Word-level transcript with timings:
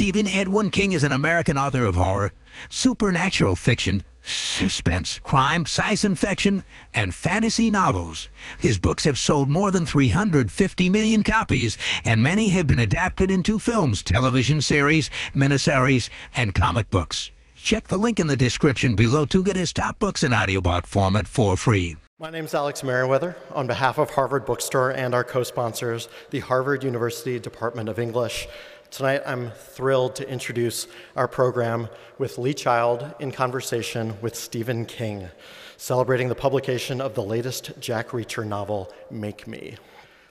Stephen 0.00 0.26
Edwin 0.26 0.70
King 0.70 0.92
is 0.92 1.04
an 1.04 1.12
American 1.12 1.58
author 1.58 1.84
of 1.84 1.94
horror, 1.94 2.32
supernatural 2.70 3.54
fiction, 3.54 4.02
suspense, 4.22 5.20
crime, 5.22 5.66
science 5.66 6.18
fiction, 6.18 6.64
and 6.94 7.14
fantasy 7.14 7.70
novels. 7.70 8.30
His 8.58 8.78
books 8.78 9.04
have 9.04 9.18
sold 9.18 9.50
more 9.50 9.70
than 9.70 9.84
350 9.84 10.88
million 10.88 11.22
copies, 11.22 11.76
and 12.02 12.22
many 12.22 12.48
have 12.48 12.66
been 12.66 12.78
adapted 12.78 13.30
into 13.30 13.58
films, 13.58 14.02
television 14.02 14.62
series, 14.62 15.10
miniseries, 15.34 16.08
and 16.34 16.54
comic 16.54 16.88
books. 16.88 17.30
Check 17.54 17.88
the 17.88 17.98
link 17.98 18.18
in 18.18 18.26
the 18.26 18.38
description 18.38 18.94
below 18.94 19.26
to 19.26 19.44
get 19.44 19.54
his 19.54 19.70
top 19.70 19.98
books 19.98 20.22
in 20.22 20.32
audiobook 20.32 20.86
format 20.86 21.28
for 21.28 21.58
free. 21.58 21.98
My 22.18 22.30
name 22.30 22.46
is 22.46 22.54
Alex 22.54 22.82
Merriweather. 22.82 23.36
On 23.52 23.66
behalf 23.66 23.98
of 23.98 24.10
Harvard 24.10 24.46
Bookstore 24.46 24.90
and 24.90 25.14
our 25.14 25.24
co 25.24 25.42
sponsors, 25.42 26.08
the 26.30 26.40
Harvard 26.40 26.84
University 26.84 27.38
Department 27.38 27.90
of 27.90 27.98
English, 27.98 28.46
tonight 28.90 29.22
I'm 29.24 29.50
thrilled 29.50 30.16
to 30.16 30.28
introduce 30.28 30.88
our 31.14 31.28
program 31.28 31.88
with 32.18 32.38
Lee 32.38 32.54
Child 32.54 33.14
in 33.20 33.30
conversation 33.30 34.14
with 34.20 34.34
Stephen 34.34 34.84
King, 34.84 35.28
celebrating 35.76 36.28
the 36.28 36.34
publication 36.34 37.00
of 37.00 37.14
the 37.14 37.22
latest 37.22 37.72
Jack 37.78 38.08
Reacher 38.08 38.46
novel, 38.46 38.92
Make 39.10 39.46
Me. 39.46 39.76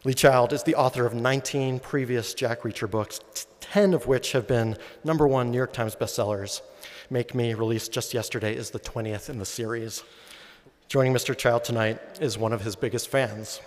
Lee 0.03 0.14
Child 0.14 0.52
is 0.52 0.64
the 0.64 0.76
author 0.76 1.05
of 1.05 1.14
19 1.14 1.80
previous 1.80 2.34
Jack 2.34 2.62
Reacher 2.62 2.90
books, 2.90 3.22
10 3.62 3.94
of 3.94 4.08
which 4.08 4.34
have 4.34 4.48
been 4.48 4.78
number 5.03 5.28
one 5.28 5.52
New 5.52 5.58
York 5.58 5.73
Times 5.73 5.95
bestsellers. 5.95 6.62
Make 7.09 7.34
Me, 7.34 7.53
released 7.53 7.94
just 7.94 8.14
yesterday, 8.14 8.55
is 8.55 8.72
the 8.72 8.80
20th 8.80 9.30
in 9.30 9.39
the 9.39 9.45
series. 9.45 10.03
Joining 10.89 11.14
Mr. 11.14 11.38
Child 11.38 11.64
tonight 11.64 12.00
is 12.20 12.38
one 12.38 12.52
of 12.52 12.62
his 12.62 12.76
biggest 12.76 13.08
fans. 13.08 13.62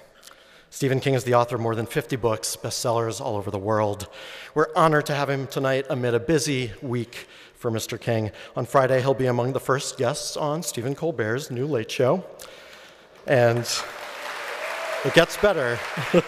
Stephen 0.73 1.01
King 1.01 1.13
is 1.13 1.25
the 1.25 1.35
author 1.35 1.57
of 1.57 1.61
more 1.61 1.75
than 1.75 1.85
50 1.85 2.17
books, 2.17 2.57
bestsellers 2.57 3.21
all 3.21 3.37
over 3.37 3.51
the 3.51 3.59
world. 3.59 4.09
We're 4.55 4.75
honored 4.75 5.05
to 5.05 5.15
have 5.15 5.29
him 5.29 5.47
tonight 5.47 5.85
amid 5.91 6.15
a 6.15 6.19
busy 6.19 6.73
week 6.81 7.27
for 7.55 7.71
Mr. 7.71 8.01
King. 8.01 8.31
On 8.57 8.65
Friday, 8.65 9.03
he'll 9.03 9.13
be 9.13 9.27
among 9.27 9.53
the 9.53 9.61
first 9.61 9.99
guests 9.99 10.35
on 10.35 10.63
Stephen 10.63 10.95
Colbert's 10.95 11.51
new 11.51 11.67
Late 11.67 11.91
Show. 11.91 12.25
And 13.27 13.71
it 15.05 15.13
gets 15.13 15.37
better. 15.37 15.79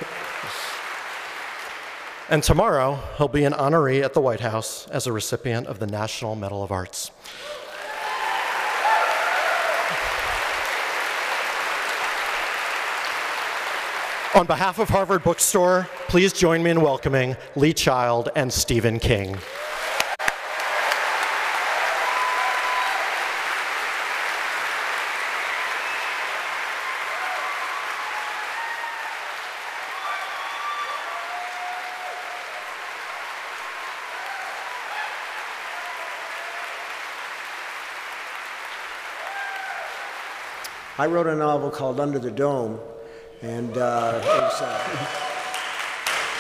And 2.30 2.42
tomorrow, 2.42 3.00
he'll 3.19 3.28
be 3.28 3.44
an 3.44 3.52
honoree 3.52 4.02
at 4.02 4.14
the 4.14 4.20
White 4.20 4.41
House 4.41 4.88
as 4.88 5.06
a 5.06 5.12
recipient 5.12 5.66
of 5.66 5.78
the 5.78 5.86
National 5.86 6.34
Medal 6.34 6.62
of 6.62 6.72
Arts. 6.72 7.10
On 14.34 14.46
behalf 14.46 14.80
of 14.80 14.88
Harvard 14.88 15.22
Bookstore, 15.22 15.88
please 16.08 16.32
join 16.32 16.60
me 16.60 16.70
in 16.70 16.80
welcoming 16.80 17.36
Lee 17.54 17.72
Child 17.72 18.30
and 18.34 18.52
Stephen 18.52 18.98
King. 18.98 19.38
I 40.98 41.06
wrote 41.06 41.28
a 41.28 41.36
novel 41.36 41.70
called 41.70 42.00
Under 42.00 42.19
the 42.19 42.32
Dome, 42.32 42.80
and 43.45 43.77
uh, 43.77 44.20
it 44.23 44.27
was 44.27 44.62
uh, 44.62 45.06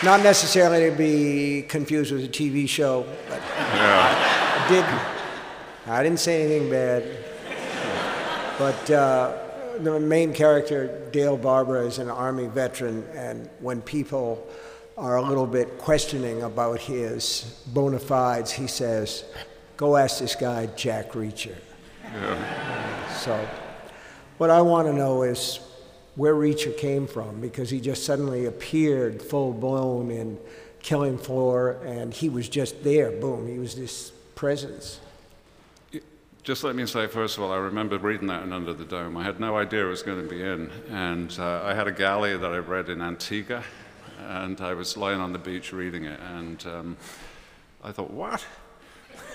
not 0.02 0.22
necessarily 0.22 0.90
to 0.90 0.96
be 0.96 1.62
confused 1.68 2.12
with 2.12 2.24
a 2.24 2.28
TV 2.28 2.66
show, 2.66 3.06
but 3.28 3.40
yeah. 3.40 4.64
I, 4.64 4.68
did. 4.68 4.84
I 5.90 6.02
didn't 6.02 6.20
say 6.20 6.42
anything 6.42 6.70
bad, 6.70 7.04
but 8.58 8.90
uh, 8.90 9.36
the 9.80 10.00
main 10.00 10.32
character, 10.32 11.08
Dale 11.12 11.36
Barbara, 11.36 11.84
is 11.84 11.98
an 11.98 12.08
Army 12.08 12.46
veteran, 12.46 13.04
and 13.14 13.50
when 13.60 13.82
people 13.82 14.48
are 14.96 15.16
a 15.16 15.22
little 15.22 15.46
bit 15.46 15.76
questioning 15.76 16.42
about 16.42 16.80
his 16.80 17.62
bona 17.66 17.98
fides, 17.98 18.50
he 18.50 18.66
says, 18.66 19.24
"Go 19.76 19.96
ask 19.96 20.20
this 20.20 20.34
guy, 20.34 20.66
Jack 20.74 21.12
Reacher." 21.12 21.56
Yeah. 22.02 23.12
So. 23.14 23.48
What 24.36 24.50
I 24.50 24.60
want 24.62 24.88
to 24.88 24.92
know 24.92 25.22
is 25.22 25.60
where 26.16 26.34
Reacher 26.34 26.76
came 26.76 27.06
from 27.06 27.40
because 27.40 27.70
he 27.70 27.80
just 27.80 28.04
suddenly 28.04 28.46
appeared 28.46 29.20
full 29.20 29.52
blown 29.52 30.10
in 30.10 30.38
Killing 30.80 31.18
Floor 31.18 31.78
and 31.84 32.14
he 32.14 32.28
was 32.28 32.48
just 32.48 32.84
there. 32.84 33.10
Boom, 33.10 33.48
he 33.48 33.58
was 33.58 33.74
this 33.74 34.10
presence. 34.34 35.00
Just 36.42 36.62
let 36.62 36.76
me 36.76 36.84
say, 36.84 37.06
first 37.06 37.38
of 37.38 37.42
all, 37.42 37.52
I 37.52 37.56
remember 37.56 37.96
reading 37.98 38.26
that 38.26 38.42
in 38.42 38.52
Under 38.52 38.74
the 38.74 38.84
Dome. 38.84 39.16
I 39.16 39.22
had 39.22 39.40
no 39.40 39.56
idea 39.56 39.86
it 39.86 39.88
was 39.88 40.02
going 40.02 40.22
to 40.22 40.28
be 40.28 40.42
in. 40.42 40.70
And 40.90 41.34
uh, 41.38 41.62
I 41.64 41.72
had 41.72 41.88
a 41.88 41.92
galley 41.92 42.36
that 42.36 42.52
I 42.52 42.58
read 42.58 42.90
in 42.90 43.00
Antigua, 43.00 43.64
and 44.28 44.60
I 44.60 44.74
was 44.74 44.94
lying 44.98 45.20
on 45.20 45.32
the 45.32 45.38
beach 45.38 45.72
reading 45.72 46.04
it. 46.04 46.20
And 46.20 46.66
um, 46.66 46.98
I 47.82 47.92
thought, 47.92 48.10
what? 48.10 48.44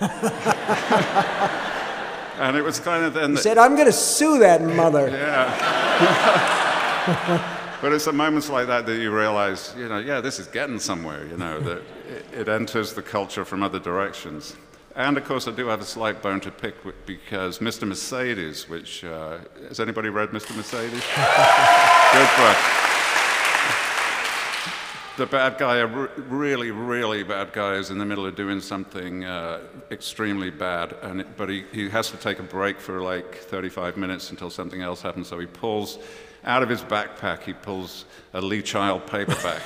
and 2.40 2.56
it 2.56 2.62
was 2.62 2.78
kind 2.78 3.04
of 3.04 3.12
then. 3.12 3.32
He 3.32 3.38
said, 3.38 3.58
"I'm 3.58 3.74
going 3.74 3.86
to 3.86 3.92
sue 3.92 4.38
that 4.38 4.62
mother." 4.62 5.08
Yeah. 5.10 6.56
but 7.80 7.92
it's 7.92 8.06
at 8.06 8.14
moments 8.14 8.48
like 8.48 8.66
that 8.66 8.86
that 8.86 8.96
you 8.96 9.14
realize, 9.14 9.74
you 9.76 9.88
know, 9.88 9.98
yeah, 9.98 10.20
this 10.20 10.38
is 10.38 10.46
getting 10.46 10.78
somewhere. 10.78 11.26
You 11.26 11.36
know, 11.36 11.60
that 11.60 11.78
it, 12.08 12.40
it 12.40 12.48
enters 12.48 12.92
the 12.92 13.02
culture 13.02 13.44
from 13.44 13.62
other 13.62 13.78
directions. 13.78 14.56
And 14.96 15.16
of 15.16 15.24
course, 15.24 15.46
I 15.46 15.52
do 15.52 15.66
have 15.68 15.80
a 15.80 15.84
slight 15.84 16.20
bone 16.20 16.40
to 16.40 16.50
pick 16.50 16.74
because 17.06 17.60
Mr. 17.60 17.86
Mercedes, 17.86 18.68
which 18.68 19.04
uh, 19.04 19.38
has 19.68 19.78
anybody 19.78 20.08
read 20.08 20.30
Mr. 20.30 20.56
Mercedes? 20.56 21.04
Good 22.12 22.28
book 22.36 22.80
the 25.20 25.26
bad 25.26 25.58
guy, 25.58 25.76
a 25.76 25.86
really, 25.86 26.70
really 26.70 27.22
bad 27.22 27.52
guy, 27.52 27.74
is 27.74 27.90
in 27.90 27.98
the 27.98 28.06
middle 28.06 28.24
of 28.24 28.34
doing 28.34 28.58
something 28.58 29.22
uh, 29.22 29.60
extremely 29.90 30.48
bad, 30.48 30.94
and 31.02 31.20
it, 31.20 31.36
but 31.36 31.50
he, 31.50 31.64
he 31.72 31.90
has 31.90 32.10
to 32.10 32.16
take 32.16 32.38
a 32.38 32.42
break 32.42 32.80
for 32.80 33.02
like 33.02 33.34
35 33.34 33.98
minutes 33.98 34.30
until 34.30 34.48
something 34.48 34.80
else 34.80 35.02
happens. 35.02 35.28
So 35.28 35.38
he 35.38 35.44
pulls 35.44 35.98
out 36.44 36.62
of 36.62 36.68
his 36.68 36.82
backpack, 36.82 37.42
he 37.42 37.52
pulls 37.52 38.04
a 38.32 38.40
Lee 38.40 38.62
Child 38.62 39.06
paperback 39.06 39.60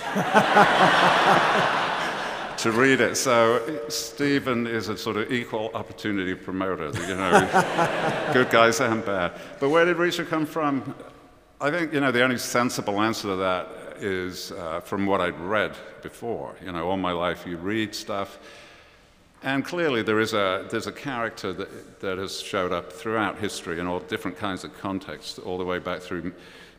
to 2.59 2.73
read 2.73 3.01
it. 3.01 3.17
So 3.17 3.81
Stephen 3.89 4.67
is 4.67 4.89
a 4.89 4.97
sort 4.97 5.17
of 5.17 5.31
equal 5.31 5.71
opportunity 5.75 6.35
promoter, 6.35 6.87
you 7.07 7.15
know, 7.15 8.31
good 8.33 8.51
guys 8.51 8.81
and 8.81 9.05
bad. 9.05 9.33
But 9.61 9.69
where 9.69 9.85
did 9.85 9.97
Reacher 9.97 10.27
come 10.27 10.47
from? 10.47 10.95
I 11.61 11.71
think, 11.71 11.93
you 11.93 12.01
know, 12.01 12.11
the 12.11 12.23
only 12.23 12.39
sensible 12.39 13.01
answer 13.01 13.29
to 13.29 13.37
that 13.37 13.69
is 13.99 14.53
uh, 14.53 14.81
from 14.81 15.07
what 15.07 15.21
I'd 15.21 15.39
read 15.39 15.77
before. 16.03 16.57
You 16.65 16.73
know, 16.73 16.89
all 16.89 16.97
my 16.97 17.13
life 17.13 17.47
you 17.47 17.57
read 17.57 17.95
stuff. 17.95 18.39
And 19.43 19.63
clearly 19.63 20.03
there 20.03 20.21
is 20.21 20.33
a, 20.33 20.67
there's 20.71 20.87
a 20.87 20.93
character 20.93 21.53
that, 21.53 22.01
that 22.01 22.19
has 22.19 22.41
showed 22.41 22.73
up 22.73 22.93
throughout 22.93 23.39
history 23.39 23.79
in 23.79 23.87
all 23.87 24.01
different 24.01 24.39
kinds 24.39 24.65
of 24.65 24.77
contexts, 24.79 25.39
all 25.39 25.59
the 25.59 25.65
way 25.65 25.79
back 25.79 26.01
through 26.01 26.33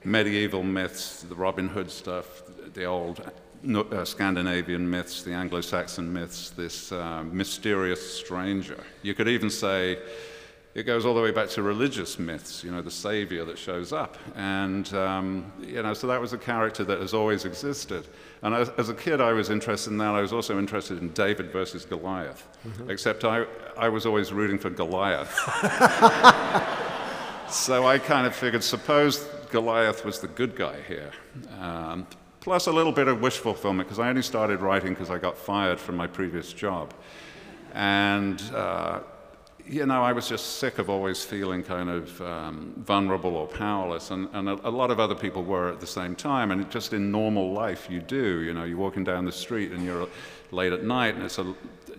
medieval 0.06 0.64
myths, 0.64 1.24
the 1.24 1.36
Robin 1.36 1.68
Hood 1.68 1.92
stuff, 1.92 2.44
the 2.74 2.86
old 2.86 3.32
uh, 3.68 4.06
Scandinavian 4.06 4.90
myths, 4.90 5.24
the 5.24 5.34
Anglo-Saxon 5.34 6.12
myths, 6.12 6.52
this 6.52 6.92
uh, 6.92 7.24
mysterious 7.24 8.20
stranger. 8.20 8.84
You 9.02 9.14
could 9.14 9.28
even 9.28 9.50
say 9.50 10.00
it 10.76 10.84
goes 10.84 11.06
all 11.06 11.16
the 11.16 11.22
way 11.22 11.32
back 11.32 11.48
to 11.52 11.64
religious 11.64 12.20
myths, 12.20 12.62
you 12.62 12.70
know, 12.70 12.82
the 12.82 12.92
savior 12.92 13.46
that 13.46 13.58
shows 13.58 13.94
up. 13.94 14.18
And, 14.36 14.94
um, 14.94 15.54
you 15.62 15.82
know, 15.82 15.94
so 15.94 16.06
that 16.08 16.20
was 16.20 16.34
a 16.34 16.38
character 16.38 16.84
that 16.84 17.00
has 17.00 17.14
always 17.14 17.46
existed. 17.46 18.06
And 18.42 18.54
as, 18.54 18.68
as, 18.78 18.90
a 18.90 18.94
kid, 18.94 19.22
I 19.22 19.32
was 19.32 19.50
interested 19.50 19.92
in 19.92 19.98
that. 20.00 20.14
I 20.14 20.20
was 20.20 20.34
also 20.34 20.60
interested 20.60 21.02
in 21.02 21.14
David 21.14 21.54
versus 21.54 21.86
Goliath, 21.86 22.46
mm-hmm. 22.68 22.92
except 22.92 23.24
I, 23.24 23.46
I 23.78 23.88
was 23.88 24.06
always 24.06 24.34
rooting 24.34 24.60
for 24.60 24.70
Goliath. 24.70 25.32
so 27.50 27.88
I 27.88 27.98
kind 27.98 28.28
of 28.28 28.36
figured, 28.36 28.62
suppose 28.62 29.26
Goliath 29.50 30.06
was 30.06 30.20
the 30.20 30.28
good 30.28 30.56
guy 30.56 30.78
here. 30.88 31.12
Um, 31.60 32.08
plus 32.40 32.68
a 32.68 32.72
little 32.72 32.92
bit 32.92 33.08
of 33.08 33.22
wish 33.22 33.38
fulfillment, 33.38 33.90
because 33.90 34.00
I 34.00 34.08
only 34.10 34.22
started 34.22 34.62
writing 34.62 34.94
because 34.94 35.10
I 35.10 35.18
got 35.18 35.38
fired 35.38 35.80
from 35.80 35.96
my 35.98 36.08
previous 36.08 36.54
job. 36.54 36.94
And, 37.74 38.42
uh, 38.54 39.00
you 39.68 39.86
know, 39.86 40.04
I 40.04 40.14
was 40.14 40.30
just 40.30 40.58
sick 40.58 40.78
of 40.78 40.90
always 40.90 41.24
feeling 41.24 41.64
kind 41.64 41.90
of 41.90 42.22
um, 42.22 42.74
vulnerable 42.78 43.36
or 43.36 43.48
powerless, 43.48 44.12
and, 44.12 44.30
and 44.34 44.48
a, 44.48 44.68
a, 44.68 44.70
lot 44.70 44.92
of 44.92 45.00
other 45.00 45.16
people 45.16 45.44
were 45.44 45.72
at 45.72 45.80
the 45.80 45.88
same 45.88 46.16
time. 46.16 46.52
And 46.52 46.70
just 46.70 46.94
in 46.94 47.12
normal 47.12 47.52
life, 47.52 47.90
you 47.90 48.00
do. 48.00 48.42
You 48.42 48.54
know, 48.54 48.64
you're 48.64 48.78
walking 48.78 49.04
down 49.04 49.26
the 49.26 49.32
street 49.32 49.72
and 49.72 49.84
you're 49.84 50.08
late 50.52 50.72
at 50.72 50.84
night, 50.84 51.16
and 51.16 51.24
it's 51.24 51.40
a, 51.40 51.56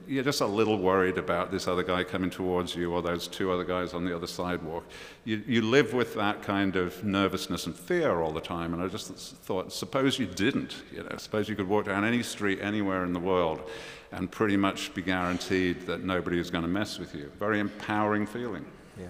you're 0.07 0.25
just 0.25 0.41
a 0.41 0.47
little 0.47 0.79
worried 0.79 1.19
about 1.19 1.51
this 1.51 1.67
other 1.69 1.83
guy 1.83 2.05
coming 2.05 2.31
towards 2.31 2.75
you 2.75 2.93
or 2.93 3.03
those 3.03 3.29
two 3.29 3.53
other 3.53 3.65
guys 3.65 3.95
on 3.95 4.05
the 4.05 4.15
other 4.15 4.27
sidewalk. 4.27 4.85
You, 5.25 5.43
you 5.47 5.63
live 5.63 5.93
with 5.93 6.15
that 6.15 6.43
kind 6.43 6.77
of 6.77 7.03
nervousness 7.05 7.67
and 7.67 7.75
fear 7.75 8.21
all 8.21 8.33
the 8.33 8.41
time. 8.41 8.75
And 8.75 8.83
I 8.83 8.89
just 8.89 9.11
thought, 9.13 9.73
suppose 9.73 10.19
you 10.19 10.27
didn't. 10.27 10.83
You 10.93 11.03
know, 11.03 11.17
suppose 11.17 11.49
you 11.49 11.57
could 11.57 11.69
walk 11.69 11.87
down 11.87 12.05
any 12.05 12.23
street 12.23 12.61
anywhere 12.61 13.05
in 13.05 13.13
the 13.13 13.21
world 13.21 13.69
and 14.13 14.31
pretty 14.31 14.57
much 14.57 14.95
be 14.95 15.03
guaranteed 15.03 15.87
that 15.87 16.03
nobody 16.03 16.39
is 16.39 16.51
going 16.51 16.63
to 16.63 16.69
mess 16.69 16.99
with 16.99 17.15
you. 17.15 17.31
Very 17.39 17.61
empowering 17.61 18.27
feeling. 18.27 18.65
Yeah. 18.99 19.07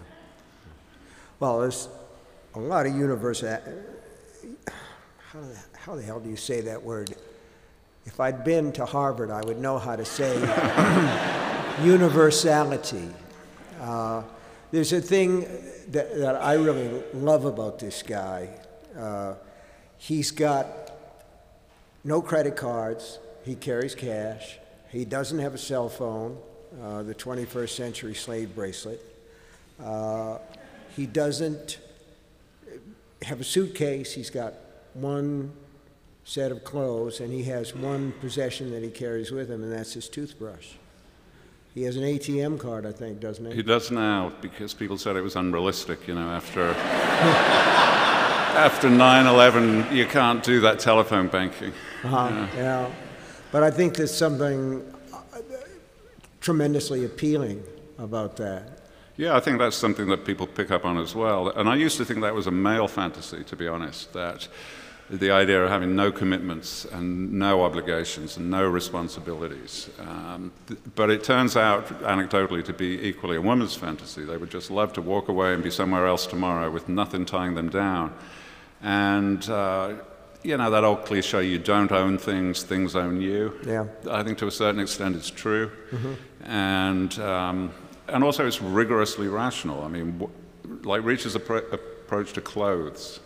Well, 1.38 1.60
there's 1.60 1.88
a 2.54 2.58
lot 2.58 2.86
of 2.86 2.96
universal. 2.96 3.48
Uh, 3.48 3.60
how 5.32 5.40
how 5.74 5.94
the 5.94 6.02
hell 6.02 6.18
do 6.18 6.28
you 6.28 6.36
say 6.36 6.60
that 6.62 6.82
word? 6.82 7.14
If 8.06 8.20
I'd 8.20 8.44
been 8.44 8.72
to 8.72 8.86
Harvard, 8.86 9.32
I 9.32 9.42
would 9.42 9.58
know 9.58 9.78
how 9.78 9.96
to 9.96 10.04
say 10.04 10.32
universality. 11.84 13.10
Uh, 13.80 14.22
there's 14.70 14.92
a 14.92 15.00
thing 15.00 15.40
that, 15.88 16.16
that 16.16 16.36
I 16.36 16.54
really 16.54 17.02
love 17.12 17.44
about 17.44 17.80
this 17.80 18.04
guy. 18.04 18.48
Uh, 18.96 19.34
he's 19.98 20.30
got 20.30 20.68
no 22.04 22.22
credit 22.22 22.56
cards, 22.56 23.18
he 23.44 23.56
carries 23.56 23.96
cash, 23.96 24.58
he 24.90 25.04
doesn't 25.04 25.40
have 25.40 25.54
a 25.54 25.58
cell 25.58 25.88
phone, 25.88 26.38
uh, 26.80 27.02
the 27.02 27.14
21st 27.14 27.70
century 27.70 28.14
slave 28.14 28.54
bracelet. 28.54 29.00
Uh, 29.82 30.38
he 30.94 31.06
doesn't 31.06 31.78
have 33.22 33.40
a 33.40 33.44
suitcase, 33.44 34.14
he's 34.14 34.30
got 34.30 34.54
one 34.94 35.52
set 36.26 36.50
of 36.50 36.64
clothes, 36.64 37.20
and 37.20 37.32
he 37.32 37.44
has 37.44 37.74
one 37.74 38.12
possession 38.20 38.72
that 38.72 38.82
he 38.82 38.90
carries 38.90 39.30
with 39.30 39.48
him, 39.48 39.62
and 39.62 39.72
that's 39.72 39.92
his 39.92 40.08
toothbrush. 40.08 40.72
He 41.72 41.84
has 41.84 41.96
an 41.96 42.02
ATM 42.02 42.58
card, 42.58 42.84
I 42.84 42.90
think, 42.90 43.20
doesn't 43.20 43.46
he? 43.46 43.54
He 43.54 43.62
does 43.62 43.92
now 43.92 44.32
because 44.40 44.74
people 44.74 44.98
said 44.98 45.14
it 45.14 45.20
was 45.20 45.36
unrealistic, 45.36 46.08
you 46.08 46.14
know, 46.14 46.28
after. 46.28 46.70
after 48.56 48.90
9 48.90 49.26
11, 49.26 49.94
you 49.94 50.06
can't 50.06 50.42
do 50.42 50.60
that 50.62 50.80
telephone 50.80 51.28
banking. 51.28 51.72
Uh-huh, 52.02 52.28
yeah. 52.28 52.56
yeah. 52.56 52.90
But 53.52 53.62
I 53.62 53.70
think 53.70 53.94
there's 53.94 54.14
something 54.14 54.82
uh, 55.12 55.38
tremendously 56.40 57.04
appealing 57.04 57.62
about 57.98 58.36
that. 58.38 58.80
Yeah, 59.16 59.36
I 59.36 59.40
think 59.40 59.60
that's 59.60 59.76
something 59.76 60.08
that 60.08 60.24
people 60.24 60.46
pick 60.48 60.72
up 60.72 60.84
on 60.84 60.98
as 60.98 61.14
well. 61.14 61.50
And 61.50 61.68
I 61.68 61.76
used 61.76 61.98
to 61.98 62.04
think 62.04 62.20
that 62.22 62.34
was 62.34 62.48
a 62.48 62.50
male 62.50 62.88
fantasy, 62.88 63.44
to 63.44 63.54
be 63.54 63.68
honest, 63.68 64.12
that 64.12 64.48
the 65.08 65.30
idea 65.30 65.62
of 65.62 65.70
having 65.70 65.94
no 65.94 66.10
commitments 66.10 66.84
and 66.84 67.32
no 67.32 67.62
obligations 67.62 68.36
and 68.36 68.50
no 68.50 68.66
responsibilities. 68.66 69.88
Um, 70.00 70.50
th- 70.66 70.80
but 70.94 71.10
it 71.10 71.22
turns 71.22 71.56
out, 71.56 71.86
anecdotally, 72.02 72.64
to 72.64 72.72
be 72.72 73.06
equally 73.06 73.36
a 73.36 73.40
woman's 73.40 73.76
fantasy. 73.76 74.24
They 74.24 74.36
would 74.36 74.50
just 74.50 74.70
love 74.70 74.92
to 74.94 75.02
walk 75.02 75.28
away 75.28 75.54
and 75.54 75.62
be 75.62 75.70
somewhere 75.70 76.06
else 76.06 76.26
tomorrow 76.26 76.70
with 76.70 76.88
nothing 76.88 77.24
tying 77.24 77.54
them 77.54 77.68
down. 77.68 78.12
And, 78.82 79.48
uh, 79.48 79.94
you 80.42 80.56
know, 80.56 80.70
that 80.70 80.82
old 80.84 81.04
cliche, 81.04 81.44
you 81.44 81.58
don't 81.58 81.92
own 81.92 82.18
things, 82.18 82.62
things 82.64 82.96
own 82.96 83.20
you. 83.20 83.58
Yeah. 83.64 83.86
I 84.10 84.22
think 84.24 84.38
to 84.38 84.46
a 84.48 84.50
certain 84.50 84.80
extent 84.80 85.14
it's 85.16 85.30
true. 85.30 85.70
Mm-hmm. 85.90 86.50
And, 86.50 87.18
um, 87.20 87.70
and 88.08 88.24
also 88.24 88.46
it's 88.46 88.60
rigorously 88.60 89.28
rational. 89.28 89.82
I 89.82 89.88
mean, 89.88 90.18
w- 90.18 90.32
like 90.82 91.04
Reacher's 91.04 91.36
appro- 91.36 91.72
approach 91.72 92.32
to 92.34 92.40
clothes. 92.40 93.20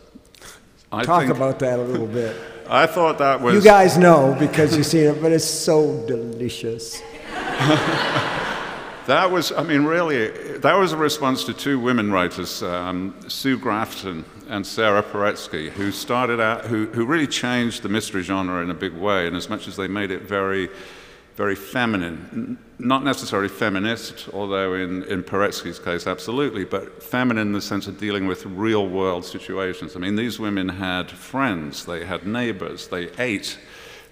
I 0.93 1.05
Talk 1.05 1.29
about 1.29 1.61
that 1.61 1.79
a 1.79 1.83
little 1.83 2.07
bit. 2.07 2.37
I 2.69 2.87
thought 2.87 3.19
that 3.19 3.41
was. 3.41 3.55
You 3.55 3.63
guys 3.63 3.97
know 3.97 4.37
because 4.39 4.77
you've 4.77 4.87
seen 4.87 5.05
it, 5.05 5.23
but 5.23 5.31
it's 5.31 5.45
so 5.45 6.05
delicious. 6.07 7.01
that 9.07 9.31
was, 9.31 9.53
I 9.53 9.63
mean, 9.63 9.85
really, 9.85 10.29
that 10.59 10.75
was 10.75 10.93
a 10.93 10.97
response 10.97 11.45
to 11.45 11.55
two 11.55 11.79
women 11.79 12.11
writers, 12.11 12.63
um, 12.65 13.15
Sue 13.29 13.57
Grafton 13.57 14.25
and 14.49 14.67
Sarah 14.67 15.03
Paretsky, 15.03 15.71
who 15.71 15.93
started 15.93 16.41
out, 16.41 16.67
who, 16.67 16.87
who 16.87 17.07
really 17.07 17.29
changed 17.29 17.83
the 17.83 17.89
mystery 17.89 18.23
genre 18.23 18.61
in 18.63 18.71
a 18.71 18.75
big 18.75 18.93
way, 18.95 19.29
in 19.29 19.37
as 19.37 19.49
much 19.49 19.69
as 19.69 19.77
they 19.77 19.87
made 19.87 20.11
it 20.11 20.23
very 20.23 20.69
very 21.41 21.57
feminine, 21.57 22.59
not 22.79 23.03
necessarily 23.03 23.49
feminist, 23.49 24.29
although 24.35 24.75
in, 24.75 25.03
in 25.05 25.23
Paretsky's 25.23 25.79
case, 25.79 26.07
absolutely, 26.07 26.67
but 26.67 27.03
feminine 27.03 27.47
in 27.47 27.53
the 27.55 27.63
sense 27.63 27.87
of 27.87 27.99
dealing 27.99 28.27
with 28.27 28.45
real 28.45 28.87
world 28.87 29.25
situations. 29.25 29.97
I 29.97 30.01
mean, 30.01 30.17
these 30.17 30.39
women 30.39 30.69
had 30.69 31.11
friends, 31.11 31.87
they 31.87 32.05
had 32.05 32.27
neighbors, 32.27 32.89
they 32.89 33.09
ate, 33.19 33.59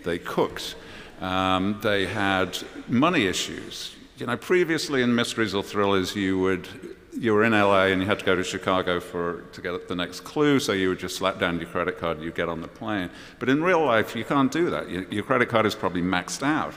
they 0.05 0.19
cooked, 0.19 0.75
um, 1.21 1.79
they 1.83 2.07
had 2.07 2.57
money 2.89 3.27
issues. 3.27 3.95
You 4.17 4.25
know, 4.25 4.39
previously 4.39 5.03
in 5.03 5.15
mysteries 5.15 5.55
or 5.55 5.63
thrillers, 5.63 6.17
you 6.17 6.39
would 6.39 6.67
you 7.13 7.35
were 7.35 7.45
in 7.45 7.53
LA 7.53 7.87
and 7.87 8.01
you 8.01 8.07
had 8.07 8.21
to 8.21 8.25
go 8.25 8.37
to 8.37 8.45
Chicago 8.45 9.01
for, 9.01 9.43
to 9.53 9.61
get 9.61 9.89
the 9.89 9.95
next 9.95 10.21
clue, 10.21 10.61
so 10.61 10.73
you 10.73 10.89
would 10.89 10.99
just 10.99 11.17
slap 11.17 11.39
down 11.39 11.59
your 11.59 11.69
credit 11.69 11.99
card 11.99 12.17
and 12.19 12.25
you 12.25 12.31
get 12.31 12.49
on 12.49 12.61
the 12.61 12.69
plane. 12.69 13.11
But 13.39 13.49
in 13.49 13.63
real 13.63 13.85
life, 13.85 14.15
you 14.15 14.25
can't 14.25 14.53
do 14.53 14.71
that. 14.71 14.89
Your, 14.89 15.03
your 15.11 15.25
credit 15.25 15.49
card 15.49 15.67
is 15.67 15.75
probably 15.75 16.03
maxed 16.03 16.43
out. 16.43 16.75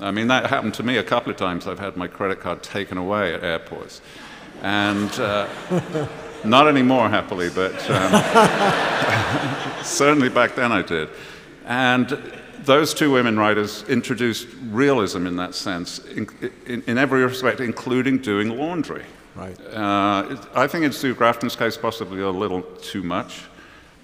I 0.00 0.10
mean, 0.10 0.26
that 0.28 0.50
happened 0.50 0.74
to 0.74 0.82
me 0.82 0.96
a 0.96 1.02
couple 1.02 1.30
of 1.30 1.36
times. 1.36 1.66
I've 1.66 1.78
had 1.78 1.96
my 1.96 2.08
credit 2.08 2.40
card 2.40 2.62
taken 2.62 2.98
away 2.98 3.34
at 3.34 3.44
airports. 3.44 4.00
And 4.62 5.10
uh, 5.20 5.48
not 6.44 6.68
anymore, 6.68 7.08
happily, 7.08 7.50
but 7.50 7.74
um, 7.90 8.12
certainly 9.84 10.28
back 10.28 10.54
then 10.54 10.72
I 10.72 10.82
did. 10.82 11.08
And 11.66 12.32
those 12.64 12.94
two 12.94 13.10
women 13.10 13.38
writers 13.38 13.84
introduced 13.88 14.48
realism 14.70 15.26
in 15.26 15.36
that 15.36 15.54
sense, 15.54 15.98
in, 15.98 16.28
in, 16.66 16.82
in 16.86 16.98
every 16.98 17.22
respect, 17.22 17.60
including 17.60 18.18
doing 18.18 18.56
laundry. 18.56 19.04
Right. 19.34 19.58
Uh, 19.66 20.36
I 20.54 20.66
think 20.66 20.84
in 20.84 20.92
Sue 20.92 21.14
Grafton's 21.14 21.56
case, 21.56 21.76
possibly 21.76 22.20
a 22.20 22.30
little 22.30 22.62
too 22.62 23.02
much. 23.02 23.42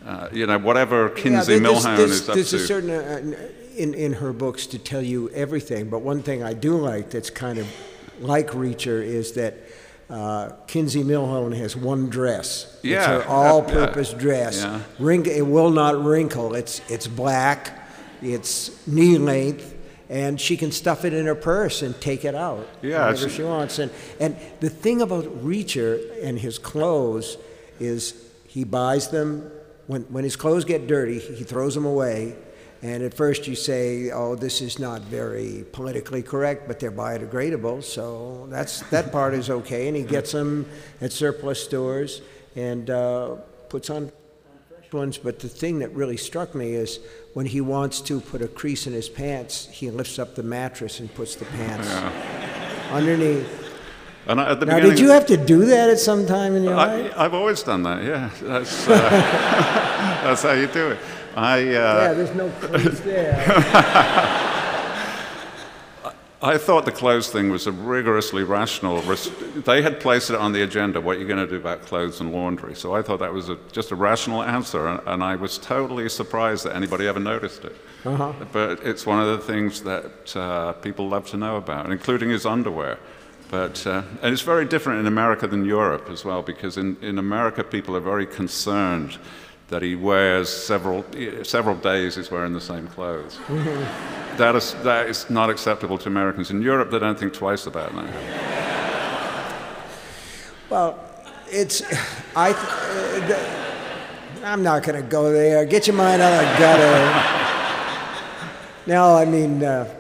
Uh, 0.05 0.29
you 0.33 0.47
know, 0.47 0.59
whatever 0.59 1.11
Kinsey 1.11 1.55
yeah, 1.55 1.61
Millhone 1.61 2.01
is 2.01 2.29
up 2.29 2.35
there's 2.35 2.51
to. 2.51 2.57
A 2.57 2.59
certain, 2.61 2.91
uh, 2.91 3.49
in, 3.81 3.95
in 3.95 4.13
her 4.15 4.33
books 4.33 4.67
to 4.69 4.79
tell 4.79 5.03
you 5.03 5.29
everything. 5.31 5.91
But 5.91 6.03
one 6.03 6.23
thing 6.23 6.43
I 6.43 6.55
do 6.55 6.77
like 6.77 7.11
that's 7.11 7.31
kind 7.31 7.59
of 7.59 7.67
like 8.21 8.49
Reacher 8.51 9.03
is 9.03 9.33
that 9.33 9.55
uh, 10.09 10.51
Kinsey 10.67 11.03
Millhone 11.03 11.53
has 11.53 11.75
one 11.77 12.11
dress. 12.11 12.79
Yeah, 12.83 12.99
it's 12.99 13.25
her 13.25 13.31
all-purpose 13.31 14.13
yeah. 14.13 14.19
dress. 14.19 14.63
Yeah. 14.63 14.81
Wrink, 14.99 15.27
it 15.27 15.47
will 15.47 15.71
not 15.71 16.05
wrinkle. 16.05 16.55
It's 16.55 16.81
it's 16.91 17.07
black. 17.07 17.89
It's 18.23 18.87
knee 18.87 19.19
length. 19.19 19.77
And 20.11 20.41
she 20.41 20.57
can 20.57 20.73
stuff 20.73 21.05
it 21.05 21.13
in 21.13 21.27
her 21.27 21.37
purse 21.37 21.83
and 21.83 21.95
take 22.01 22.25
it 22.25 22.35
out 22.35 22.67
yeah, 22.83 23.07
whenever 23.07 23.29
she 23.29 23.45
wants. 23.45 23.79
And, 23.79 23.93
and 24.19 24.37
the 24.59 24.69
thing 24.69 25.03
about 25.03 25.25
Reacher 25.45 26.01
and 26.25 26.37
his 26.37 26.59
clothes 26.59 27.37
is 27.79 28.15
he 28.49 28.65
buys 28.65 29.11
them, 29.11 29.53
when, 29.87 30.03
when 30.11 30.25
his 30.25 30.35
clothes 30.35 30.65
get 30.65 30.89
dirty, 30.89 31.21
he 31.21 31.45
throws 31.45 31.77
them 31.77 31.87
away 31.87 32.35
and 32.83 33.03
at 33.03 33.13
first 33.13 33.47
you 33.47 33.55
say, 33.55 34.11
oh, 34.11 34.35
this 34.35 34.63
is 34.63 34.79
not 34.79 35.03
very 35.03 35.67
politically 35.73 36.23
correct, 36.23 36.67
but 36.67 36.81
they're 36.81 36.91
biodegradable, 36.91 37.85
so 37.85 38.47
that's, 38.49 38.81
that 38.89 39.13
part 39.13 39.35
is 39.35 39.51
okay. 39.51 39.89
And 39.89 39.97
he 39.97 40.03
gets 40.03 40.33
them 40.33 40.67
at 41.03 41.13
surplus 41.13 41.63
stores 41.63 42.23
and 42.57 42.89
uh, 42.89 43.37
puts 43.69 43.91
on 43.91 44.11
fresh 44.71 44.93
ones. 44.93 45.19
But 45.19 45.41
the 45.41 45.49
thing 45.49 45.81
that 45.81 45.95
really 45.95 46.17
struck 46.17 46.55
me 46.55 46.73
is 46.73 47.01
when 47.35 47.45
he 47.45 47.61
wants 47.61 48.01
to 48.03 48.19
put 48.19 48.41
a 48.41 48.49
crease 48.49 48.87
in 48.87 48.95
his 48.95 49.11
pants, 49.11 49.69
he 49.71 49.91
lifts 49.91 50.19
up 50.19 50.35
the 50.35 50.43
mattress 50.43 51.01
and 51.01 51.15
puts 51.15 51.35
the 51.35 51.45
pants 51.45 51.89
yeah. 51.89 52.89
underneath. 52.93 53.59
And 54.27 54.41
at 54.41 54.61
the 54.61 54.67
now, 54.67 54.81
did 54.81 54.99
you 54.99 55.11
have 55.11 55.27
to 55.27 55.37
do 55.37 55.67
that 55.67 55.91
at 55.91 55.99
some 55.99 56.27
time 56.27 56.55
in 56.55 56.65
your 56.65 56.75
I, 56.75 56.87
life? 56.87 57.13
I've 57.17 57.35
always 57.35 57.63
done 57.63 57.83
that, 57.83 58.05
yeah. 58.05 58.31
That's, 58.43 58.89
uh, 58.89 58.99
that's 60.25 60.43
how 60.43 60.53
you 60.53 60.67
do 60.67 60.93
it. 60.93 60.99
I, 61.37 61.61
uh, 61.61 61.65
yeah, 61.65 62.13
there's 62.13 62.35
no 62.35 62.49
clothes 62.61 63.01
there. 63.03 63.37
I 66.43 66.57
thought 66.57 66.87
the 66.87 66.93
clothes 66.93 67.29
thing 67.29 67.51
was 67.51 67.67
a 67.67 67.73
rigorously 67.73 68.45
rational. 68.45 69.03
they 69.03 69.83
had 69.83 70.01
placed 70.01 70.31
it 70.31 70.37
on 70.37 70.53
the 70.53 70.63
agenda. 70.63 70.99
What 70.99 71.17
are 71.17 71.21
you 71.21 71.27
going 71.27 71.45
to 71.45 71.47
do 71.47 71.57
about 71.57 71.83
clothes 71.83 72.21
and 72.21 72.33
laundry? 72.33 72.75
So 72.75 72.95
I 72.95 73.03
thought 73.03 73.19
that 73.19 73.33
was 73.33 73.51
a, 73.51 73.59
just 73.73 73.91
a 73.91 73.95
rational 73.95 74.43
answer, 74.43 74.89
and 74.89 75.23
I 75.23 75.37
was 75.37 75.59
totally 75.59 76.09
surprised 76.09 76.65
that 76.65 76.75
anybody 76.75 77.07
ever 77.07 77.21
noticed 77.21 77.65
it. 77.67 77.77
Uh-huh. 78.07 78.33
But 78.53 78.81
it's 78.83 79.05
one 79.05 79.21
of 79.21 79.27
the 79.27 79.45
things 79.45 79.83
that 79.83 80.35
uh, 80.35 80.73
people 80.75 81.11
love 81.11 81.27
to 81.29 81.37
know 81.37 81.57
about, 81.57 81.91
including 81.93 82.31
his 82.31 82.47
underwear. 82.47 82.99
But, 83.51 83.87
uh, 83.87 84.03
and 84.23 84.33
it's 84.33 84.43
very 84.43 84.65
different 84.65 85.01
in 85.01 85.07
America 85.07 85.47
than 85.47 85.67
Europe 85.67 86.09
as 86.09 86.25
well, 86.25 86.41
because 86.41 86.79
in, 86.79 86.97
in 87.03 87.19
America 87.19 87.63
people 87.63 87.95
are 87.97 88.01
very 88.01 88.27
concerned 88.27 89.19
that 89.71 89.83
he 89.83 89.95
wears 89.95 90.49
several, 90.49 91.05
several 91.45 91.77
days 91.77 92.17
he's 92.17 92.31
wearing 92.31 92.53
the 92.53 92.61
same 92.61 92.87
clothes. 92.89 93.39
That, 94.37 94.55
is, 94.57 94.75
that 94.85 95.09
is 95.09 95.29
not 95.29 95.51
acceptable 95.51 95.99
to 95.99 96.09
Americans. 96.09 96.51
In 96.51 96.63
Europe, 96.63 96.91
they 96.91 96.99
don't 96.99 97.19
think 97.19 97.35
twice 97.35 97.67
about 97.67 97.95
that. 97.95 99.21
Well, 100.71 100.99
it's, 101.49 101.83
I, 102.35 102.53
uh, 102.53 104.43
I'm 104.43 104.63
not 104.63 104.83
going 104.83 105.03
to 105.03 105.07
go 105.07 105.31
there. 105.31 105.67
Get 105.67 105.89
your 105.89 105.97
mind 105.97 106.23
out 106.23 106.33
of 106.33 106.49
the 106.49 106.59
gutter. 106.59 107.05
now, 108.87 109.15
I 109.15 109.27
mean, 109.27 109.63
uh, 109.63 109.93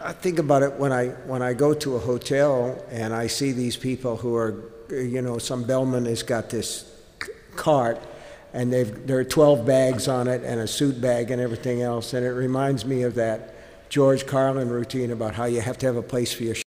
I 0.00 0.12
think 0.12 0.38
about 0.38 0.62
it 0.62 0.74
when 0.74 0.92
I, 0.92 1.08
when 1.26 1.42
I 1.42 1.54
go 1.54 1.74
to 1.74 1.96
a 1.96 1.98
hotel 1.98 2.80
and 2.92 3.12
I 3.12 3.26
see 3.26 3.50
these 3.50 3.76
people 3.76 4.16
who 4.16 4.36
are, 4.36 4.62
you 4.90 5.22
know, 5.22 5.38
some 5.38 5.64
bellman 5.64 6.04
has 6.04 6.22
got 6.22 6.50
this 6.50 6.94
cart 7.56 8.00
and 8.52 8.72
they've, 8.72 9.06
there 9.06 9.18
are 9.18 9.24
12 9.24 9.66
bags 9.66 10.08
on 10.08 10.28
it 10.28 10.42
and 10.44 10.60
a 10.60 10.66
suit 10.66 11.00
bag 11.00 11.30
and 11.30 11.40
everything 11.40 11.82
else. 11.82 12.14
And 12.14 12.24
it 12.24 12.30
reminds 12.30 12.84
me 12.84 13.02
of 13.02 13.14
that 13.16 13.54
George 13.88 14.26
Carlin 14.26 14.68
routine 14.68 15.10
about 15.10 15.34
how 15.34 15.44
you 15.44 15.60
have 15.60 15.78
to 15.78 15.86
have 15.86 15.96
a 15.96 16.02
place 16.02 16.32
for 16.32 16.44
your 16.44 16.54
shit, 16.54 16.64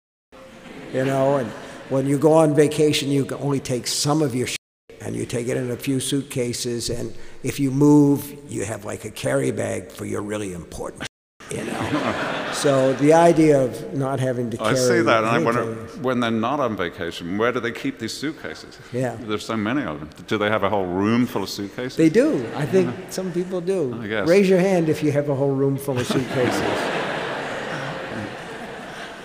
you 0.94 1.06
know, 1.06 1.38
and 1.38 1.50
when 1.90 2.08
you 2.08 2.18
go 2.18 2.34
on 2.34 2.56
vacation, 2.56 3.10
you 3.10 3.26
can 3.26 3.38
only 3.38 3.60
take 3.60 3.88
some 3.88 4.22
of 4.22 4.34
your 4.34 4.48
shit, 4.48 4.58
and 5.02 5.16
you 5.16 5.26
take 5.26 5.48
it 5.48 5.56
in 5.56 5.70
a 5.72 5.78
few 5.78 6.00
suitcases, 6.00 6.90
and 6.90 7.16
if 7.44 7.60
you 7.60 7.70
move, 7.70 8.36
you 8.50 8.66
have 8.66 8.86
like 8.86 9.06
a 9.06 9.12
carry 9.12 9.52
bag 9.52 9.92
for 9.92 10.06
your 10.06 10.22
really 10.22 10.54
important 10.54 11.08
you 11.52 11.64
know. 11.64 12.50
so 12.54 12.94
the 12.94 13.14
idea 13.14 13.62
of 13.62 13.94
not 13.94 14.20
having 14.20 14.50
to 14.50 14.58
carry 14.58 14.72
I 14.72 14.74
see 14.74 15.02
that, 15.02 15.24
and 15.24 15.28
I 15.28 15.40
wonder 15.40 15.76
when 16.02 16.20
they're 16.20 16.32
not 16.32 16.60
on 16.60 16.76
vacation, 16.76 17.38
where 17.38 17.52
do 17.52 17.60
they 17.60 17.72
keep 17.72 18.00
these 18.00 18.14
suitcases? 18.14 18.78
Yeah. 18.92 19.16
There's 19.20 19.46
so 19.46 19.56
many 19.56 19.84
of 19.84 20.00
them. 20.00 20.10
Do 20.28 20.38
they 20.38 20.50
have 20.50 20.64
a 20.64 20.70
whole 20.70 20.86
room 20.86 21.26
full 21.28 21.44
of 21.44 21.50
suitcases? 21.50 21.96
They 21.98 22.10
do. 22.10 22.46
I 22.56 22.66
think 22.66 22.94
some 23.10 23.32
people 23.32 23.62
do. 23.62 24.00
I 24.02 24.08
guess. 24.08 24.28
Raise 24.28 24.50
your 24.50 24.60
hand 24.60 24.90
if 24.90 25.04
you 25.04 25.12
have 25.12 25.30
a 25.30 25.36
whole 25.36 25.52
room 25.54 25.78
full 25.78 25.98
of 26.00 26.08
suitcases. 26.08 26.62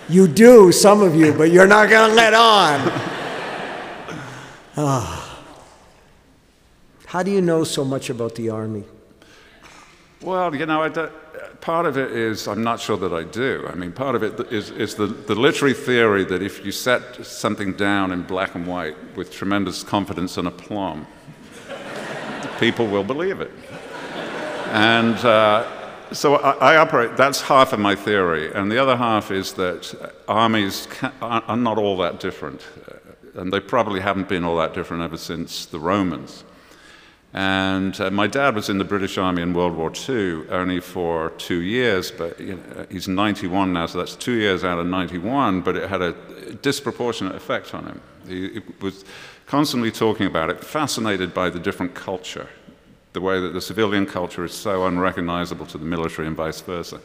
you 0.08 0.26
do, 0.28 0.72
some 0.72 1.02
of 1.02 1.14
you, 1.14 1.32
but 1.32 1.50
you're 1.50 1.66
not 1.66 1.88
going 1.88 2.10
to 2.10 2.16
let 2.16 2.34
on. 2.34 2.80
Ah. 4.76 5.16
How 7.06 7.22
do 7.22 7.30
you 7.30 7.40
know 7.40 7.64
so 7.64 7.84
much 7.84 8.08
about 8.08 8.34
the 8.36 8.50
Army? 8.50 8.84
Well, 10.22 10.54
you 10.54 10.66
know, 10.66 10.82
I 10.82 10.88
don't- 10.88 11.12
part 11.60 11.86
of 11.86 11.96
it 11.96 12.12
is 12.12 12.48
I'm 12.48 12.62
not 12.62 12.80
sure 12.80 12.96
that 12.96 13.12
I 13.12 13.24
do. 13.24 13.66
I 13.68 13.74
mean, 13.74 13.92
part 13.92 14.14
of 14.14 14.22
it 14.22 14.52
is, 14.52 14.70
is 14.70 14.94
the, 14.94 15.06
the 15.06 15.34
literary 15.34 15.74
theory 15.74 16.24
that 16.24 16.42
if 16.42 16.64
you 16.64 16.72
set 16.72 17.24
something 17.24 17.74
down 17.74 18.12
in 18.12 18.22
black 18.22 18.54
and 18.54 18.66
white 18.66 18.96
with 19.16 19.30
tremendous 19.30 19.82
confidence 19.82 20.36
and 20.38 20.48
aplomb, 20.48 21.06
people 22.58 22.86
will 22.86 23.04
believe 23.04 23.40
it. 23.40 23.50
And 24.72 25.16
uh, 25.16 25.66
so 26.12 26.36
I, 26.36 26.74
I 26.74 26.76
operate, 26.76 27.16
that's 27.16 27.40
half 27.40 27.72
of 27.72 27.80
my 27.80 27.94
theory. 27.94 28.52
And 28.52 28.70
the 28.70 28.78
other 28.78 28.96
half 28.96 29.30
is 29.30 29.52
that 29.54 30.12
armies 30.28 30.86
ca 30.90 31.12
are, 31.20 31.42
are 31.46 31.56
not 31.56 31.78
all 31.78 31.96
that 31.98 32.20
different. 32.20 32.66
And 33.34 33.52
they 33.52 33.60
probably 33.60 34.00
haven't 34.00 34.28
been 34.28 34.44
all 34.44 34.56
that 34.58 34.74
different 34.74 35.02
ever 35.02 35.16
since 35.16 35.66
the 35.66 35.78
Romans. 35.78 36.44
And 37.32 37.98
uh, 38.00 38.10
my 38.10 38.26
dad 38.26 38.56
was 38.56 38.68
in 38.68 38.78
the 38.78 38.84
British 38.84 39.16
Army 39.16 39.42
in 39.42 39.54
World 39.54 39.76
War 39.76 39.92
II 40.08 40.48
only 40.50 40.80
for 40.80 41.30
two 41.38 41.60
years, 41.60 42.10
but 42.10 42.40
you 42.40 42.56
know, 42.56 42.86
he's 42.90 43.06
91 43.06 43.72
now, 43.72 43.86
so 43.86 43.98
that's 43.98 44.16
two 44.16 44.32
years 44.32 44.64
out 44.64 44.80
of 44.80 44.86
91, 44.86 45.60
but 45.60 45.76
it 45.76 45.88
had 45.88 46.02
a 46.02 46.12
disproportionate 46.62 47.36
effect 47.36 47.72
on 47.72 47.84
him. 47.84 48.00
He 48.26 48.60
was 48.80 49.04
constantly 49.46 49.92
talking 49.92 50.26
about 50.26 50.50
it, 50.50 50.64
fascinated 50.64 51.32
by 51.32 51.50
the 51.50 51.60
different 51.60 51.94
culture, 51.94 52.48
the 53.12 53.20
way 53.20 53.40
that 53.40 53.52
the 53.52 53.60
civilian 53.60 54.06
culture 54.06 54.44
is 54.44 54.52
so 54.52 54.86
unrecognizable 54.86 55.66
to 55.66 55.78
the 55.78 55.84
military 55.84 56.26
and 56.26 56.36
vice 56.36 56.60
versa. 56.60 57.00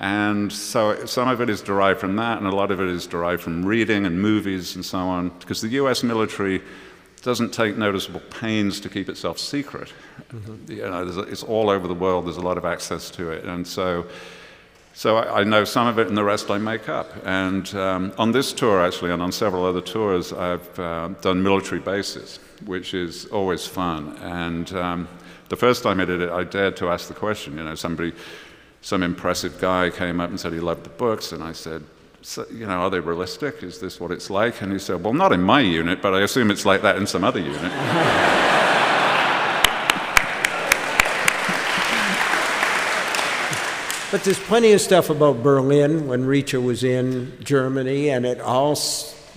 And 0.00 0.52
so 0.52 1.04
some 1.06 1.26
of 1.26 1.40
it 1.40 1.50
is 1.50 1.62
derived 1.62 1.98
from 1.98 2.14
that, 2.16 2.38
and 2.38 2.46
a 2.46 2.54
lot 2.54 2.70
of 2.70 2.80
it 2.80 2.88
is 2.88 3.08
derived 3.08 3.42
from 3.42 3.66
reading 3.66 4.06
and 4.06 4.22
movies 4.22 4.76
and 4.76 4.84
so 4.84 4.98
on, 4.98 5.30
because 5.40 5.60
the 5.60 5.70
US 5.70 6.04
military 6.04 6.62
doesn't 7.28 7.52
take 7.52 7.76
noticeable 7.76 8.22
pains 8.30 8.80
to 8.80 8.88
keep 8.88 9.10
itself 9.10 9.38
secret. 9.38 9.92
You 10.66 10.76
know, 10.76 11.02
a, 11.02 11.20
it's 11.24 11.42
all 11.42 11.68
over 11.68 11.86
the 11.86 11.92
world, 11.92 12.24
there's 12.24 12.38
a 12.38 12.48
lot 12.50 12.56
of 12.56 12.64
access 12.64 13.10
to 13.10 13.30
it. 13.30 13.44
And 13.44 13.66
so, 13.66 14.06
so 14.94 15.18
I, 15.18 15.40
I 15.40 15.44
know 15.44 15.64
some 15.64 15.86
of 15.86 15.98
it, 15.98 16.08
and 16.08 16.16
the 16.16 16.24
rest 16.24 16.50
I 16.50 16.56
make 16.56 16.88
up. 16.88 17.10
And 17.26 17.74
um, 17.74 18.12
on 18.16 18.32
this 18.32 18.54
tour, 18.54 18.80
actually, 18.80 19.10
and 19.10 19.20
on 19.20 19.30
several 19.30 19.66
other 19.66 19.82
tours, 19.82 20.32
I've 20.32 20.78
uh, 20.78 21.08
done 21.20 21.42
military 21.42 21.82
bases, 21.82 22.40
which 22.64 22.94
is 22.94 23.26
always 23.26 23.66
fun. 23.66 24.16
And 24.22 24.72
um, 24.72 25.06
the 25.50 25.56
first 25.56 25.82
time 25.82 26.00
I 26.00 26.06
did 26.06 26.22
it, 26.22 26.30
I 26.30 26.44
dared 26.44 26.78
to 26.78 26.88
ask 26.88 27.08
the 27.08 27.14
question. 27.14 27.58
You 27.58 27.64
know, 27.64 27.74
somebody, 27.74 28.14
some 28.80 29.02
impressive 29.02 29.60
guy 29.60 29.90
came 29.90 30.18
up 30.18 30.30
and 30.30 30.40
said 30.40 30.54
he 30.54 30.60
loved 30.60 30.84
the 30.84 30.96
books, 30.96 31.32
and 31.32 31.44
I 31.44 31.52
said, 31.52 31.84
so, 32.28 32.46
you 32.52 32.66
know, 32.66 32.82
are 32.82 32.90
they 32.90 33.00
realistic? 33.00 33.62
Is 33.62 33.78
this 33.78 33.98
what 33.98 34.10
it's 34.10 34.28
like? 34.28 34.60
And 34.60 34.70
he 34.70 34.78
said, 34.78 35.02
well, 35.02 35.14
not 35.14 35.32
in 35.32 35.42
my 35.42 35.60
unit, 35.60 36.02
but 36.02 36.12
I 36.12 36.20
assume 36.20 36.50
it's 36.50 36.66
like 36.66 36.82
that 36.82 36.96
in 36.96 37.06
some 37.06 37.24
other 37.24 37.40
unit. 37.40 37.72
But 44.10 44.24
there's 44.24 44.40
plenty 44.40 44.72
of 44.72 44.80
stuff 44.80 45.10
about 45.10 45.42
Berlin 45.42 46.08
when 46.08 46.24
Reacher 46.24 46.64
was 46.64 46.82
in 46.82 47.36
Germany, 47.44 48.08
and 48.08 48.24
it 48.24 48.40
all 48.40 48.74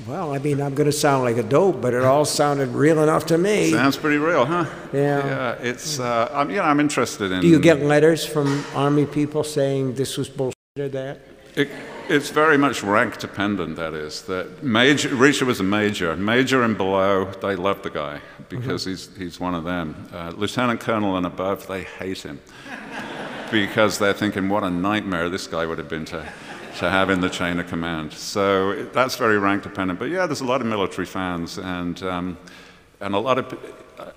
well, 0.08 0.34
I 0.34 0.40
mean, 0.40 0.62
I'm 0.62 0.76
going 0.76 0.86
to 0.86 0.94
sound 0.94 1.26
like 1.26 1.36
a 1.36 1.44
dope, 1.44 1.82
but 1.82 1.94
it 1.94 2.04
all 2.04 2.24
sounded 2.24 2.70
real 2.70 3.04
enough 3.04 3.26
to 3.26 3.38
me. 3.38 3.72
Sounds 3.72 3.98
pretty 3.98 4.16
real, 4.16 4.46
huh? 4.46 4.66
Yeah. 4.94 5.26
Yeah, 5.28 5.52
it's, 5.60 6.00
uh, 6.00 6.30
I'm, 6.32 6.50
you 6.50 6.56
know, 6.56 6.64
I'm 6.64 6.80
interested 6.80 7.34
in. 7.34 7.42
Do 7.42 7.48
you 7.48 7.60
get 7.60 7.82
letters 7.82 8.26
from 8.26 8.64
Army 8.74 9.06
people 9.06 9.44
saying 9.44 9.96
this 9.96 10.18
was 10.18 10.30
bullshit 10.30 10.56
or 10.80 10.88
that? 10.88 11.20
It, 11.58 11.70
it's 12.12 12.30
very 12.30 12.58
much 12.58 12.84
rank 12.84 13.18
dependent, 13.20 13.78
that 13.78 13.94
is. 13.94 14.24
That 14.24 14.62
major, 14.64 15.10
Reacher 15.10 15.44
was 15.44 15.60
a 15.60 15.64
major. 15.64 16.16
Major 16.16 16.64
and 16.64 16.76
below, 16.78 17.26
they 17.42 17.56
love 17.56 17.82
the 17.84 17.90
guy 17.90 18.20
because 18.50 18.84
he's, 18.86 19.10
he's 19.18 19.40
one 19.40 19.56
of 19.56 19.64
them. 19.64 20.08
Uh, 20.14 20.32
Lieutenant 20.36 20.82
colonel 20.82 21.16
and 21.16 21.26
above, 21.26 21.68
they 21.68 21.84
hate 21.84 22.20
him 22.22 22.40
because 23.52 23.98
they're 23.98 24.14
thinking, 24.14 24.50
what 24.50 24.64
a 24.64 24.70
nightmare 24.70 25.30
this 25.30 25.48
guy 25.48 25.66
would 25.66 25.78
have 25.78 25.88
been 25.90 26.06
to, 26.06 26.28
to 26.80 26.90
have 26.90 27.10
in 27.10 27.22
the 27.22 27.30
chain 27.30 27.60
of 27.60 27.68
command. 27.68 28.12
So 28.14 28.72
it- 28.72 28.94
that's 28.94 29.16
very 29.16 29.40
rank 29.40 29.64
dependent. 29.64 29.98
But 29.98 30.10
yeah, 30.10 30.26
there's 30.26 30.42
a 30.42 30.46
lot 30.46 30.60
of 30.62 30.68
military 30.68 31.08
fans 31.08 31.58
and, 31.58 32.02
um, 32.04 32.38
and 33.00 33.16
a 33.16 33.20
lot 33.20 33.38
of, 33.38 33.58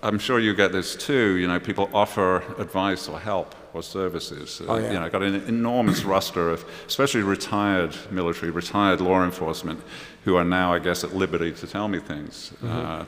I'm 0.02 0.18
sure 0.18 0.40
you 0.40 0.52
get 0.54 0.72
this 0.72 0.96
too, 0.96 1.36
you 1.36 1.46
know, 1.46 1.60
people 1.60 1.88
offer 1.94 2.38
advice 2.58 3.08
or 3.08 3.20
help 3.20 3.54
or 3.74 3.82
services. 3.82 4.60
Uh, 4.60 4.64
Oh, 4.68 4.76
yeah. 4.78 4.92
You 4.92 5.00
know, 5.00 5.10
got 5.10 5.22
an 5.22 5.34
enormous 5.48 6.04
roster 6.04 6.50
of, 6.50 6.64
especially 6.86 7.22
retired 7.22 7.94
military, 8.10 8.50
retired 8.50 9.00
law 9.00 9.22
enforcement, 9.24 9.80
who 10.24 10.36
are 10.36 10.44
now, 10.44 10.72
I 10.72 10.78
guess, 10.78 11.04
at 11.04 11.14
liberty 11.14 11.52
to 11.52 11.66
tell 11.66 11.88
me 11.88 11.98
things. 11.98 12.52
Uh, 12.64 13.04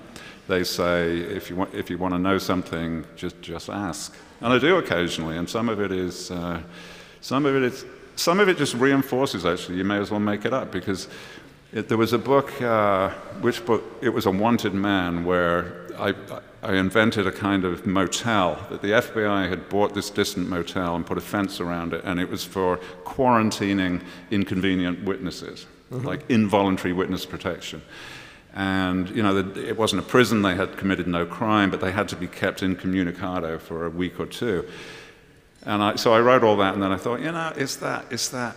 they 0.49 0.65
say, 0.65 1.17
if 1.19 1.49
you, 1.51 1.57
want, 1.57 1.75
if 1.75 1.89
you 1.89 1.99
want 1.99 2.15
to 2.15 2.19
know 2.19 2.39
something, 2.39 3.05
just, 3.17 3.41
just 3.41 3.69
ask. 3.69 4.15
And 4.41 4.53
I 4.53 4.59
do 4.59 4.77
occasionally, 4.77 5.37
and 5.39 5.49
some 5.49 5.69
of 5.69 5.81
it 5.81 5.91
is, 5.93 6.31
uh, 6.31 6.61
some 7.21 7.47
of 7.47 7.57
it 7.57 7.63
is, 7.63 7.85
some 8.17 8.39
of 8.41 8.49
it 8.49 8.59
just 8.59 8.75
reinforces, 8.75 9.47
actually, 9.47 9.79
you 9.79 9.85
may 9.85 9.99
as 9.99 10.11
well 10.11 10.21
make 10.21 10.45
it 10.45 10.53
up, 10.53 10.71
because 10.71 11.09
it, 11.73 11.89
there 11.89 11.99
was 11.99 12.13
a 12.13 12.19
book, 12.19 12.61
uh, 12.63 13.11
which 13.41 13.65
book, 13.65 13.83
it 14.03 14.11
was 14.11 14.27
A 14.27 14.31
Wanted 14.31 14.75
Man, 14.75 15.25
where 15.25 15.86
I, 15.99 16.15
I 16.63 16.75
invented 16.75 17.27
a 17.27 17.33
kind 17.33 17.65
of 17.65 17.87
motel 17.87 18.59
that 18.71 18.83
the 18.83 18.89
FBI 18.89 19.49
had 19.49 19.69
bought 19.69 19.95
this 19.95 20.11
distant 20.11 20.49
motel 20.49 20.97
and 20.97 21.05
put 21.05 21.19
a 21.19 21.21
fence 21.21 21.61
around 21.61 21.93
it, 21.93 22.03
and 22.05 22.21
it 22.21 22.29
was 22.29 22.45
for 22.45 22.79
quarantining 23.05 24.03
inconvenient 24.31 25.05
witnesses, 25.05 25.67
mm-hmm. 25.91 26.07
like 26.07 26.29
involuntary 26.31 26.93
witness 26.93 27.27
protection. 27.27 27.83
And 28.55 29.11
you 29.11 29.23
know, 29.23 29.43
the, 29.43 29.69
it 29.69 29.77
wasn't 29.77 30.03
a 30.03 30.07
prison; 30.07 30.43
they 30.43 30.55
had 30.55 30.77
committed 30.77 31.07
no 31.07 31.27
crime, 31.27 31.71
but 31.71 31.81
they 31.81 31.93
had 31.93 32.09
to 32.09 32.17
be 32.17 32.27
kept 32.27 32.63
incommunicado 32.63 33.59
for 33.59 33.85
a 33.85 33.91
week 33.91 34.19
or 34.19 34.27
two. 34.27 34.67
And 35.65 35.83
I, 35.83 35.97
so 35.97 36.15
I 36.15 36.21
wrote 36.21 36.45
all 36.45 36.57
that, 36.57 36.75
and 36.75 36.83
then 36.83 36.93
I 36.93 36.97
thought, 36.97 37.21
you 37.21 37.33
know, 37.33 37.53
is 37.57 37.77
that 37.79 38.11
is 38.11 38.31
that 38.31 38.57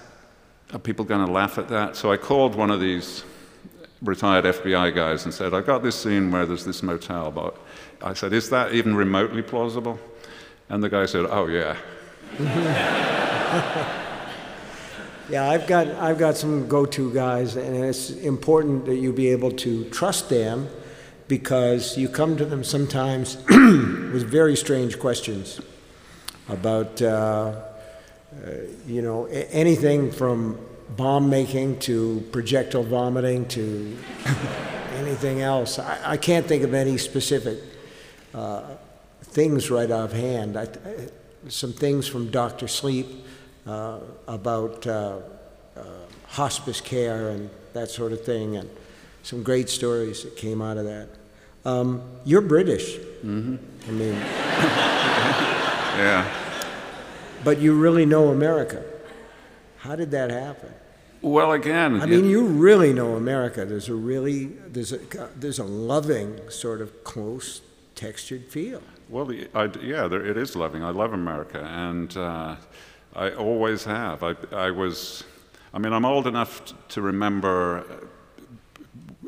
are 0.72 0.80
people 0.80 1.04
going 1.04 1.26
to 1.26 1.32
laugh 1.32 1.58
at 1.58 1.70
that? 1.70 1.96
So 1.96 2.12
I 2.12 2.18
called 2.18 2.56
one 2.56 2.70
of 2.70 2.80
these 2.80 3.24
retired 4.02 4.46
FBI 4.46 4.96
guys 4.96 5.26
and 5.26 5.34
said, 5.34 5.54
I've 5.54 5.66
got 5.66 5.84
this 5.84 5.96
scene 5.96 6.32
where 6.32 6.46
there's 6.46 6.66
this 6.66 6.82
motel, 6.84 7.32
but 7.32 7.58
I 8.02 8.14
said, 8.14 8.34
is 8.34 8.50
that 8.50 8.74
even 8.74 8.96
remotely 8.96 9.42
plausible? 9.42 10.00
And 10.70 10.84
the 10.84 10.90
guy 10.90 11.06
said, 11.06 11.26
oh, 11.30 11.48
yeah. 11.48 11.76
Yeah, 15.30 15.48
I've 15.48 15.68
got, 15.68 15.86
I've 15.86 16.18
got 16.18 16.38
some 16.38 16.68
go-to 16.68 17.14
guys, 17.14 17.56
and 17.56 17.76
it's 17.76 18.10
important 18.10 18.86
that 18.86 18.96
you 18.96 19.14
be 19.14 19.30
able 19.30 19.52
to 19.52 19.88
trust 19.92 20.28
them 20.28 20.68
because 21.28 21.96
you 22.00 22.10
come 22.10 22.36
to 22.38 22.46
them 22.46 22.64
sometimes 22.64 23.38
with 23.48 24.28
very 24.28 24.56
strange 24.56 24.98
questions 24.98 25.62
about, 26.48 27.00
uh, 27.04 27.06
uh, 27.06 28.52
you 28.88 29.04
know, 29.04 29.26
anything 29.26 30.12
from 30.12 30.58
bomb 30.96 31.30
making 31.30 31.80
to 31.80 32.22
projectile 32.32 32.84
vomiting 32.84 33.46
to 33.50 33.98
anything 34.96 35.42
else. 35.42 35.80
I, 35.80 36.12
I 36.14 36.18
can't 36.18 36.46
think 36.46 36.64
of 36.64 36.74
any 36.74 36.98
specific 36.98 37.60
uh, 38.34 38.64
things 39.22 39.70
right 39.70 39.90
offhand. 39.92 40.58
I, 40.58 40.64
I- 40.64 40.68
some 41.48 41.72
things 41.72 42.06
from 42.06 42.30
Dr. 42.32 42.68
Sleep 42.68 43.08
uh, 43.66 44.00
about 44.28 44.86
uh, 44.86 45.20
uh, 45.78 45.82
hospice 46.28 46.82
care 46.82 47.30
and 47.30 47.50
that 47.72 47.90
sort 47.90 48.12
of 48.12 48.26
thing, 48.26 48.58
and 48.58 48.70
some 49.24 49.42
great 49.42 49.70
stories 49.70 50.24
that 50.24 50.36
came 50.36 50.62
out 50.62 50.76
of 50.76 50.84
that. 50.84 51.08
Um, 51.64 52.02
you're 52.26 52.42
British. 52.42 52.98
Mm-hmm. 53.24 53.56
I 53.88 53.92
mean, 53.92 54.14
Yeah. 55.98 56.26
but 57.46 57.60
you 57.60 57.74
really 57.74 58.06
know 58.06 58.30
America. 58.30 58.84
How 59.80 59.96
did 59.96 60.12
that 60.12 60.30
happen? 60.32 60.74
Well, 61.22 61.52
again, 61.52 62.02
I 62.02 62.06
mean, 62.06 62.30
you 62.30 62.46
really 62.46 62.94
know 62.94 63.16
America. 63.16 63.66
There's 63.66 63.90
a 63.90 63.96
really 63.96 64.46
there's 64.46 64.94
a 64.94 65.00
there's 65.36 65.60
a 65.60 65.66
loving 65.66 66.40
sort 66.50 66.80
of 66.82 67.04
close 67.04 67.62
textured 67.96 68.46
feel. 68.46 68.82
Well, 69.10 69.30
I, 69.54 69.70
yeah, 69.82 70.08
there, 70.08 70.26
it 70.26 70.38
is 70.38 70.56
loving. 70.56 70.84
I 70.84 70.92
love 70.92 71.12
America, 71.14 71.62
and 71.62 72.16
uh, 72.16 72.56
I 73.16 73.32
always 73.32 73.84
have. 73.84 74.24
I, 74.24 74.36
I 74.52 74.72
was, 74.72 75.24
I 75.74 75.80
mean, 75.80 75.94
I'm 75.94 76.06
old 76.06 76.28
enough 76.28 76.64
t- 76.66 76.76
to 76.90 77.02
remember 77.02 77.78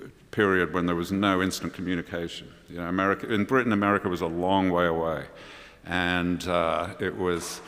a 0.02 0.08
period 0.30 0.74
when 0.74 0.86
there 0.86 0.96
was 0.96 1.12
no 1.12 1.42
instant 1.42 1.74
communication. 1.74 2.48
You 2.70 2.78
know, 2.78 2.88
America, 2.88 3.34
in 3.34 3.44
Britain, 3.46 3.72
America 3.74 4.08
was 4.08 4.22
a 4.22 4.28
long 4.28 4.70
way 4.70 4.86
away. 4.86 5.26
And 5.86 6.48
uh, 6.48 6.90
it 7.00 7.18
was, 7.18 7.62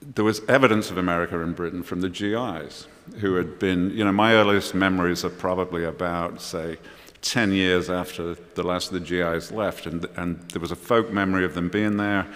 there 0.00 0.24
was 0.24 0.40
evidence 0.48 0.90
of 0.90 0.98
America 0.98 1.38
in 1.40 1.52
Britain 1.52 1.82
from 1.82 2.00
the 2.00 2.08
GIs 2.08 2.86
who 3.18 3.34
had 3.34 3.58
been, 3.58 3.90
you 3.90 4.04
know, 4.04 4.12
my 4.12 4.34
earliest 4.34 4.74
memories 4.74 5.24
are 5.24 5.30
probably 5.30 5.84
about, 5.84 6.40
say, 6.40 6.78
10 7.22 7.52
years 7.52 7.90
after 7.90 8.34
the 8.54 8.62
last 8.62 8.92
of 8.92 8.94
the 8.94 9.00
GIs 9.00 9.52
left, 9.52 9.86
and, 9.86 10.06
and 10.16 10.40
there 10.50 10.60
was 10.60 10.70
a 10.70 10.76
folk 10.76 11.10
memory 11.10 11.44
of 11.44 11.54
them 11.54 11.68
being 11.68 11.98
there, 11.98 12.26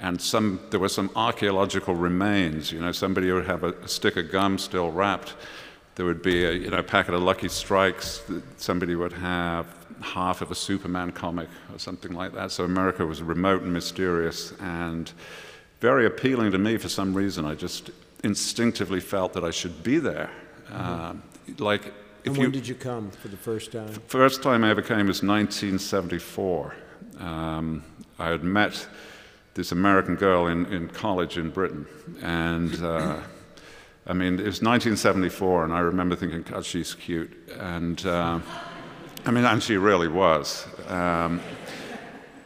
and 0.00 0.20
some, 0.20 0.60
there 0.70 0.78
were 0.78 0.88
some 0.88 1.10
archaeological 1.16 1.94
remains. 1.94 2.70
You 2.70 2.80
know, 2.80 2.92
somebody 2.92 3.32
would 3.32 3.46
have 3.46 3.64
a, 3.64 3.72
a 3.72 3.88
stick 3.88 4.16
of 4.16 4.30
gum 4.30 4.56
still 4.58 4.92
wrapped. 4.92 5.34
There 5.96 6.06
would 6.06 6.22
be 6.22 6.44
a 6.44 6.52
you 6.52 6.70
know, 6.70 6.82
packet 6.84 7.14
of 7.14 7.22
Lucky 7.22 7.48
Strikes. 7.48 8.22
Somebody 8.58 8.94
would 8.94 9.12
have 9.12 9.66
half 10.00 10.40
of 10.40 10.52
a 10.52 10.54
Superman 10.54 11.10
comic 11.10 11.48
or 11.72 11.80
something 11.80 12.12
like 12.12 12.32
that. 12.34 12.52
So 12.52 12.62
America 12.62 13.04
was 13.04 13.20
remote 13.20 13.62
and 13.62 13.72
mysterious 13.72 14.52
and 14.60 15.12
very 15.80 16.06
appealing 16.06 16.52
to 16.52 16.58
me 16.58 16.76
for 16.76 16.88
some 16.88 17.14
reason. 17.14 17.44
I 17.44 17.54
just 17.54 17.90
instinctively 18.24 19.00
felt 19.00 19.32
that 19.34 19.44
I 19.44 19.50
should 19.50 19.82
be 19.82 19.98
there. 19.98 20.30
Mm-hmm. 20.70 21.18
Uh, 21.52 21.64
like 21.64 21.92
and 22.24 22.36
when 22.36 22.46
you, 22.46 22.52
did 22.52 22.68
you 22.68 22.74
come 22.74 23.10
for 23.10 23.28
the 23.28 23.36
first 23.36 23.72
time? 23.72 23.88
First 24.06 24.42
time 24.42 24.64
I 24.64 24.70
ever 24.70 24.82
came 24.82 25.06
was 25.06 25.22
1974. 25.22 26.74
Um, 27.18 27.84
I 28.18 28.28
had 28.28 28.42
met 28.44 28.86
this 29.54 29.72
American 29.72 30.14
girl 30.16 30.48
in, 30.48 30.66
in 30.66 30.88
college 30.88 31.38
in 31.38 31.50
Britain, 31.50 31.86
and 32.22 32.82
uh, 32.82 33.20
I 34.06 34.12
mean, 34.12 34.34
it 34.34 34.46
was 34.46 34.62
1974, 34.62 35.64
and 35.64 35.72
I 35.72 35.80
remember 35.80 36.16
thinking, 36.16 36.42
God, 36.42 36.64
she's 36.64 36.94
cute. 36.94 37.32
And 37.58 38.04
uh, 38.06 38.40
I 39.24 39.30
mean, 39.30 39.44
and 39.44 39.62
she 39.62 39.76
really 39.76 40.08
was. 40.08 40.66
Um, 40.88 41.40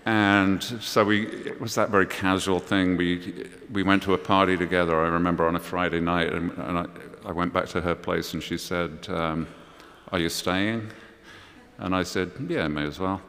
and 0.04 0.62
so 0.62 1.04
we, 1.04 1.26
it 1.26 1.60
was 1.60 1.74
that 1.76 1.90
very 1.90 2.06
casual 2.06 2.58
thing. 2.58 2.96
We, 2.96 3.46
we 3.70 3.82
went 3.82 4.02
to 4.04 4.14
a 4.14 4.18
party 4.18 4.56
together, 4.56 5.00
I 5.00 5.08
remember, 5.08 5.46
on 5.46 5.54
a 5.54 5.60
Friday 5.60 6.00
night, 6.00 6.32
and, 6.32 6.50
and 6.52 6.78
I, 6.78 6.86
I, 7.24 7.32
went 7.32 7.52
back 7.52 7.66
to 7.68 7.80
her 7.80 7.94
place, 7.94 8.34
and 8.34 8.42
she 8.42 8.58
said, 8.58 9.06
um, 9.08 9.46
are 10.10 10.18
you 10.18 10.28
staying? 10.28 10.90
And 11.78 11.94
I 11.94 12.02
said, 12.02 12.32
Yeah, 12.48 12.68
may 12.68 12.84
as 12.84 12.98
well. 12.98 13.20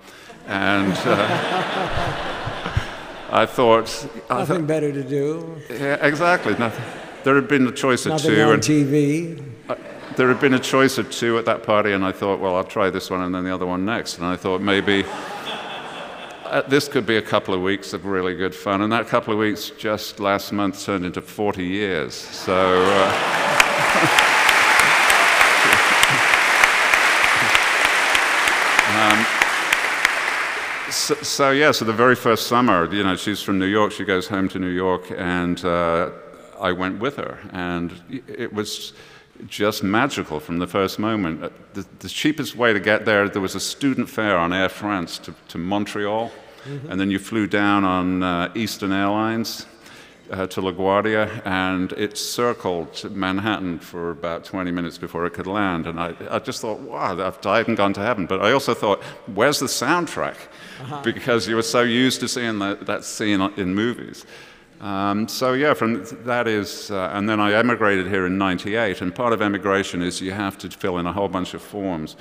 And 0.47 0.93
uh, 0.93 0.99
I 3.31 3.45
thought. 3.47 3.85
Nothing 4.29 4.29
I 4.29 4.45
thought, 4.45 4.67
better 4.67 4.91
to 4.91 5.03
do. 5.03 5.57
Yeah, 5.69 6.05
exactly. 6.05 6.55
Nothing. 6.57 6.85
There 7.23 7.35
had 7.35 7.47
been 7.47 7.65
a 7.67 7.71
choice 7.71 8.05
of 8.05 8.11
Nothing 8.11 8.35
two. 8.35 8.43
on 8.43 8.53
and 8.53 8.61
TV. 8.61 9.43
I, 9.69 9.77
there 10.17 10.27
had 10.27 10.39
been 10.39 10.53
a 10.53 10.59
choice 10.59 10.97
of 10.97 11.09
two 11.09 11.37
at 11.37 11.45
that 11.45 11.63
party, 11.63 11.93
and 11.93 12.05
I 12.05 12.11
thought, 12.11 12.39
well, 12.39 12.55
I'll 12.55 12.63
try 12.63 12.89
this 12.89 13.09
one 13.09 13.21
and 13.21 13.33
then 13.33 13.43
the 13.43 13.53
other 13.53 13.65
one 13.65 13.85
next. 13.85 14.17
And 14.17 14.27
I 14.27 14.35
thought 14.35 14.61
maybe 14.61 15.05
uh, 16.53 16.61
this 16.67 16.87
could 16.87 17.05
be 17.05 17.17
a 17.17 17.21
couple 17.21 17.53
of 17.53 17.61
weeks 17.61 17.93
of 17.93 18.05
really 18.05 18.35
good 18.35 18.53
fun. 18.53 18.81
And 18.81 18.91
that 18.91 19.07
couple 19.07 19.33
of 19.33 19.39
weeks 19.39 19.71
just 19.71 20.19
last 20.19 20.51
month 20.51 20.85
turned 20.85 21.05
into 21.05 21.21
40 21.21 21.65
years. 21.65 22.13
So. 22.13 22.83
Uh, 22.85 24.19
Um, 28.93 29.25
so, 30.91 31.15
so, 31.15 31.49
yeah, 31.49 31.71
so 31.71 31.83
the 31.83 31.93
very 31.93 32.15
first 32.15 32.45
summer, 32.45 32.93
you 32.93 33.03
know, 33.03 33.15
she's 33.15 33.41
from 33.41 33.57
New 33.57 33.65
York. 33.65 33.91
She 33.91 34.05
goes 34.05 34.27
home 34.27 34.47
to 34.49 34.59
New 34.59 34.69
York, 34.69 35.11
and 35.17 35.65
uh, 35.65 36.11
I 36.61 36.73
went 36.73 36.99
with 36.99 37.15
her, 37.15 37.39
and 37.51 37.91
it 38.27 38.53
was 38.53 38.93
just 39.47 39.83
magical 39.83 40.39
from 40.39 40.59
the 40.59 40.67
first 40.67 40.99
moment. 40.99 41.43
Uh, 41.43 41.49
the, 41.73 41.85
the, 41.99 42.07
cheapest 42.07 42.55
way 42.55 42.71
to 42.71 42.79
get 42.79 43.05
there, 43.05 43.27
there 43.27 43.41
was 43.41 43.55
a 43.55 43.59
student 43.59 44.09
fare 44.09 44.37
on 44.37 44.53
Air 44.53 44.69
France 44.69 45.17
to, 45.19 45.33
to 45.47 45.57
Montreal, 45.57 46.31
mm-hmm. 46.65 46.89
and 46.89 46.99
then 46.99 47.11
you 47.11 47.19
flew 47.19 47.47
down 47.47 47.83
on 47.83 48.23
uh, 48.23 48.51
Eastern 48.55 48.91
Airlines 48.91 49.65
uh, 50.31 50.47
to 50.47 50.61
LaGuardia, 50.61 51.45
and 51.45 51.91
it 51.93 52.17
circled 52.17 53.11
Manhattan 53.11 53.79
for 53.79 54.11
about 54.11 54.43
20 54.43 54.71
minutes 54.71 54.97
before 54.97 55.25
it 55.25 55.31
could 55.33 55.47
land. 55.47 55.85
And 55.85 55.99
I, 55.99 56.15
I 56.29 56.39
just 56.39 56.61
thought, 56.61 56.79
wow, 56.79 57.19
I've 57.19 57.39
died 57.41 57.67
and 57.67 57.77
gone 57.77 57.93
to 57.93 58.01
heaven. 58.01 58.25
But 58.25 58.41
I 58.41 58.51
also 58.51 58.73
thought, 58.73 59.01
where's 59.33 59.59
the 59.59 59.67
soundtrack? 59.67 60.35
Uh-huh. 60.81 61.01
Because 61.03 61.47
you 61.47 61.55
were 61.55 61.61
so 61.61 61.81
used 61.81 62.19
to 62.21 62.27
seeing 62.27 62.59
that, 62.59 62.85
that 62.85 63.03
scene 63.03 63.41
in 63.57 63.75
movies. 63.75 64.25
Um, 64.81 65.29
so 65.29 65.53
yeah, 65.53 65.73
from 65.73 66.03
that 66.25 66.47
is, 66.47 66.91
uh, 66.91 67.11
and 67.13 67.29
then 67.29 67.39
I 67.39 67.53
emigrated 67.53 68.07
here 68.07 68.25
in 68.25 68.37
'98. 68.37 69.01
And 69.01 69.15
part 69.15 69.31
of 69.31 69.41
emigration 69.41 70.01
is 70.01 70.19
you 70.19 70.31
have 70.31 70.57
to 70.57 70.69
fill 70.69 70.97
in 70.97 71.05
a 71.05 71.13
whole 71.13 71.29
bunch 71.29 71.53
of 71.53 71.61
forms. 71.61 72.17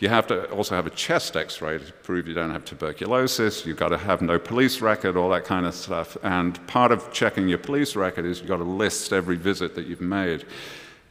You 0.00 0.08
have 0.08 0.26
to 0.28 0.50
also 0.50 0.74
have 0.74 0.86
a 0.86 0.90
chest 0.90 1.36
x 1.36 1.60
ray 1.60 1.76
to 1.76 1.92
prove 1.92 2.26
you 2.26 2.32
don't 2.32 2.50
have 2.50 2.64
tuberculosis. 2.64 3.66
You've 3.66 3.76
got 3.76 3.90
to 3.90 3.98
have 3.98 4.22
no 4.22 4.38
police 4.38 4.80
record, 4.80 5.14
all 5.14 5.28
that 5.28 5.44
kind 5.44 5.66
of 5.66 5.74
stuff. 5.74 6.16
And 6.22 6.66
part 6.66 6.90
of 6.90 7.12
checking 7.12 7.48
your 7.50 7.58
police 7.58 7.94
record 7.94 8.24
is 8.24 8.38
you've 8.38 8.48
got 8.48 8.56
to 8.56 8.64
list 8.64 9.12
every 9.12 9.36
visit 9.36 9.74
that 9.74 9.86
you've 9.86 10.00
made. 10.00 10.46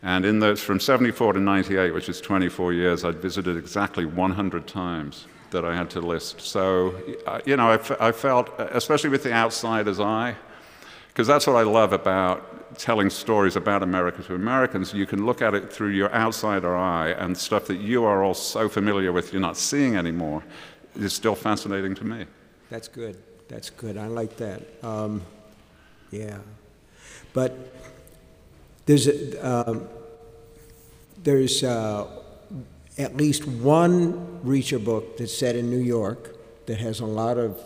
And 0.01 0.25
in 0.25 0.39
those, 0.39 0.59
from 0.59 0.79
74 0.79 1.33
to 1.33 1.39
98, 1.39 1.93
which 1.93 2.09
is 2.09 2.19
24 2.19 2.73
years, 2.73 3.05
I'd 3.05 3.17
visited 3.17 3.57
exactly 3.57 4.05
100 4.05 4.67
times 4.67 5.27
that 5.51 5.63
I 5.63 5.75
had 5.75 5.91
to 5.91 6.01
list. 6.01 6.41
So, 6.41 6.95
uh, 7.27 7.41
you 7.45 7.57
know, 7.57 7.71
I, 7.71 8.07
I 8.07 8.11
felt, 8.11 8.49
especially 8.59 9.11
with 9.11 9.21
the 9.21 9.33
outsider's 9.33 9.99
eye, 9.99 10.35
because 11.09 11.27
that's 11.27 11.45
what 11.45 11.57
I 11.57 11.63
love 11.63 11.93
about 11.93 12.58
telling 12.77 13.09
stories 13.09 13.55
about 13.55 13.83
America 13.83 14.23
to 14.23 14.35
Americans, 14.35 14.93
you 14.93 15.05
can 15.05 15.25
look 15.25 15.41
at 15.41 15.53
it 15.53 15.71
through 15.71 15.89
your 15.89 16.13
outsider 16.13 16.75
eye, 16.75 17.09
and 17.09 17.37
stuff 17.37 17.65
that 17.65 17.77
you 17.77 18.03
are 18.03 18.23
all 18.23 18.33
so 18.33 18.69
familiar 18.69 19.11
with, 19.11 19.33
you're 19.33 19.41
not 19.41 19.57
seeing 19.57 19.95
anymore, 19.95 20.43
is 20.95 21.13
still 21.13 21.35
fascinating 21.35 21.95
to 21.95 22.03
me. 22.03 22.25
That's 22.69 22.87
good. 22.87 23.17
That's 23.47 23.69
good. 23.69 23.97
I 23.97 24.07
like 24.07 24.37
that. 24.37 24.61
Um, 24.83 25.21
yeah. 26.11 26.37
But 27.33 27.55
there's, 28.85 29.07
a, 29.07 29.69
um, 29.69 29.87
there's 31.23 31.63
uh, 31.63 32.07
at 32.97 33.15
least 33.15 33.47
one 33.47 34.39
Reacher 34.43 34.83
book 34.83 35.17
that's 35.17 35.35
set 35.35 35.55
in 35.55 35.69
New 35.69 35.79
York 35.79 36.35
that 36.65 36.77
has 36.79 36.99
a 36.99 37.05
lot 37.05 37.37
of 37.37 37.59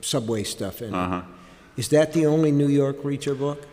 subway 0.00 0.42
stuff 0.42 0.82
in 0.82 0.88
it. 0.88 0.94
Uh-huh. 0.94 1.22
Is 1.76 1.88
that 1.88 2.12
the 2.12 2.26
only 2.26 2.52
New 2.52 2.68
York 2.68 3.02
Reacher 3.02 3.38
book? 3.38 3.66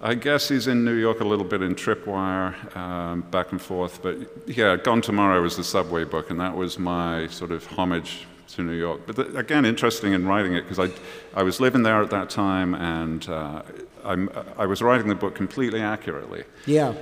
I 0.00 0.14
guess 0.14 0.48
he's 0.48 0.66
in 0.66 0.84
New 0.84 0.94
York 0.94 1.20
a 1.20 1.24
little 1.24 1.44
bit 1.44 1.62
in 1.62 1.74
Tripwire, 1.74 2.76
um, 2.76 3.22
back 3.22 3.52
and 3.52 3.60
forth. 3.60 4.02
But 4.02 4.18
yeah, 4.46 4.76
Gone 4.76 5.00
Tomorrow 5.00 5.40
was 5.40 5.56
the 5.56 5.64
subway 5.64 6.04
book, 6.04 6.30
and 6.30 6.38
that 6.38 6.54
was 6.54 6.78
my 6.78 7.28
sort 7.28 7.50
of 7.50 7.66
homage 7.66 8.26
to 8.48 8.62
New 8.62 8.74
York. 8.74 9.00
But 9.06 9.34
again, 9.36 9.64
interesting 9.64 10.12
in 10.12 10.26
writing 10.26 10.54
it 10.54 10.68
because 10.68 10.78
I, 10.78 10.92
I 11.38 11.42
was 11.42 11.60
living 11.60 11.82
there 11.82 12.02
at 12.02 12.10
that 12.10 12.28
time, 12.28 12.74
and 12.74 13.28
uh, 13.28 13.62
i 14.04 14.66
was 14.66 14.82
writing 14.82 15.08
the 15.08 15.14
book 15.14 15.34
completely 15.34 15.80
accurately. 15.80 16.44
Yeah. 16.66 16.94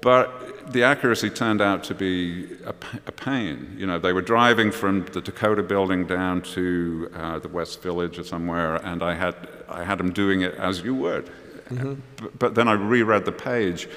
But 0.00 0.72
the 0.72 0.84
accuracy 0.84 1.28
turned 1.28 1.60
out 1.60 1.84
to 1.84 1.94
be 1.94 2.48
a, 2.64 2.74
a, 3.06 3.12
pain. 3.12 3.74
You 3.76 3.86
know, 3.86 3.98
they 3.98 4.12
were 4.12 4.22
driving 4.22 4.70
from 4.70 5.04
the 5.06 5.20
Dakota 5.20 5.62
building 5.62 6.06
down 6.06 6.40
to 6.42 7.10
uh, 7.14 7.38
the 7.40 7.48
West 7.48 7.82
Village 7.82 8.18
or 8.18 8.24
somewhere, 8.24 8.76
and 8.76 9.02
I 9.02 9.14
had, 9.14 9.36
I 9.68 9.84
had 9.84 9.98
them 9.98 10.12
doing 10.12 10.40
it 10.42 10.54
as 10.54 10.82
you 10.82 10.94
would. 10.94 11.30
Mm-hmm. 11.76 11.94
But, 12.16 12.38
but 12.38 12.54
then 12.54 12.68
I 12.68 12.72
reread 12.72 13.24
the 13.24 13.32
page, 13.32 13.88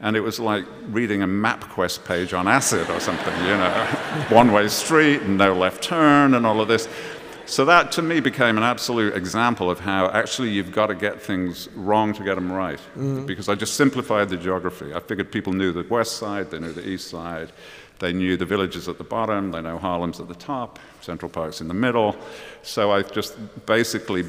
and 0.00 0.16
it 0.16 0.20
was 0.20 0.40
like 0.40 0.64
reading 0.88 1.22
a 1.22 1.26
MapQuest 1.26 2.04
page 2.04 2.34
on 2.34 2.48
acid 2.48 2.90
or 2.90 3.00
something, 3.00 3.34
you 3.40 3.56
know, 3.56 3.70
one 4.30 4.52
way 4.52 4.68
street 4.68 5.22
and 5.22 5.38
no 5.38 5.54
left 5.54 5.82
turn 5.82 6.34
and 6.34 6.46
all 6.46 6.60
of 6.60 6.68
this. 6.68 6.88
So 7.46 7.64
that 7.66 7.92
to 7.92 8.02
me 8.02 8.20
became 8.20 8.56
an 8.56 8.62
absolute 8.62 9.14
example 9.14 9.70
of 9.70 9.80
how 9.80 10.08
actually 10.10 10.50
you've 10.50 10.72
got 10.72 10.86
to 10.86 10.94
get 10.94 11.20
things 11.20 11.68
wrong 11.74 12.12
to 12.14 12.24
get 12.24 12.36
them 12.36 12.50
right. 12.50 12.78
Mm-hmm. 12.78 13.26
Because 13.26 13.48
I 13.48 13.54
just 13.54 13.74
simplified 13.74 14.28
the 14.28 14.36
geography. 14.36 14.94
I 14.94 15.00
figured 15.00 15.30
people 15.30 15.52
knew 15.52 15.72
the 15.72 15.82
west 15.88 16.16
side, 16.16 16.50
they 16.50 16.58
knew 16.58 16.72
the 16.72 16.88
east 16.88 17.08
side, 17.08 17.52
they 18.02 18.12
knew 18.12 18.36
the 18.36 18.44
villages 18.44 18.88
at 18.88 18.98
the 18.98 19.04
bottom, 19.04 19.52
they 19.52 19.62
know 19.62 19.78
Harlem's 19.78 20.20
at 20.20 20.28
the 20.28 20.34
top, 20.34 20.78
Central 21.00 21.30
Park's 21.30 21.60
in 21.60 21.68
the 21.68 21.74
middle. 21.74 22.16
So 22.62 22.90
I 22.90 23.02
just 23.02 23.36
basically 23.64 24.24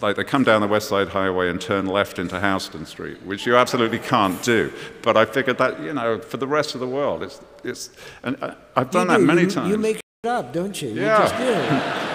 like 0.00 0.16
they 0.16 0.24
come 0.24 0.44
down 0.44 0.62
the 0.62 0.66
West 0.66 0.88
Side 0.88 1.08
Highway 1.08 1.50
and 1.50 1.60
turn 1.60 1.86
left 1.86 2.18
into 2.18 2.40
Houston 2.40 2.86
Street, 2.86 3.22
which 3.22 3.46
you 3.46 3.54
absolutely 3.56 3.98
can't 3.98 4.42
do. 4.42 4.72
But 5.02 5.16
I 5.16 5.26
figured 5.26 5.58
that, 5.58 5.80
you 5.80 5.92
know, 5.92 6.18
for 6.18 6.38
the 6.38 6.46
rest 6.46 6.74
of 6.74 6.80
the 6.80 6.88
world, 6.88 7.22
it's, 7.22 7.40
it's 7.62 7.90
and 8.22 8.42
uh, 8.42 8.54
I've 8.74 8.90
done 8.90 9.06
you 9.06 9.12
that 9.12 9.18
do. 9.18 9.26
many 9.26 9.42
you, 9.42 9.50
times. 9.50 9.70
You 9.70 9.78
make 9.78 9.96
it 9.96 10.28
up, 10.28 10.52
don't 10.52 10.80
you? 10.80 10.88
Yeah. 10.88 11.22
You 11.22 11.28
just 11.28 11.36
do. 11.36 12.02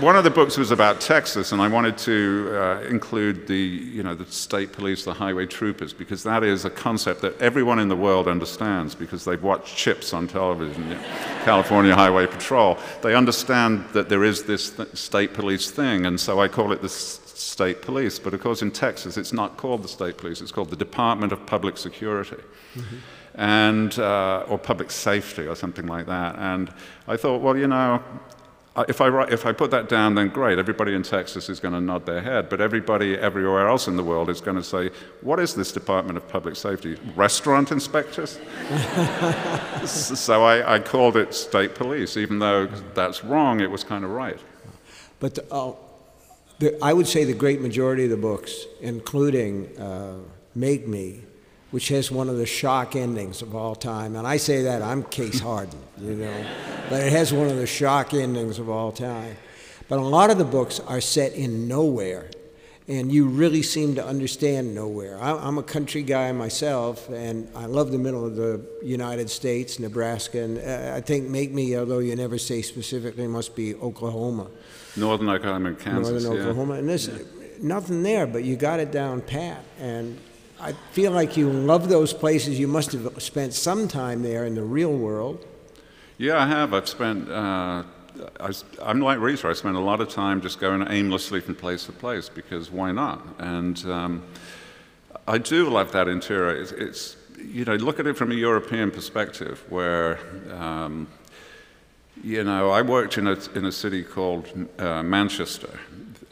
one 0.00 0.16
of 0.16 0.24
the 0.24 0.30
books 0.30 0.56
was 0.56 0.70
about 0.70 1.00
Texas, 1.00 1.52
and 1.52 1.60
I 1.60 1.68
wanted 1.68 1.98
to 1.98 2.50
uh, 2.52 2.80
include 2.82 3.46
the, 3.46 3.56
you 3.56 4.02
know, 4.02 4.14
the 4.14 4.24
state 4.26 4.72
police, 4.72 5.04
the 5.04 5.14
highway 5.14 5.46
troopers, 5.46 5.92
because 5.92 6.22
that 6.22 6.44
is 6.44 6.64
a 6.64 6.70
concept 6.70 7.20
that 7.22 7.40
everyone 7.40 7.78
in 7.78 7.88
the 7.88 7.96
world 7.96 8.28
understands 8.28 8.94
because 8.94 9.24
they've 9.24 9.42
watched 9.42 9.76
CHiPs 9.76 10.14
on 10.14 10.28
television, 10.28 10.88
you 10.88 10.94
know, 10.94 11.02
California 11.44 11.94
Highway 11.94 12.26
Patrol. 12.26 12.78
They 13.02 13.14
understand 13.14 13.84
that 13.92 14.08
there 14.08 14.24
is 14.24 14.44
this 14.44 14.70
th- 14.70 14.94
state 14.96 15.34
police 15.34 15.70
thing, 15.70 16.06
and 16.06 16.18
so 16.18 16.40
I 16.40 16.48
call 16.48 16.72
it 16.72 16.80
the 16.80 16.88
state 16.88 17.82
police. 17.82 18.18
But 18.18 18.34
of 18.34 18.40
course, 18.40 18.62
in 18.62 18.70
Texas, 18.70 19.16
it's 19.16 19.32
not 19.32 19.56
called 19.56 19.82
the 19.82 19.88
state 19.88 20.16
police, 20.16 20.40
it's 20.40 20.52
called 20.52 20.70
the 20.70 20.76
Department 20.76 21.32
of 21.32 21.44
Public 21.46 21.76
Security. 21.76 22.42
Mm-hmm. 22.74 22.96
And, 23.34 23.98
uh, 23.98 24.44
or 24.46 24.58
public 24.58 24.90
safety 24.90 25.46
or 25.46 25.56
something 25.56 25.86
like 25.86 26.04
that. 26.04 26.36
And 26.38 26.70
I 27.08 27.16
thought, 27.16 27.40
well, 27.40 27.56
you 27.56 27.66
know, 27.66 28.02
if 28.88 29.02
I, 29.02 29.08
write, 29.08 29.30
if 29.30 29.44
I 29.44 29.52
put 29.52 29.70
that 29.72 29.90
down, 29.90 30.14
then 30.14 30.28
great. 30.28 30.58
Everybody 30.58 30.94
in 30.94 31.02
Texas 31.02 31.50
is 31.50 31.60
going 31.60 31.74
to 31.74 31.80
nod 31.80 32.06
their 32.06 32.22
head. 32.22 32.48
But 32.48 32.62
everybody 32.62 33.18
everywhere 33.18 33.68
else 33.68 33.86
in 33.86 33.96
the 33.96 34.04
world 34.04 34.30
is 34.30 34.40
going 34.40 34.56
to 34.56 34.62
say, 34.62 34.90
What 35.20 35.38
is 35.38 35.54
this 35.54 35.72
Department 35.72 36.16
of 36.16 36.26
Public 36.26 36.56
Safety? 36.56 36.98
Restaurant 37.14 37.70
inspectors? 37.70 38.38
so 39.84 40.42
I, 40.42 40.76
I, 40.76 40.78
called 40.78 41.18
it 41.18 41.34
state 41.34 41.74
police, 41.74 42.16
even 42.16 42.38
though 42.38 42.66
that's 42.94 43.22
wrong, 43.22 43.60
it 43.60 43.70
was 43.70 43.84
kind 43.84 44.04
of 44.04 44.10
right. 44.10 44.40
But 45.20 45.38
uh, 45.50 45.72
the, 46.58 46.82
I 46.82 46.94
would 46.94 47.06
say 47.06 47.24
the 47.24 47.34
great 47.34 47.60
majority 47.60 48.04
of 48.04 48.10
the 48.10 48.16
books, 48.16 48.64
including 48.80 49.76
uh, 49.78 50.16
Make 50.54 50.88
Me, 50.88 51.20
which 51.72 51.88
has 51.88 52.10
one 52.10 52.28
of 52.28 52.36
the 52.36 52.46
shock 52.46 52.94
endings 52.94 53.42
of 53.42 53.56
all 53.56 53.74
time. 53.74 54.14
And 54.14 54.26
I 54.26 54.36
say 54.36 54.62
that, 54.62 54.82
I'm 54.82 55.02
case 55.02 55.40
hardened, 55.40 55.82
you 55.98 56.14
know. 56.14 56.44
but 56.88 57.00
it 57.02 57.12
has 57.12 57.32
one 57.32 57.48
of 57.48 57.56
the 57.56 57.66
shock 57.66 58.14
endings 58.14 58.58
of 58.58 58.68
all 58.68 58.92
time. 58.92 59.36
But 59.88 59.98
a 59.98 60.02
lot 60.02 60.30
of 60.30 60.38
the 60.38 60.44
books 60.44 60.80
are 60.80 61.00
set 61.00 61.32
in 61.32 61.66
nowhere. 61.66 62.30
And 62.88 63.10
you 63.10 63.26
really 63.26 63.62
seem 63.62 63.94
to 63.94 64.04
understand 64.04 64.74
nowhere. 64.74 65.16
I'm 65.22 65.56
a 65.56 65.62
country 65.62 66.02
guy 66.02 66.30
myself, 66.32 67.08
and 67.08 67.48
I 67.54 67.66
love 67.66 67.90
the 67.90 67.98
middle 67.98 68.26
of 68.26 68.36
the 68.36 68.60
United 68.82 69.30
States, 69.30 69.78
Nebraska, 69.78 70.42
and 70.42 70.58
uh, 70.58 70.96
I 70.96 71.00
think 71.00 71.28
Make 71.28 71.52
Me, 71.52 71.78
although 71.78 72.00
you 72.00 72.14
never 72.16 72.38
say 72.38 72.60
specifically, 72.60 73.28
must 73.28 73.54
be 73.54 73.76
Oklahoma. 73.76 74.48
Northern 74.96 75.28
Oklahoma 75.28 75.68
and 75.70 75.78
Kansas. 75.78 76.24
Northern 76.24 76.40
Oklahoma, 76.40 76.74
yeah. 76.74 76.80
and 76.80 76.88
there's 76.88 77.08
yeah. 77.08 77.18
nothing 77.60 78.02
there, 78.02 78.26
but 78.26 78.42
you 78.42 78.56
got 78.56 78.80
it 78.80 78.90
down 78.90 79.20
pat. 79.22 79.64
And 79.78 80.18
I 80.62 80.74
feel 80.92 81.10
like 81.10 81.36
you 81.36 81.50
love 81.50 81.88
those 81.88 82.12
places. 82.12 82.58
You 82.60 82.68
must 82.68 82.92
have 82.92 83.20
spent 83.20 83.52
some 83.52 83.88
time 83.88 84.22
there 84.22 84.44
in 84.44 84.54
the 84.54 84.62
real 84.62 84.92
world. 84.92 85.44
Yeah, 86.18 86.38
I 86.38 86.46
have. 86.46 86.72
I've 86.72 86.88
spent. 86.88 87.28
Uh, 87.28 87.82
I, 88.38 88.52
am 88.82 89.00
like 89.00 89.18
Reacher. 89.18 89.50
I 89.50 89.54
spend 89.54 89.74
a 89.74 89.80
lot 89.80 90.00
of 90.00 90.08
time 90.08 90.40
just 90.40 90.60
going 90.60 90.86
aimlessly 90.88 91.40
from 91.40 91.56
place 91.56 91.86
to 91.86 91.92
place 91.92 92.28
because 92.28 92.70
why 92.70 92.92
not? 92.92 93.26
And 93.40 93.84
um, 93.86 94.22
I 95.26 95.38
do 95.38 95.68
love 95.68 95.90
that 95.92 96.06
interior. 96.06 96.54
It's, 96.54 96.70
it's, 96.70 97.16
you 97.38 97.64
know, 97.64 97.74
look 97.74 97.98
at 97.98 98.06
it 98.06 98.16
from 98.16 98.30
a 98.30 98.36
European 98.36 98.92
perspective, 98.92 99.64
where 99.68 100.20
um, 100.52 101.08
you 102.22 102.44
know, 102.44 102.70
I 102.70 102.82
worked 102.82 103.18
in 103.18 103.26
a 103.26 103.36
in 103.56 103.64
a 103.64 103.72
city 103.72 104.04
called 104.04 104.46
uh, 104.78 105.02
Manchester, 105.02 105.80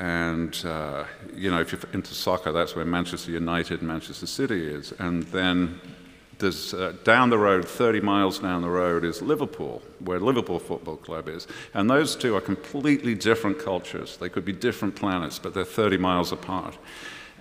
and, 0.01 0.65
uh, 0.65 1.05
you 1.35 1.51
know, 1.51 1.61
if 1.61 1.73
you're 1.73 1.81
into 1.93 2.15
soccer, 2.15 2.53
that's 2.53 2.75
where 2.75 2.87
Manchester 2.87 3.33
United, 3.33 3.83
Manchester 3.83 4.27
City 4.27 4.67
is. 4.67 4.93
And 4.99 5.25
then 5.25 5.79
there's 6.39 6.73
uh, 6.73 6.95
down 7.05 7.29
the 7.29 7.37
road, 7.37 7.69
30 7.69 8.01
miles 8.01 8.39
down 8.39 8.63
the 8.63 8.71
road, 8.71 9.05
is 9.05 9.21
Liverpool, 9.21 9.83
where 9.99 10.19
Liverpool 10.19 10.59
Football 10.59 10.97
Club 10.97 11.29
is. 11.29 11.47
And 11.75 11.91
those 11.91 12.17
two 12.17 12.35
are 12.35 12.41
completely 12.41 13.15
different 13.15 13.59
cultures. 13.59 14.17
They 14.17 14.31
could 14.31 14.47
be 14.47 14.55
different 14.55 14.97
planets, 14.97 15.39
but 15.39 15.53
they're 15.53 15.67
30 15.67 15.99
miles 15.99 16.33
apart. 16.33 16.79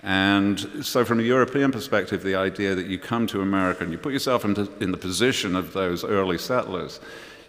And 0.02 0.84
so, 0.84 1.02
from 1.04 1.18
a 1.20 1.22
European 1.22 1.72
perspective, 1.72 2.22
the 2.22 2.34
idea 2.34 2.74
that 2.74 2.86
you 2.86 2.98
come 2.98 3.26
to 3.28 3.40
America 3.40 3.84
and 3.84 3.92
you 3.92 3.98
put 3.98 4.12
yourself 4.12 4.44
in 4.44 4.92
the 4.92 4.98
position 4.98 5.56
of 5.56 5.72
those 5.72 6.04
early 6.04 6.38
settlers 6.38 7.00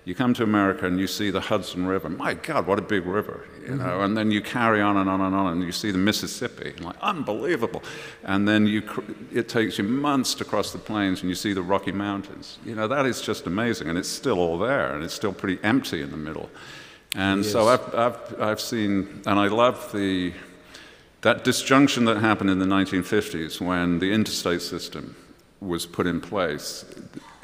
you 0.04 0.16
come 0.16 0.34
to 0.34 0.44
America 0.44 0.88
and 0.88 1.00
you 1.00 1.06
see 1.06 1.30
the 1.30 1.42
Hudson 1.42 1.86
River. 1.86 2.10
My 2.10 2.34
God, 2.34 2.66
what 2.66 2.80
a 2.80 2.82
big 2.82 3.06
river, 3.06 3.46
you 3.62 3.76
know. 3.76 3.84
Mm-hmm. 3.84 4.04
And 4.04 4.18
then 4.18 4.32
you 4.32 4.42
carry 4.42 4.82
on 4.82 4.98
and 4.98 5.08
on 5.08 5.22
and 5.22 5.36
on, 5.36 5.54
and 5.54 5.64
you 5.64 5.72
see 5.72 5.92
the 5.92 6.00
Mississippi, 6.00 6.74
like 6.82 6.96
unbelievable. 7.02 7.84
And 8.24 8.48
then 8.48 8.66
you, 8.66 8.82
it 9.32 9.48
takes 9.48 9.78
you 9.78 9.84
months 9.84 10.34
to 10.36 10.46
cross 10.46 10.72
the 10.72 10.80
plains, 10.80 11.22
and 11.22 11.30
you 11.30 11.36
see 11.36 11.54
the 11.54 11.62
Rocky 11.62 11.92
Mountains. 11.92 12.58
You 12.66 12.74
know, 12.74 12.88
that 12.88 13.06
is 13.06 13.22
just 13.22 13.46
amazing, 13.46 13.90
and 13.90 13.98
it's 13.98 14.10
still 14.10 14.40
all 14.40 14.58
there, 14.58 14.96
and 14.96 15.04
it's 15.04 15.14
still 15.14 15.34
pretty 15.34 15.60
empty 15.64 16.02
in 16.02 16.10
the 16.10 16.18
middle. 16.18 16.50
And 17.14 17.46
so 17.46 17.68
I've, 17.68 17.94
I've, 17.94 18.42
I've 18.42 18.62
seen, 18.62 19.22
and 19.28 19.38
I 19.38 19.48
love 19.48 19.92
the 19.92 20.34
that 21.22 21.44
disjunction 21.44 22.06
that 22.06 22.18
happened 22.18 22.50
in 22.50 22.58
the 22.58 22.66
1950s 22.66 23.62
when 23.62 24.00
the 24.00 24.12
interstate 24.12 24.62
system 24.62 25.16
was 25.60 25.86
put 25.86 26.08
in 26.08 26.20
place. 26.20 26.84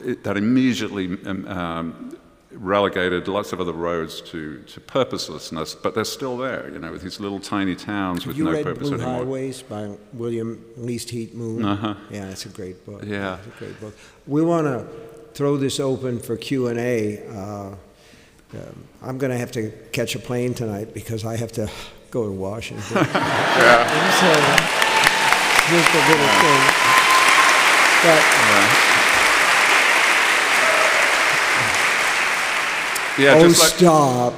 It, 0.04 0.24
that 0.24 0.36
immediately 0.36 1.06
um, 1.26 1.48
um, 1.48 2.17
relegated 2.60 3.28
lots 3.28 3.54
of 3.54 3.62
other 3.62 3.74
roads 3.74 4.22
to, 4.22 4.60
to 4.63 4.80
purposelessness, 4.82 5.76
but 5.76 5.96
they're 5.96 6.06
still 6.06 6.38
there, 6.38 6.70
you 6.72 6.80
know, 6.80 6.91
with 6.91 7.02
these 7.02 7.20
little 7.20 7.39
tiny 7.39 7.76
towns 7.76 8.24
Have 8.24 8.38
with 8.38 8.46
no 8.46 8.63
purpose 8.63 8.89
Blue 8.89 8.98
anymore. 8.98 9.13
Highways 9.15 9.62
by 9.62 9.96
William 10.13 10.63
Least 10.76 11.10
Heat 11.10 11.36
Moon? 11.36 11.63
Uh-huh. 11.63 11.96
Yeah, 12.10 12.30
it's 12.30 12.46
a 12.46 12.50
great 12.50 12.86
book. 12.86 13.04
Yeah. 13.06 13.38
It's 13.38 13.48
a 13.56 13.60
great 13.60 13.80
book. 13.80 13.96
We 14.26 14.41
want 14.41 14.67
to 14.67 14.88
throw 15.34 15.58
this 15.58 15.80
open 15.80 16.20
for 16.20 16.36
Q&A. 16.36 17.26
Uh, 17.28 17.76
um, 18.54 18.84
I'm 19.02 19.17
going 19.17 19.32
to 19.32 19.38
have 19.38 19.52
to 19.54 19.72
catch 19.91 20.15
a 20.15 20.20
plane 20.20 20.54
tonight 20.54 20.93
because 20.93 21.26
I 21.26 21.36
have 21.36 21.52
to 21.54 21.70
go 22.12 22.26
to 22.26 22.32
Washington. 22.32 22.98
yeah. 23.13 24.04
So, 25.67 25.76
just 25.76 25.93
a 25.93 25.98
little 25.98 26.32
thing. 26.39 26.62
But, 28.04 28.24
yeah. 28.24 28.96
Yeah, 33.17 33.34
oh, 33.36 33.47
just 33.47 33.60
like, 33.60 33.73
stop. 33.80 34.34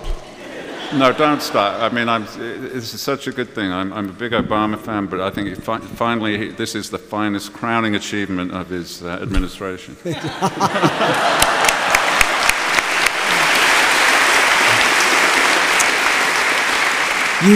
No, 0.93 1.11
don't 1.11 1.41
stop. 1.41 1.81
I 1.81 1.93
mean, 1.93 2.07
I'm, 2.07 2.25
it's 2.39 2.87
such 2.87 3.27
a 3.27 3.31
good 3.31 3.49
thing. 3.49 3.71
I'm, 3.71 3.91
I'm 3.91 4.09
a 4.09 4.13
big 4.13 4.31
Obama 4.31 4.79
fan, 4.79 5.05
but 5.05 5.19
I 5.19 5.29
think 5.29 5.61
fi- 5.61 5.79
finally 5.79 6.37
he, 6.37 6.47
this 6.47 6.75
is 6.75 6.89
the 6.89 6.97
finest 6.97 7.51
crowning 7.51 7.95
achievement 7.95 8.53
of 8.53 8.69
his 8.69 9.03
uh, 9.03 9.19
administration. 9.21 9.97
you 10.05 10.13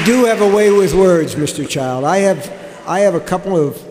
do 0.01 0.25
have 0.25 0.41
a 0.41 0.55
way 0.55 0.71
with 0.71 0.93
words, 0.93 1.35
Mr. 1.35 1.67
Child. 1.67 2.03
I 2.03 2.17
have, 2.17 2.83
I 2.85 2.99
have 2.99 3.15
a 3.15 3.21
couple 3.21 3.57
of 3.57 3.81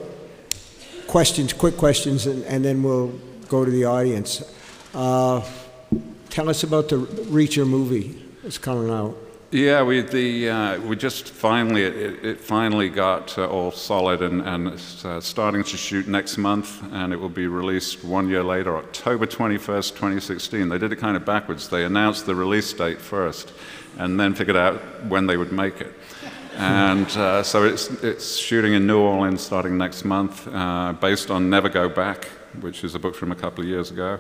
questions, 1.07 1.53
quick 1.53 1.79
questions, 1.79 2.27
and, 2.27 2.45
and 2.45 2.64
then 2.64 2.83
we'll 2.83 3.09
go 3.49 3.64
to 3.64 3.71
the 3.71 3.87
audience. 3.87 4.42
Uh, 4.95 5.40
Tell 6.33 6.49
us 6.49 6.62
about 6.62 6.88
the 6.88 6.97
Reacher 6.97 7.68
movie 7.68 8.18
that's 8.42 8.57
coming 8.57 8.90
out. 8.90 9.14
Yeah, 9.51 9.83
we 9.83 10.01
the 10.01 10.49
uh, 10.49 10.81
we 10.81 10.97
just 10.97 11.29
finally 11.29 11.83
it, 11.83 12.25
it 12.25 12.40
finally 12.40 12.88
got 12.88 13.37
uh, 13.37 13.47
all 13.47 13.71
solid 13.71 14.23
and 14.23 14.40
and 14.40 14.68
it's 14.68 15.05
uh, 15.05 15.21
starting 15.21 15.62
to 15.62 15.77
shoot 15.77 16.09
next 16.09 16.38
month 16.38 16.83
and 16.90 17.12
it 17.12 17.21
will 17.21 17.29
be 17.29 17.49
released 17.49 18.03
one 18.03 18.31
year 18.31 18.42
later, 18.42 18.79
October 18.79 19.27
21st, 19.27 19.90
2016. 19.90 20.71
They 20.71 20.79
did 20.79 20.90
it 20.90 20.97
kind 20.97 21.18
of 21.18 21.27
backwards. 21.27 21.68
They 21.68 21.85
announced 21.85 22.25
the 22.25 22.35
release 22.35 22.73
date 22.73 22.99
first, 22.99 23.53
and 23.99 24.18
then 24.18 24.35
figured 24.35 24.57
out 24.57 24.81
when 25.09 25.27
they 25.27 25.37
would 25.37 25.53
make 25.53 25.83
it. 25.83 25.92
And 26.57 27.09
uh, 27.16 27.42
so 27.42 27.64
it's 27.64 27.90
it's 28.03 28.37
shooting 28.37 28.73
in 28.73 28.87
New 28.87 29.01
Orleans 29.01 29.42
starting 29.42 29.77
next 29.77 30.05
month, 30.05 30.49
uh, 30.49 30.95
based 30.95 31.31
on 31.31 31.51
Never 31.51 31.68
Go 31.68 31.90
Back, 31.90 32.25
which 32.61 32.85
is 32.85 32.95
a 32.95 32.99
book 32.99 33.14
from 33.14 33.33
a 33.33 33.35
couple 33.35 33.64
of 33.64 33.68
years 33.68 33.90
ago. 33.90 34.18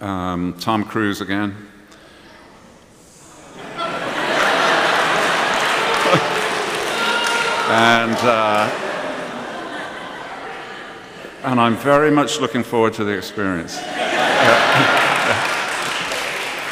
Um, 0.00 0.54
Tom 0.58 0.84
Cruise 0.84 1.20
again. 1.20 1.54
and, 7.72 8.16
uh, 8.22 8.68
and 11.44 11.60
I'm 11.60 11.76
very 11.76 12.10
much 12.10 12.40
looking 12.40 12.62
forward 12.62 12.94
to 12.94 13.04
the 13.04 13.16
experience. 13.16 13.78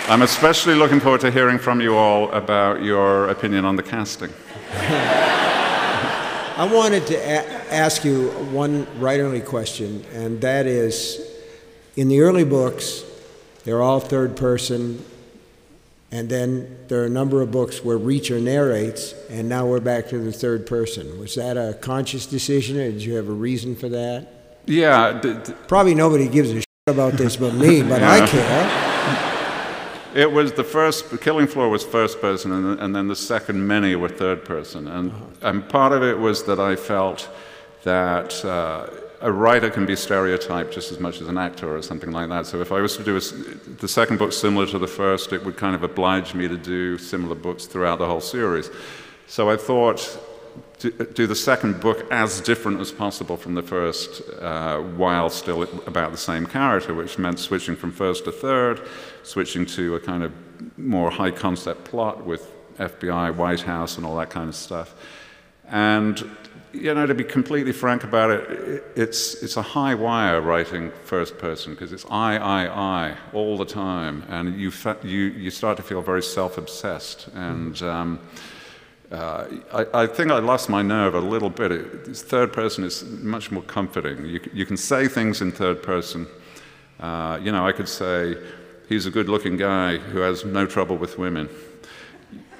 I'm 0.09 0.23
especially 0.23 0.75
looking 0.75 0.99
forward 0.99 1.21
to 1.21 1.31
hearing 1.31 1.59
from 1.59 1.81
you 1.81 1.97
all 1.97 2.31
about 2.33 2.83
your 2.83 3.29
opinion 3.29 3.65
on 3.65 3.77
the 3.77 3.83
casting. 3.83 4.33
I 4.73 6.69
wanted 6.71 7.07
to 7.07 7.15
a- 7.15 7.73
ask 7.73 8.05
you 8.05 8.31
one 8.53 8.87
writerly 8.99 9.45
question, 9.45 10.05
and 10.13 10.41
that 10.41 10.67
is 10.67 11.21
in 11.97 12.09
the 12.09 12.21
early 12.21 12.45
books, 12.45 13.05
they're 13.65 13.83
all 13.83 14.01
third 14.01 14.37
person. 14.37 15.05
And 16.13 16.29
then 16.29 16.77
there 16.89 17.03
are 17.03 17.07
a 17.07 17.11
number 17.11 17.41
of 17.41 17.53
books 17.53 17.85
where 17.85 17.99
Reacher 17.99 18.43
narrates, 18.43 19.15
and 19.29 19.49
now 19.49 19.67
we're 19.67 19.81
back 19.81 20.09
to 20.09 20.19
the 20.19 20.33
third 20.33 20.67
person. 20.67 21.21
Was 21.21 21.37
that 21.37 21.57
a 21.57 21.75
conscious 21.75 22.27
decision, 22.27 22.79
or 22.79 22.91
did 22.91 23.03
you 23.03 23.15
have 23.15 23.29
a 23.29 23.33
reason 23.33 23.77
for 23.77 23.89
that? 23.91 24.27
Yeah. 24.67 25.21
Probably 25.69 25.95
nobody 25.95 26.29
gives 26.29 26.51
a 26.51 26.55
shit 26.57 26.67
about 26.89 27.13
this 27.13 27.37
but 27.37 27.55
me, 27.55 27.83
but 27.89 28.01
yeah. 28.01 28.13
I 28.13 28.27
care. 28.27 30.23
It 30.23 30.33
was 30.33 30.53
the 30.53 30.65
first, 30.65 31.21
Killing 31.21 31.47
Floor 31.47 31.69
was 31.69 31.85
first 31.85 32.21
person, 32.21 32.51
and, 32.51 32.81
and 32.81 32.97
then 32.97 33.07
the 33.07 33.15
second 33.15 33.65
many 33.65 33.95
were 33.95 34.09
third 34.09 34.45
person. 34.45 34.89
And, 34.89 35.13
uh-huh. 35.13 35.25
and 35.43 35.69
part 35.69 35.93
of 35.93 36.03
it 36.03 36.19
was 36.19 36.43
that 36.45 36.59
I 36.59 36.75
felt 36.75 37.29
that. 37.85 38.45
Uh, 38.45 38.89
a 39.21 39.31
writer 39.31 39.71
can 39.71 39.85
be 39.85 39.97
stereotyped 39.97 40.73
just 40.73 40.91
as 40.91 40.99
much 40.99 41.21
as 41.21 41.29
an 41.29 41.37
actor 41.37 41.77
or 41.77 41.83
something 41.83 42.11
like 42.11 42.29
that. 42.31 42.47
So 42.47 42.61
if 42.61 42.73
I 42.73 42.81
was 42.81 42.97
to 42.97 43.05
do 43.05 43.17
a, 43.17 43.21
the 43.81 43.89
second 43.89 44.19
book 44.19 44.33
similar 44.33 44.67
to 44.67 44.79
the 44.79 44.87
first, 44.87 45.33
it 45.33 45.45
would 45.45 45.57
kind 45.57 45.75
of 45.75 45.83
oblige 45.83 46.35
me 46.35 46.49
to 46.49 46.57
do 46.57 46.97
similar 46.97 47.35
books 47.35 47.67
throughout 47.67 47.99
the 47.99 48.07
whole 48.07 48.23
series. 48.23 48.71
So 49.27 49.51
I 49.51 49.57
thought 49.57 50.19
to 50.79 50.91
do 50.91 51.27
the 51.27 51.37
second 51.37 51.81
book 51.81 52.11
as 52.11 52.41
different 52.41 52.81
as 52.81 52.91
possible 52.91 53.37
from 53.37 53.55
the 53.55 53.63
first, 53.63 54.23
uh, 54.41 54.79
while 54.79 55.29
still 55.29 55.63
about 55.87 56.13
the 56.13 56.19
same 56.19 56.47
character, 56.47 56.95
which 56.95 57.19
meant 57.19 57.39
switching 57.39 57.77
from 57.77 57.93
first 57.93 58.25
to 58.25 58.33
third, 58.33 58.81
switching 59.23 59.67
to 59.67 59.97
a 59.97 60.01
kind 60.01 60.23
of 60.23 60.33
more 60.79 61.11
high 61.11 61.31
concept 61.31 61.85
plot 61.85 62.25
with 62.25 62.51
FBI, 62.79 63.37
White 63.37 63.61
House, 63.61 63.99
and 63.99 64.07
all 64.07 64.17
that 64.17 64.31
kind 64.31 64.49
of 64.49 64.55
stuff. 64.55 64.95
And 65.69 66.25
you 66.73 66.95
know, 66.95 67.07
to 67.07 67.15
be 67.15 67.25
completely 67.25 67.73
frank 67.73 68.05
about 68.05 68.31
it, 68.31 68.85
it's, 68.97 69.35
it's 69.43 69.57
a 69.57 69.63
high 69.63 69.95
wire 69.95 70.41
writing 70.41 70.93
first 71.05 71.39
person 71.39 71.73
because 71.75 71.93
it's 71.93 72.05
I, 72.11 72.37
I, 72.37 72.67
I 72.67 73.17
all 73.33 73.57
the 73.57 73.65
time. 73.65 74.25
And 74.29 74.59
you, 74.59 74.73
you, 75.03 75.19
you 75.19 75.51
start 75.51 75.77
to 75.79 75.83
feel 75.83 76.03
very 76.03 76.23
self 76.23 76.59
obsessed. 76.59 77.29
And 77.35 77.81
um, 77.83 78.21
uh, 79.11 79.47
I, 79.73 80.03
I, 80.03 80.07
think 80.07 80.31
I 80.31 80.39
lost 80.39 80.69
my 80.69 80.83
nerve 80.83 81.15
a 81.15 81.21
little 81.21 81.51
bit. 81.51 81.73
It, 81.73 82.17
third 82.17 82.53
person 82.53 82.85
is 82.85 83.03
much 83.05 83.51
more 83.51 83.63
comforting. 83.63 84.25
You, 84.25 84.41
you 84.53 84.65
can 84.65 84.77
say 84.77 85.09
things 85.09 85.43
in 85.43 85.51
third 85.51 85.83
person. 85.83 86.29
Uh, 87.01 87.41
you 87.43 87.51
know, 87.51 87.67
I 87.67 87.73
could 87.73 87.89
say, 87.89 88.37
he's 88.89 89.07
a 89.07 89.11
good 89.11 89.29
looking 89.29 89.57
guy 89.57 89.97
who 89.97 90.19
has 90.21 90.45
no 90.45 90.67
trouble 90.67 90.97
with 90.97 91.19
women. 91.19 91.49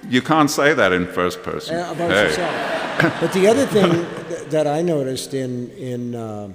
You 0.09 0.23
can't 0.23 0.51
say 0.51 0.75
that 0.75 0.93
in 0.93 1.07
first 1.07 1.43
person. 1.43 1.77
Uh, 1.77 1.93
about 1.93 2.11
hey. 2.11 2.25
yourself. 2.25 3.21
but 3.21 3.33
the 3.33 3.47
other 3.47 3.67
thing 3.67 4.07
that 4.51 4.67
I 4.67 4.83
noticed 4.83 5.35
in, 5.35 5.71
in 5.71 6.15
uh, 6.15 6.51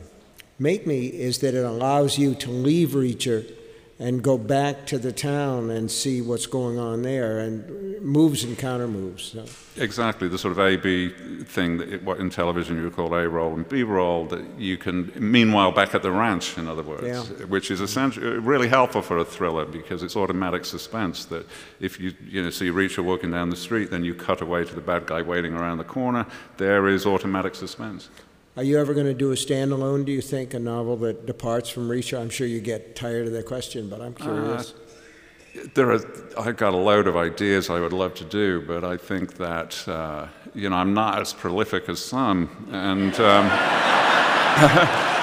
Make 0.59 0.87
Me 0.87 1.07
is 1.07 1.39
that 1.39 1.53
it 1.53 1.63
allows 1.63 2.17
you 2.17 2.35
to 2.35 2.51
leave 2.51 2.89
Reacher 2.89 3.54
and 3.97 4.21
go 4.21 4.37
back 4.37 4.85
to 4.85 4.97
the 4.97 5.11
town 5.11 5.69
and 5.69 5.89
see 5.89 6.21
what's 6.21 6.47
going 6.47 6.77
on 6.77 7.01
there 7.01 7.39
and 7.39 8.01
moves 8.01 8.43
and 8.43 8.57
counter 8.57 8.89
moves. 8.89 9.23
So. 9.23 9.45
Exactly, 9.81 10.27
the 10.27 10.37
sort 10.37 10.51
of 10.51 10.59
A 10.59 10.75
B 10.75 11.13
thing, 11.45 11.77
that 11.77 12.03
what 12.03 12.19
in 12.19 12.29
television 12.29 12.75
you 12.75 12.83
would 12.83 12.95
call 12.95 13.13
A 13.13 13.27
roll 13.27 13.53
and 13.53 13.67
B 13.67 13.83
roll, 13.83 14.25
that 14.25 14.43
you 14.59 14.77
can, 14.77 15.13
meanwhile, 15.15 15.71
back 15.71 15.95
at 15.95 16.01
the 16.01 16.11
ranch, 16.11 16.57
in 16.57 16.67
other 16.67 16.83
words, 16.83 17.03
yeah. 17.03 17.45
which 17.45 17.71
is 17.71 17.79
essentially 17.79 18.37
really 18.37 18.67
helpful 18.67 19.01
for 19.01 19.17
a 19.17 19.25
thriller 19.25 19.65
because 19.65 20.03
it's 20.03 20.17
automatic 20.17 20.65
suspense. 20.65 21.23
That 21.25 21.47
if 21.79 21.97
you, 21.97 22.13
you 22.25 22.43
know, 22.43 22.49
see 22.49 22.69
Reacher 22.69 23.03
walking 23.03 23.31
down 23.31 23.49
the 23.49 23.55
street, 23.55 23.91
then 23.91 24.03
you 24.03 24.13
cut 24.13 24.41
away 24.41 24.65
to 24.65 24.75
the 24.75 24.81
bad 24.81 25.05
guy 25.05 25.21
waiting 25.21 25.53
around 25.53 25.77
the 25.77 25.85
corner, 25.85 26.25
there 26.57 26.89
is 26.89 27.05
automatic 27.05 27.55
suspense. 27.55 28.09
Are 28.57 28.63
you 28.63 28.79
ever 28.79 28.93
going 28.93 29.05
to 29.05 29.13
do 29.13 29.33
a 29.33 29.35
standalone, 29.35 30.05
do 30.05 30.13
you 30.13 30.21
think, 30.21 30.53
a 30.53 30.59
novel 30.59 30.95
that 30.97 31.25
departs 31.25 31.69
from 31.69 31.89
Reacher? 31.89 32.17
I'm 32.17 32.29
sure 32.29 32.47
you 32.47 32.61
get 32.61 32.95
tired 32.95 33.27
of 33.27 33.33
that 33.33 33.45
question, 33.45 33.89
but 33.89 33.99
I'm 33.99 34.13
curious. 34.13 34.71
Uh, 34.71 35.63
there 35.73 35.91
are, 35.91 35.99
I've 36.39 36.55
got 36.55 36.73
a 36.73 36.77
load 36.77 37.07
of 37.07 37.17
ideas 37.17 37.69
I 37.69 37.81
would 37.81 37.91
love 37.91 38.13
to 38.15 38.23
do, 38.23 38.61
but 38.61 38.85
I 38.85 38.95
think 38.95 39.35
that, 39.35 39.85
uh, 39.89 40.27
you 40.53 40.69
know, 40.69 40.77
I'm 40.77 40.93
not 40.93 41.19
as 41.19 41.33
prolific 41.33 41.89
as 41.89 41.99
some. 41.99 42.49
And. 42.71 43.13
Um, 43.19 43.49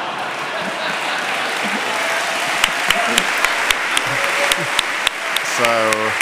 so 5.56 6.12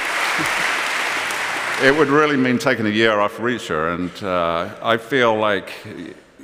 it 1.84 1.92
would 1.92 2.06
really 2.06 2.36
mean 2.36 2.58
taking 2.58 2.86
a 2.86 2.90
year 2.90 3.18
off 3.18 3.38
Reacher, 3.38 3.96
and 3.96 4.12
uh, 4.22 4.76
I 4.80 4.96
feel 4.96 5.34
like 5.34 5.72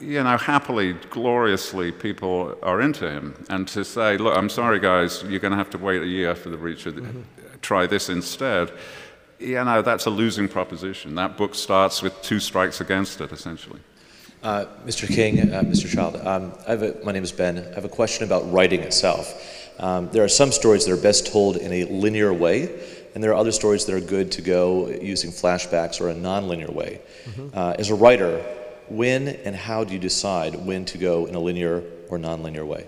you 0.00 0.22
know, 0.22 0.36
happily, 0.36 0.94
gloriously, 1.10 1.92
people 1.92 2.56
are 2.62 2.80
into 2.80 3.10
him. 3.10 3.44
And 3.48 3.66
to 3.68 3.84
say, 3.84 4.16
look, 4.16 4.36
I'm 4.36 4.48
sorry, 4.48 4.80
guys, 4.80 5.22
you're 5.28 5.40
going 5.40 5.52
to 5.52 5.58
have 5.58 5.70
to 5.70 5.78
wait 5.78 6.02
a 6.02 6.06
year 6.06 6.34
for 6.34 6.50
the 6.50 6.56
Reacher, 6.56 6.92
mm-hmm. 6.92 7.22
try 7.60 7.86
this 7.86 8.08
instead, 8.08 8.72
you 9.38 9.62
know, 9.64 9.82
that's 9.82 10.06
a 10.06 10.10
losing 10.10 10.48
proposition. 10.48 11.14
That 11.14 11.36
book 11.36 11.54
starts 11.54 12.02
with 12.02 12.20
two 12.22 12.40
strikes 12.40 12.80
against 12.80 13.20
it, 13.20 13.32
essentially. 13.32 13.80
Uh, 14.42 14.66
Mr. 14.84 15.08
King, 15.08 15.52
uh, 15.52 15.62
Mr. 15.62 15.92
Child, 15.92 16.16
um, 16.26 16.52
a, 16.66 17.04
my 17.04 17.12
name 17.12 17.24
is 17.24 17.32
Ben. 17.32 17.58
I 17.58 17.74
have 17.74 17.84
a 17.84 17.88
question 17.88 18.24
about 18.24 18.50
writing 18.52 18.80
itself. 18.80 19.72
Um, 19.78 20.08
there 20.10 20.24
are 20.24 20.28
some 20.28 20.52
stories 20.52 20.86
that 20.86 20.92
are 20.92 21.02
best 21.02 21.26
told 21.26 21.56
in 21.56 21.72
a 21.72 21.84
linear 21.84 22.32
way, 22.32 22.80
and 23.14 23.22
there 23.22 23.32
are 23.32 23.34
other 23.34 23.52
stories 23.52 23.84
that 23.86 23.94
are 23.94 24.00
good 24.00 24.32
to 24.32 24.42
go 24.42 24.88
using 24.88 25.30
flashbacks 25.30 26.00
or 26.00 26.08
a 26.08 26.14
nonlinear 26.14 26.72
way. 26.72 27.00
Mm-hmm. 27.24 27.58
Uh, 27.58 27.74
as 27.78 27.90
a 27.90 27.94
writer, 27.94 28.44
when 28.90 29.28
and 29.28 29.54
how 29.54 29.84
do 29.84 29.92
you 29.92 29.98
decide 29.98 30.54
when 30.66 30.84
to 30.86 30.98
go 30.98 31.26
in 31.26 31.34
a 31.34 31.40
linear 31.40 31.82
or 32.08 32.18
nonlinear 32.18 32.66
way? 32.66 32.86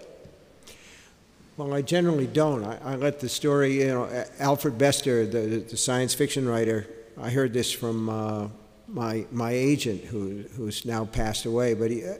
Well, 1.56 1.74
I 1.74 1.82
generally 1.82 2.26
don't. 2.26 2.64
I, 2.64 2.78
I 2.84 2.94
let 2.94 3.18
the 3.18 3.28
story, 3.28 3.80
you 3.80 3.88
know, 3.88 4.24
Alfred 4.38 4.78
Bester, 4.78 5.26
the, 5.26 5.58
the 5.58 5.76
science 5.76 6.14
fiction 6.14 6.48
writer, 6.48 6.86
I 7.20 7.30
heard 7.30 7.52
this 7.52 7.72
from 7.72 8.08
uh, 8.08 8.48
my, 8.86 9.26
my 9.32 9.50
agent 9.50 10.04
who, 10.04 10.44
who's 10.56 10.84
now 10.84 11.04
passed 11.04 11.46
away, 11.46 11.74
but 11.74 11.90
he, 11.90 12.04
uh, 12.04 12.14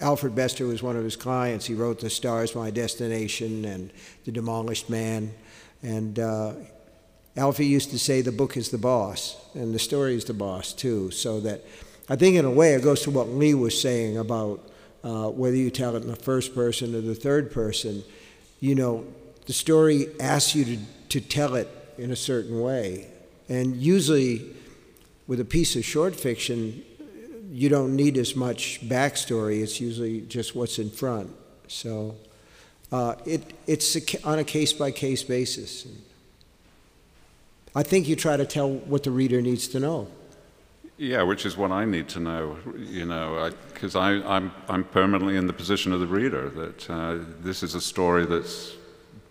Alfred 0.00 0.34
Bester 0.34 0.66
was 0.66 0.82
one 0.82 0.96
of 0.96 1.04
his 1.04 1.16
clients. 1.16 1.64
He 1.64 1.74
wrote 1.74 2.00
The 2.00 2.10
Stars 2.10 2.54
My 2.54 2.70
Destination 2.70 3.64
and 3.64 3.90
The 4.24 4.32
Demolished 4.32 4.90
Man. 4.90 5.32
And 5.82 6.18
uh, 6.18 6.52
Alfie 7.36 7.66
used 7.66 7.90
to 7.90 7.98
say 7.98 8.20
the 8.20 8.32
book 8.32 8.56
is 8.56 8.68
the 8.68 8.78
boss, 8.78 9.36
and 9.54 9.74
the 9.74 9.78
story 9.78 10.14
is 10.14 10.24
the 10.24 10.34
boss, 10.34 10.72
too, 10.72 11.10
so 11.10 11.40
that 11.40 11.64
I 12.08 12.16
think, 12.16 12.36
in 12.36 12.44
a 12.44 12.50
way, 12.50 12.74
it 12.74 12.82
goes 12.82 13.02
to 13.02 13.10
what 13.10 13.28
Lee 13.28 13.54
was 13.54 13.80
saying 13.80 14.18
about 14.18 14.60
uh, 15.02 15.28
whether 15.28 15.56
you 15.56 15.70
tell 15.70 15.96
it 15.96 16.02
in 16.02 16.08
the 16.08 16.16
first 16.16 16.54
person 16.54 16.94
or 16.94 17.00
the 17.00 17.14
third 17.14 17.50
person. 17.50 18.02
You 18.60 18.74
know, 18.74 19.04
the 19.46 19.52
story 19.52 20.08
asks 20.20 20.54
you 20.54 20.64
to, 20.64 20.78
to 21.10 21.20
tell 21.20 21.54
it 21.54 21.68
in 21.98 22.10
a 22.10 22.16
certain 22.16 22.60
way. 22.60 23.08
And 23.48 23.76
usually, 23.76 24.54
with 25.26 25.40
a 25.40 25.44
piece 25.44 25.76
of 25.76 25.84
short 25.84 26.14
fiction, 26.14 26.82
you 27.50 27.68
don't 27.68 27.94
need 27.94 28.18
as 28.18 28.34
much 28.34 28.86
backstory. 28.86 29.62
It's 29.62 29.80
usually 29.80 30.22
just 30.22 30.54
what's 30.54 30.78
in 30.78 30.90
front. 30.90 31.30
So 31.68 32.16
uh, 32.90 33.14
it, 33.24 33.54
it's 33.66 33.96
a, 33.96 34.26
on 34.26 34.38
a 34.38 34.44
case 34.44 34.72
by 34.72 34.90
case 34.90 35.22
basis. 35.22 35.86
I 37.74 37.82
think 37.82 38.08
you 38.08 38.16
try 38.16 38.36
to 38.36 38.46
tell 38.46 38.70
what 38.70 39.02
the 39.02 39.10
reader 39.10 39.40
needs 39.40 39.68
to 39.68 39.80
know. 39.80 40.08
Yeah, 40.96 41.22
which 41.22 41.44
is 41.44 41.56
what 41.56 41.72
I 41.72 41.84
need 41.84 42.08
to 42.10 42.20
know, 42.20 42.56
you 42.76 43.04
know, 43.04 43.50
because 43.72 43.96
I, 43.96 44.12
am 44.12 44.52
I'm 44.68 44.84
permanently 44.84 45.36
in 45.36 45.48
the 45.48 45.52
position 45.52 45.92
of 45.92 45.98
the 45.98 46.06
reader, 46.06 46.48
that 46.50 46.90
uh, 46.90 47.18
this 47.40 47.64
is 47.64 47.74
a 47.74 47.80
story 47.80 48.26
that's 48.26 48.74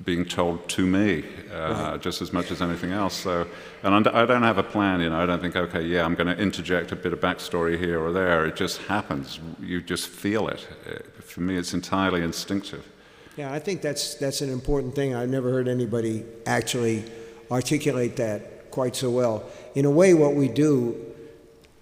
being 0.03 0.25
told 0.25 0.67
to 0.67 0.85
me 0.85 1.23
uh, 1.53 1.55
right. 1.55 2.01
just 2.01 2.21
as 2.21 2.33
much 2.33 2.51
as 2.51 2.61
anything 2.61 2.91
else. 2.91 3.13
So, 3.13 3.47
and 3.83 4.07
I 4.07 4.25
don't 4.25 4.43
have 4.43 4.57
a 4.57 4.63
plan, 4.63 4.99
you 4.99 5.09
know, 5.09 5.17
I 5.17 5.25
don't 5.25 5.39
think, 5.39 5.55
okay, 5.55 5.81
yeah, 5.81 6.03
I'm 6.03 6.15
going 6.15 6.27
to 6.27 6.37
interject 6.37 6.91
a 6.91 6.97
bit 6.97 7.13
of 7.13 7.21
backstory 7.21 7.79
here 7.79 8.01
or 8.01 8.11
there. 8.11 8.45
It 8.45 8.57
just 8.57 8.79
happens. 8.81 9.39
You 9.61 9.81
just 9.81 10.09
feel 10.09 10.49
it. 10.49 10.67
For 11.23 11.39
me, 11.39 11.55
it's 11.55 11.73
entirely 11.73 12.21
instinctive. 12.21 12.85
Yeah, 13.37 13.53
I 13.53 13.59
think 13.59 13.81
that's, 13.81 14.15
that's 14.15 14.41
an 14.41 14.49
important 14.49 14.95
thing. 14.95 15.15
I've 15.15 15.29
never 15.29 15.49
heard 15.51 15.69
anybody 15.69 16.25
actually 16.45 17.05
articulate 17.49 18.17
that 18.17 18.69
quite 18.71 18.97
so 18.97 19.09
well. 19.09 19.45
In 19.75 19.85
a 19.85 19.91
way, 19.91 20.13
what 20.13 20.35
we 20.35 20.49
do 20.49 21.12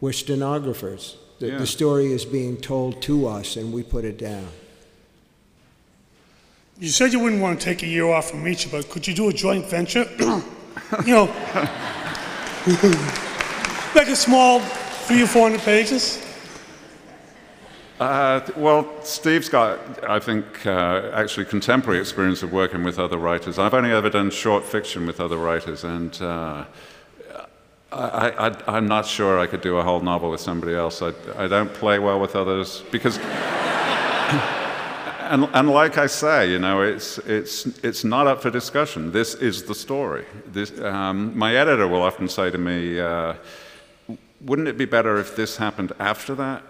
we're 0.02 0.12
stenographers. 0.12 1.16
The, 1.40 1.48
yeah. 1.48 1.58
the 1.60 1.68
story 1.68 2.12
is 2.12 2.26
being 2.26 2.58
told 2.58 3.02
to 3.04 3.28
us, 3.28 3.56
and 3.56 3.72
we 3.72 3.84
put 3.84 4.04
it 4.04 4.18
down. 4.18 4.48
You 6.80 6.90
said 6.90 7.14
you 7.14 7.20
wouldn't 7.20 7.42
want 7.42 7.60
to 7.60 7.66
take 7.66 7.84
a 7.84 7.88
year 7.88 8.08
off 8.08 8.32
from 8.32 8.44
Reacher, 8.44 8.72
but 8.72 8.90
could 8.90 9.08
you 9.08 9.14
do 9.14 9.30
a 9.30 9.34
joint 9.34 9.68
venture? 9.68 10.06
you 10.20 11.14
know, 11.14 11.26
like 13.96 14.08
a 14.08 14.16
small 14.16 14.60
three 14.60 15.22
or 15.24 15.28
four 15.28 15.44
hundred 15.44 15.62
pages? 15.62 16.26
Uh, 18.00 18.42
well, 18.58 18.90
Steve's 19.04 19.48
got, 19.48 19.80
I 20.10 20.18
think, 20.18 20.66
uh, 20.66 21.12
actually 21.14 21.46
contemporary 21.46 22.00
experience 22.00 22.42
of 22.42 22.52
working 22.52 22.84
with 22.84 22.98
other 22.98 23.18
writers. 23.18 23.60
I've 23.60 23.76
only 23.76 23.92
ever 23.92 24.10
done 24.10 24.32
short 24.32 24.64
fiction 24.66 25.06
with 25.06 25.20
other 25.20 25.38
writers, 25.38 25.84
and 25.84 26.20
uh, 26.20 26.66
I, 27.92 28.78
am 28.78 28.88
not 28.88 29.06
sure 29.06 29.38
I 29.40 29.48
could 29.48 29.62
do 29.62 29.78
a 29.78 29.84
whole 29.84 30.00
novel 30.00 30.32
with 30.32 30.40
somebody 30.40 30.74
else. 30.74 31.02
I, 31.02 31.14
I 31.36 31.48
don't 31.48 31.74
play 31.74 32.00
well 32.00 32.20
with 32.22 32.36
others 32.38 32.84
because, 32.90 33.18
and, 35.20 35.50
and 35.54 35.70
like 35.70 35.98
I 35.98 36.08
say, 36.08 36.50
you 36.52 36.60
know, 36.60 36.82
it's, 36.82 37.18
it's, 37.20 37.66
it's 37.84 38.06
not 38.06 38.28
up 38.28 38.42
for 38.42 38.50
discussion. 38.50 39.12
This 39.12 39.36
is 39.36 39.64
the 39.64 39.76
story. 39.76 40.26
This, 40.48 40.80
um, 40.80 41.38
my 41.38 41.56
editor 41.56 41.88
will 41.88 42.02
often 42.02 42.30
say 42.30 42.50
to 42.50 42.58
me, 42.58 42.98
uh, 43.00 43.34
wouldn't 44.40 44.70
it 44.70 44.78
be 44.78 44.86
better 44.86 45.18
if 45.18 45.36
this 45.36 45.58
happened 45.58 45.92
after 46.00 46.34
that? 46.36 46.64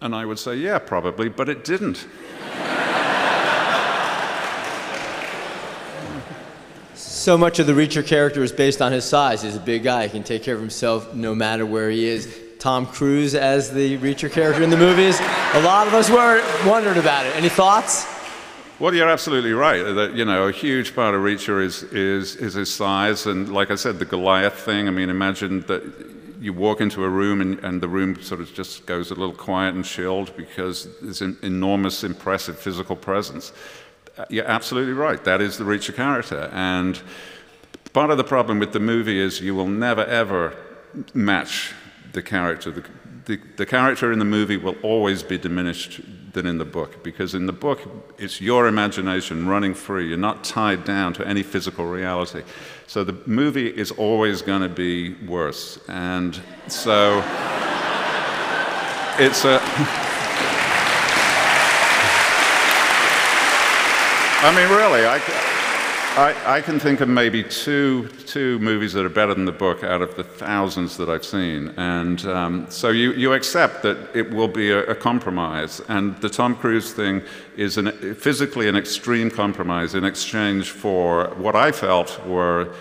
And 0.00 0.14
I 0.14 0.24
would 0.24 0.38
say, 0.38 0.56
yeah, 0.56 0.78
probably, 0.78 1.28
but 1.28 1.50
it 1.50 1.64
didn't. 1.64 2.06
So 7.24 7.38
much 7.38 7.58
of 7.58 7.66
the 7.66 7.72
Reacher 7.72 8.06
character 8.06 8.42
is 8.42 8.52
based 8.52 8.82
on 8.82 8.92
his 8.92 9.02
size. 9.02 9.40
He's 9.40 9.56
a 9.56 9.60
big 9.60 9.82
guy. 9.82 10.02
He 10.02 10.10
can 10.10 10.22
take 10.22 10.42
care 10.42 10.54
of 10.54 10.60
himself 10.60 11.14
no 11.14 11.34
matter 11.34 11.64
where 11.64 11.88
he 11.88 12.04
is. 12.04 12.38
Tom 12.58 12.84
Cruise 12.84 13.34
as 13.34 13.72
the 13.72 13.96
Reacher 13.96 14.30
character 14.30 14.62
in 14.62 14.68
the 14.68 14.76
movies. 14.76 15.18
A 15.54 15.62
lot 15.62 15.86
of 15.86 15.94
us 15.94 16.10
were 16.10 16.44
wondered 16.68 16.98
about 16.98 17.24
it. 17.24 17.34
Any 17.34 17.48
thoughts? 17.48 18.06
Well, 18.78 18.94
you're 18.94 19.08
absolutely 19.08 19.54
right. 19.54 19.80
Uh, 19.80 19.94
that 19.94 20.12
you 20.12 20.26
know, 20.26 20.48
a 20.48 20.52
huge 20.52 20.94
part 20.94 21.14
of 21.14 21.22
Reacher 21.22 21.64
is 21.64 21.82
is 21.84 22.36
is 22.36 22.52
his 22.52 22.70
size, 22.70 23.24
and 23.24 23.50
like 23.50 23.70
I 23.70 23.76
said, 23.76 23.98
the 23.98 24.04
Goliath 24.04 24.60
thing. 24.60 24.86
I 24.86 24.90
mean, 24.90 25.08
imagine 25.08 25.60
that 25.62 25.82
you 26.40 26.52
walk 26.52 26.82
into 26.82 27.04
a 27.04 27.08
room 27.08 27.40
and, 27.40 27.58
and 27.60 27.80
the 27.80 27.88
room 27.88 28.20
sort 28.20 28.42
of 28.42 28.52
just 28.52 28.84
goes 28.84 29.10
a 29.10 29.14
little 29.14 29.34
quiet 29.34 29.74
and 29.74 29.82
chilled 29.82 30.36
because 30.36 30.88
there's 31.00 31.22
an 31.22 31.38
enormous, 31.40 32.04
impressive 32.04 32.58
physical 32.58 32.96
presence. 32.96 33.54
You're 34.28 34.46
absolutely 34.46 34.92
right. 34.92 35.22
That 35.24 35.40
is 35.40 35.58
the 35.58 35.64
Reacher 35.64 35.94
character. 35.94 36.50
And 36.52 37.00
part 37.92 38.10
of 38.10 38.16
the 38.16 38.24
problem 38.24 38.58
with 38.58 38.72
the 38.72 38.80
movie 38.80 39.18
is 39.18 39.40
you 39.40 39.54
will 39.54 39.68
never, 39.68 40.04
ever 40.04 40.56
match 41.14 41.72
the 42.12 42.22
character. 42.22 42.70
The, 42.70 42.84
the, 43.26 43.40
the 43.56 43.66
character 43.66 44.12
in 44.12 44.18
the 44.18 44.24
movie 44.24 44.56
will 44.56 44.76
always 44.82 45.22
be 45.22 45.38
diminished 45.38 46.00
than 46.32 46.46
in 46.46 46.58
the 46.58 46.64
book 46.64 47.02
because 47.02 47.34
in 47.34 47.46
the 47.46 47.52
book 47.52 47.80
it's 48.18 48.40
your 48.40 48.68
imagination 48.68 49.48
running 49.48 49.74
free. 49.74 50.08
You're 50.08 50.18
not 50.18 50.44
tied 50.44 50.84
down 50.84 51.12
to 51.14 51.26
any 51.26 51.42
physical 51.42 51.86
reality. 51.86 52.42
So 52.86 53.02
the 53.02 53.16
movie 53.26 53.68
is 53.68 53.90
always 53.92 54.42
going 54.42 54.62
to 54.62 54.68
be 54.68 55.14
worse. 55.26 55.78
And 55.88 56.40
so 56.68 57.18
it's 59.18 59.44
a. 59.44 60.10
I 64.44 64.54
mean, 64.54 64.68
really, 64.68 65.06
I, 65.06 65.16
I, 66.22 66.56
I, 66.56 66.60
can 66.60 66.78
think 66.78 67.00
of 67.00 67.08
maybe 67.08 67.42
two, 67.42 68.08
two 68.26 68.58
movies 68.58 68.92
that 68.92 69.06
are 69.06 69.08
better 69.08 69.32
than 69.32 69.46
the 69.46 69.52
book 69.52 69.82
out 69.82 70.02
of 70.02 70.16
the 70.16 70.22
thousands 70.22 70.98
that 70.98 71.08
I've 71.08 71.24
seen. 71.24 71.68
And 71.78 72.22
um, 72.26 72.66
so 72.68 72.90
you, 72.90 73.14
you 73.14 73.32
accept 73.32 73.82
that 73.84 73.96
it 74.14 74.30
will 74.30 74.48
be 74.48 74.70
a, 74.70 74.80
a, 74.84 74.94
compromise. 74.94 75.80
And 75.88 76.14
the 76.18 76.28
Tom 76.28 76.56
Cruise 76.56 76.92
thing 76.92 77.22
is 77.56 77.78
an, 77.78 77.90
physically 78.16 78.68
an 78.68 78.76
extreme 78.76 79.30
compromise 79.30 79.94
in 79.94 80.04
exchange 80.04 80.72
for 80.72 81.28
what 81.36 81.56
I 81.56 81.72
felt 81.72 82.22
were 82.26 82.74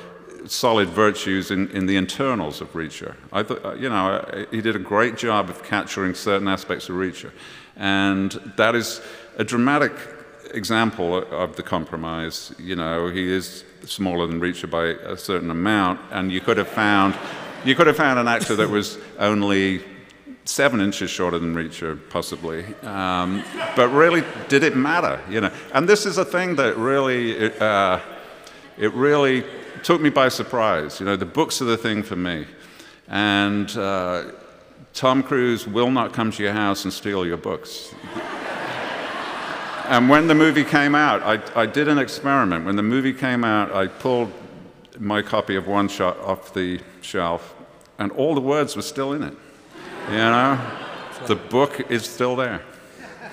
solid 0.45 0.89
virtues 0.89 1.49
in, 1.49 1.69
in 1.71 1.85
the 1.85 1.95
internals 1.95 2.59
of 2.59 2.73
Reacher. 2.73 3.15
I 3.31 3.41
thought, 3.41 3.79
you 3.79 3.87
know, 3.87 4.45
he 4.51 4.59
did 4.59 4.75
a 4.75 4.79
great 4.79 5.15
job 5.15 5.49
of 5.49 5.63
capturing 5.63 6.13
certain 6.13 6.49
aspects 6.49 6.89
of 6.89 6.97
Reacher. 6.97 7.31
And 7.77 8.33
that 8.57 8.75
is 8.75 9.01
a 9.37 9.45
dramatic 9.45 9.93
example 10.53 11.17
of 11.17 11.55
the 11.55 11.63
compromise. 11.63 12.53
You 12.59 12.75
know, 12.75 13.09
he 13.09 13.31
is 13.31 13.63
smaller 13.85 14.27
than 14.27 14.39
Reacher 14.39 14.69
by 14.69 14.85
a 14.85 15.17
certain 15.17 15.51
amount, 15.51 15.99
and 16.11 16.31
you 16.31 16.41
could 16.41 16.57
have 16.57 16.67
found, 16.67 17.15
you 17.65 17.75
could 17.75 17.87
have 17.87 17.97
found 17.97 18.19
an 18.19 18.27
actor 18.27 18.55
that 18.55 18.69
was 18.69 18.97
only 19.19 19.83
seven 20.45 20.81
inches 20.81 21.09
shorter 21.09 21.39
than 21.39 21.55
Reacher, 21.55 21.99
possibly. 22.09 22.65
Um, 22.83 23.43
but 23.75 23.89
really, 23.89 24.23
did 24.47 24.63
it 24.63 24.75
matter? 24.75 25.19
You 25.29 25.41
know, 25.41 25.51
and 25.73 25.87
this 25.87 26.05
is 26.05 26.17
a 26.17 26.25
thing 26.25 26.55
that 26.55 26.77
really, 26.77 27.51
uh, 27.59 27.99
it 28.77 28.93
really 28.93 29.43
took 29.83 30.01
me 30.01 30.09
by 30.09 30.29
surprise. 30.29 30.99
You 30.99 31.05
know, 31.05 31.15
the 31.15 31.25
books 31.25 31.61
are 31.61 31.65
the 31.65 31.77
thing 31.77 32.03
for 32.03 32.15
me, 32.15 32.45
and. 33.07 33.69
Uh, 33.77 34.31
Tom 34.93 35.23
Cruise 35.23 35.67
will 35.67 35.89
not 35.89 36.13
come 36.13 36.29
to 36.29 36.43
your 36.43 36.53
house 36.53 36.83
and 36.83 36.93
steal 36.93 37.25
your 37.25 37.37
books. 37.37 37.95
And 39.85 40.09
when 40.09 40.27
the 40.27 40.35
movie 40.35 40.63
came 40.63 40.95
out, 40.95 41.21
I, 41.23 41.61
I 41.61 41.65
did 41.65 41.89
an 41.89 41.97
experiment. 41.97 42.65
When 42.65 42.77
the 42.77 42.83
movie 42.83 43.11
came 43.11 43.43
out, 43.43 43.73
I 43.73 43.87
pulled 43.87 44.31
my 44.97 45.21
copy 45.21 45.55
of 45.55 45.67
One 45.67 45.89
Shot 45.89 46.17
off 46.19 46.53
the 46.53 46.79
shelf, 47.01 47.53
and 47.99 48.11
all 48.13 48.33
the 48.33 48.41
words 48.41 48.77
were 48.77 48.81
still 48.81 49.11
in 49.11 49.23
it. 49.23 49.35
You 50.09 50.17
know, 50.17 50.59
the 51.27 51.35
book 51.35 51.91
is 51.91 52.05
still 52.05 52.37
there. 52.37 52.61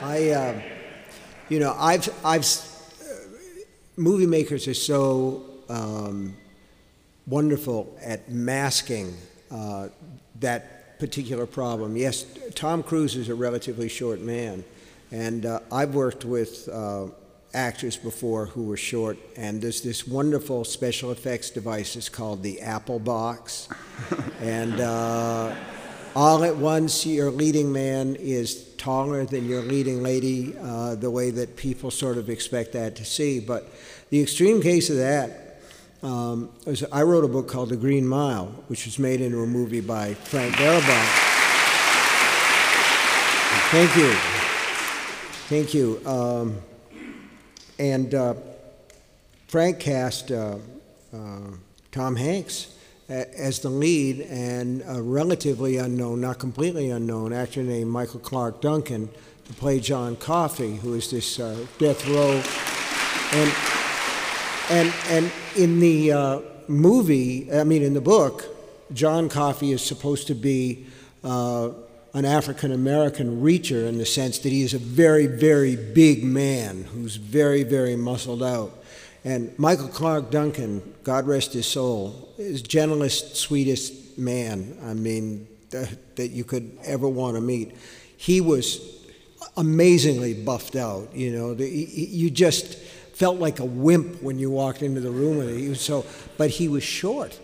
I, 0.02 0.30
uh, 0.30 0.62
you 1.48 1.60
know, 1.60 1.74
I've, 1.78 2.08
I've, 2.24 2.44
uh, 2.44 3.14
movie 3.96 4.26
makers 4.26 4.66
are 4.66 4.74
so 4.74 5.44
um, 5.68 6.36
wonderful 7.28 7.96
at 8.02 8.28
masking 8.28 9.16
uh, 9.52 9.88
that 10.40 10.98
particular 10.98 11.46
problem. 11.46 11.96
Yes, 11.96 12.26
Tom 12.54 12.82
Cruise 12.82 13.14
is 13.14 13.28
a 13.28 13.34
relatively 13.34 13.88
short 13.88 14.20
man. 14.20 14.64
And 15.12 15.44
uh, 15.44 15.60
I've 15.72 15.94
worked 15.94 16.24
with 16.24 16.68
uh, 16.68 17.06
actors 17.52 17.96
before 17.96 18.46
who 18.46 18.64
were 18.64 18.76
short, 18.76 19.18
and 19.36 19.60
there's 19.60 19.80
this 19.80 20.06
wonderful 20.06 20.64
special 20.64 21.10
effects 21.10 21.50
device. 21.50 21.96
It's 21.96 22.08
called 22.08 22.42
the 22.42 22.60
Apple 22.60 22.98
Box. 22.98 23.68
and 24.40 24.80
uh, 24.80 25.54
all 26.14 26.44
at 26.44 26.56
once, 26.56 27.06
your 27.06 27.30
leading 27.30 27.72
man 27.72 28.16
is 28.16 28.64
taller 28.74 29.24
than 29.24 29.48
your 29.48 29.62
leading 29.62 30.02
lady, 30.02 30.56
uh, 30.60 30.94
the 30.94 31.10
way 31.10 31.30
that 31.30 31.56
people 31.56 31.90
sort 31.90 32.18
of 32.18 32.30
expect 32.30 32.72
that 32.72 32.96
to 32.96 33.04
see. 33.04 33.40
But 33.40 33.68
the 34.10 34.20
extreme 34.20 34.62
case 34.62 34.90
of 34.90 34.96
that 34.96 35.60
um, 36.02 36.50
was 36.64 36.84
I 36.90 37.02
wrote 37.02 37.24
a 37.24 37.28
book 37.28 37.48
called 37.48 37.68
The 37.68 37.76
Green 37.76 38.06
Mile, 38.06 38.46
which 38.68 38.86
was 38.86 38.98
made 38.98 39.20
into 39.20 39.42
a 39.42 39.46
movie 39.46 39.80
by 39.80 40.14
Frank 40.14 40.54
Darabont. 40.54 41.26
Thank 43.70 43.96
you. 43.96 44.39
Thank 45.50 45.74
you. 45.74 46.00
Um, 46.06 46.62
and 47.76 48.14
uh, 48.14 48.34
Frank 49.48 49.80
cast 49.80 50.30
uh, 50.30 50.58
uh, 51.12 51.38
Tom 51.90 52.14
Hanks 52.14 52.72
as 53.08 53.58
the 53.58 53.68
lead, 53.68 54.20
and 54.30 54.84
a 54.86 55.02
relatively 55.02 55.78
unknown, 55.78 56.20
not 56.20 56.38
completely 56.38 56.90
unknown, 56.90 57.32
actor 57.32 57.64
named 57.64 57.90
Michael 57.90 58.20
Clarke 58.20 58.60
Duncan 58.60 59.08
to 59.44 59.52
play 59.54 59.80
John 59.80 60.14
Coffey, 60.14 60.76
who 60.76 60.94
is 60.94 61.10
this 61.10 61.40
uh, 61.40 61.66
death 61.78 62.06
row. 62.06 62.40
And, 63.32 63.52
and, 64.70 64.94
and 65.08 65.32
in 65.56 65.80
the 65.80 66.12
uh, 66.12 66.40
movie, 66.68 67.52
I 67.52 67.64
mean, 67.64 67.82
in 67.82 67.94
the 67.94 68.00
book, 68.00 68.44
John 68.92 69.28
Coffey 69.28 69.72
is 69.72 69.82
supposed 69.82 70.28
to 70.28 70.36
be 70.36 70.86
uh, 71.24 71.70
an 72.12 72.24
African 72.24 72.72
American 72.72 73.40
reacher 73.42 73.88
in 73.88 73.98
the 73.98 74.06
sense 74.06 74.38
that 74.40 74.50
he 74.50 74.62
is 74.62 74.74
a 74.74 74.78
very, 74.78 75.26
very 75.26 75.76
big 75.76 76.24
man 76.24 76.84
who's 76.84 77.16
very, 77.16 77.62
very 77.62 77.96
muscled 77.96 78.42
out. 78.42 78.76
And 79.24 79.56
Michael 79.58 79.88
Clarke 79.88 80.30
Duncan, 80.30 80.94
God 81.04 81.26
rest 81.26 81.52
his 81.52 81.66
soul, 81.66 82.28
is 82.38 82.62
gentlest, 82.62 83.36
sweetest 83.36 84.18
man, 84.18 84.76
I 84.82 84.94
mean, 84.94 85.46
that, 85.70 86.30
you 86.30 86.44
could 86.44 86.76
ever 86.84 87.08
want 87.08 87.36
to 87.36 87.40
meet. 87.40 87.76
He 88.16 88.40
was 88.40 89.06
amazingly 89.56 90.34
buffed 90.34 90.74
out, 90.74 91.14
you 91.14 91.30
know. 91.30 91.52
You 91.52 92.30
just 92.30 92.76
felt 93.14 93.38
like 93.38 93.60
a 93.60 93.64
wimp 93.64 94.22
when 94.22 94.38
you 94.38 94.50
walked 94.50 94.82
into 94.82 95.00
the 95.00 95.10
room 95.10 95.38
with 95.38 95.56
him. 95.56 95.74
So, 95.74 96.04
but 96.38 96.50
he 96.50 96.68
was 96.68 96.82
short. 96.82 97.38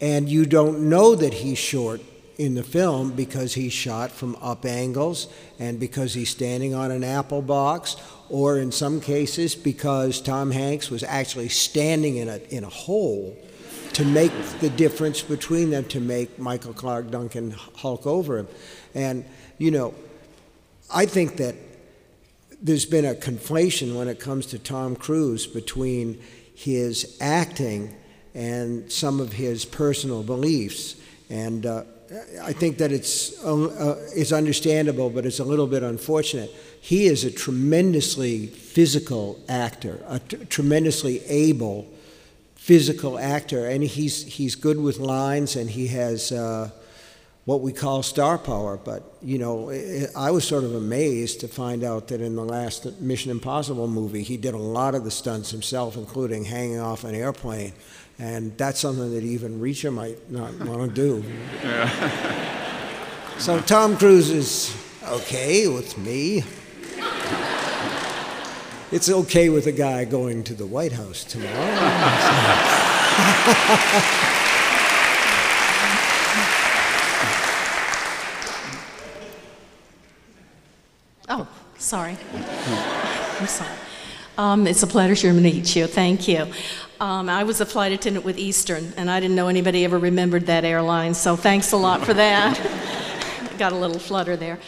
And 0.00 0.28
you 0.28 0.46
don't 0.46 0.88
know 0.88 1.14
that 1.14 1.32
he's 1.32 1.58
short 1.58 2.00
in 2.40 2.54
the 2.54 2.62
film 2.62 3.10
because 3.10 3.52
he's 3.52 3.72
shot 3.72 4.10
from 4.10 4.34
up 4.40 4.64
angles 4.64 5.28
and 5.58 5.78
because 5.78 6.14
he's 6.14 6.30
standing 6.30 6.74
on 6.74 6.90
an 6.90 7.04
apple 7.04 7.42
box, 7.42 7.96
or 8.30 8.58
in 8.58 8.72
some 8.72 8.98
cases 8.98 9.54
because 9.54 10.22
Tom 10.22 10.50
Hanks 10.50 10.88
was 10.90 11.02
actually 11.02 11.50
standing 11.50 12.16
in 12.16 12.30
a, 12.30 12.38
in 12.48 12.64
a 12.64 12.68
hole 12.68 13.36
to 13.92 14.06
make 14.06 14.32
the 14.60 14.70
difference 14.70 15.20
between 15.20 15.68
them 15.68 15.84
to 15.84 16.00
make 16.00 16.38
Michael 16.38 16.72
Clarke 16.72 17.10
Duncan 17.10 17.50
hulk 17.50 18.06
over 18.06 18.38
him. 18.38 18.48
And, 18.94 19.26
you 19.58 19.70
know, 19.70 19.92
I 20.90 21.04
think 21.04 21.36
that 21.36 21.56
there's 22.62 22.86
been 22.86 23.04
a 23.04 23.14
conflation 23.14 23.98
when 23.98 24.08
it 24.08 24.18
comes 24.18 24.46
to 24.46 24.58
Tom 24.58 24.96
Cruise 24.96 25.46
between 25.46 26.18
his 26.54 27.18
acting 27.20 27.94
and 28.34 28.90
some 28.90 29.20
of 29.20 29.34
his 29.34 29.66
personal 29.66 30.22
beliefs. 30.22 30.96
And 31.28 31.66
uh, 31.66 31.84
I 32.42 32.52
think 32.52 32.78
that 32.78 32.90
it's, 32.90 33.42
uh, 33.44 33.66
uh, 33.66 33.96
it's 34.16 34.32
understandable, 34.32 35.10
but 35.10 35.24
it's 35.24 35.38
a 35.38 35.44
little 35.44 35.68
bit 35.68 35.84
unfortunate. 35.84 36.50
He 36.80 37.06
is 37.06 37.22
a 37.22 37.30
tremendously 37.30 38.46
physical 38.48 39.38
actor, 39.48 40.02
a 40.08 40.18
tremendously 40.18 41.24
able 41.26 41.86
physical 42.56 43.16
actor, 43.16 43.66
and 43.66 43.84
he's, 43.84 44.24
he's 44.24 44.56
good 44.56 44.78
with 44.78 44.98
lines 44.98 45.54
and 45.54 45.70
he 45.70 45.86
has 45.88 46.32
uh, 46.32 46.70
what 47.44 47.60
we 47.60 47.72
call 47.72 48.02
star 48.02 48.38
power. 48.38 48.76
But, 48.76 49.04
you 49.22 49.38
know, 49.38 49.70
I 50.16 50.32
was 50.32 50.46
sort 50.46 50.64
of 50.64 50.74
amazed 50.74 51.40
to 51.40 51.48
find 51.48 51.84
out 51.84 52.08
that 52.08 52.20
in 52.20 52.34
the 52.34 52.44
last 52.44 53.00
Mission 53.00 53.30
Impossible 53.30 53.86
movie, 53.86 54.24
he 54.24 54.36
did 54.36 54.54
a 54.54 54.58
lot 54.58 54.96
of 54.96 55.04
the 55.04 55.10
stunts 55.12 55.50
himself, 55.50 55.96
including 55.96 56.44
hanging 56.44 56.80
off 56.80 57.04
an 57.04 57.14
airplane. 57.14 57.72
And 58.20 58.56
that's 58.58 58.78
something 58.78 59.10
that 59.12 59.24
even 59.24 59.60
Reacher 59.60 59.90
might 59.92 60.30
not 60.30 60.52
want 60.60 60.94
to 60.94 61.22
do. 61.22 61.24
Yeah. 61.64 63.38
so 63.38 63.60
Tom 63.60 63.96
Cruise 63.96 64.30
is 64.30 64.76
okay 65.08 65.66
with 65.68 65.96
me. 65.96 66.44
It's 68.92 69.08
okay 69.08 69.48
with 69.48 69.66
a 69.66 69.72
guy 69.72 70.04
going 70.04 70.44
to 70.44 70.52
the 70.54 70.66
White 70.66 70.92
House 70.92 71.24
tomorrow. 71.24 71.54
oh, 81.28 81.48
sorry. 81.78 82.18
I'm 82.34 83.46
sorry. 83.46 83.89
Um, 84.40 84.66
it's 84.66 84.82
a 84.82 84.86
pleasure 84.86 85.34
to 85.34 85.38
meet 85.38 85.76
you. 85.76 85.86
Thank 85.86 86.26
you. 86.26 86.46
Um, 86.98 87.28
I 87.28 87.44
was 87.44 87.60
a 87.60 87.66
flight 87.66 87.92
attendant 87.92 88.24
with 88.24 88.38
Eastern, 88.38 88.94
and 88.96 89.10
I 89.10 89.20
didn't 89.20 89.36
know 89.36 89.48
anybody 89.48 89.84
ever 89.84 89.98
remembered 89.98 90.46
that 90.46 90.64
airline, 90.64 91.12
so 91.12 91.36
thanks 91.36 91.72
a 91.72 91.76
lot 91.76 92.06
for 92.06 92.14
that. 92.14 92.56
Got 93.58 93.72
a 93.72 93.76
little 93.76 93.98
flutter 93.98 94.38
there. 94.38 94.58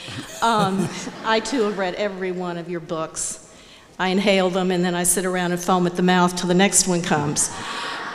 Um, 0.43 0.91
I 1.25 1.41
too 1.41 1.63
have 1.63 1.79
read 1.79 1.95
every 1.95 2.33
one 2.33 2.59
of 2.59 2.69
your 2.69 2.81
books. 2.81 3.51
I 3.99 4.09
inhale 4.09 4.51
them, 4.51 4.71
and 4.71 4.85
then 4.85 4.95
I 4.95 5.05
sit 5.05 5.25
around 5.25 5.53
and 5.53 5.61
foam 5.63 5.87
at 5.87 5.97
the 5.97 6.03
mouth 6.03 6.37
till 6.37 6.49
the 6.49 6.55
next 6.55 6.87
one 6.87 7.01
comes. 7.01 7.51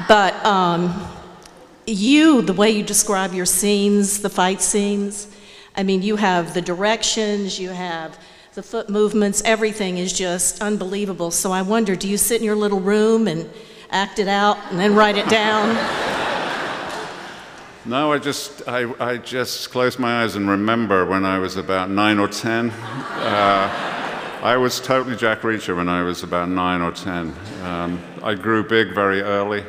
But 0.08 0.36
um, 0.46 1.08
you, 1.88 2.44
the 2.44 2.54
way 2.54 2.70
you 2.70 2.84
describe 2.84 3.34
your 3.34 3.48
scenes, 3.48 4.22
the 4.22 4.30
fight 4.30 4.62
scenes, 4.62 5.28
I 5.76 5.82
mean, 5.82 6.04
you 6.04 6.18
have 6.18 6.54
the 6.54 6.62
directions, 6.62 7.60
you 7.60 7.70
have 7.70 8.16
the 8.58 8.64
foot 8.64 8.90
movements, 8.90 9.44
everything 9.46 10.00
is 10.00 10.12
just 10.12 10.64
unbelievable. 10.64 11.30
So 11.30 11.52
I 11.52 11.62
wonder, 11.62 11.96
do 11.96 12.10
you 12.10 12.18
sit 12.18 12.42
in 12.42 12.44
your 12.44 12.56
little 12.56 12.80
room 12.80 13.28
and 13.28 13.48
act 13.92 14.18
it 14.18 14.28
out 14.28 14.58
and 14.72 14.80
then 14.80 14.96
write 14.96 15.16
it 15.16 15.30
down? 15.30 15.78
No, 17.86 18.12
I 18.12 18.18
just, 18.18 18.68
I, 18.68 18.92
I 19.00 19.16
just 19.16 19.72
close 19.72 19.98
my 19.98 20.22
eyes 20.22 20.36
and 20.36 20.50
remember 20.50 21.06
when 21.06 21.24
I 21.24 21.40
was 21.40 21.56
about 21.56 21.90
nine 21.90 22.20
or 22.20 22.28
ten. 22.28 22.74
Uh, 23.18 24.40
I 24.44 24.58
was 24.58 24.80
totally 24.80 25.16
Jack 25.16 25.42
Reacher 25.42 25.76
when 25.76 25.90
I 25.90 26.04
was 26.04 26.24
about 26.24 26.50
nine 26.50 26.82
or 26.82 26.92
ten. 26.92 27.34
Um, 27.64 28.02
I 28.22 28.36
grew 28.36 28.64
big 28.64 28.94
very 28.94 29.22
early, 29.22 29.66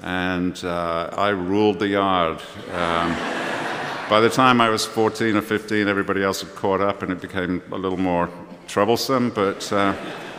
and 0.00 0.62
uh, 0.64 1.10
I 1.12 1.28
ruled 1.30 1.78
the 1.78 1.88
yard. 1.88 2.40
Um, 2.72 3.49
by 4.10 4.18
the 4.18 4.28
time 4.28 4.60
I 4.60 4.68
was 4.70 4.84
14 4.84 5.36
or 5.36 5.40
15, 5.40 5.86
everybody 5.86 6.24
else 6.24 6.40
had 6.40 6.52
caught 6.56 6.80
up 6.80 7.04
and 7.04 7.12
it 7.12 7.20
became 7.20 7.62
a 7.70 7.78
little 7.78 7.96
more 7.96 8.28
troublesome, 8.66 9.30
but 9.30 9.72
uh, 9.72 9.94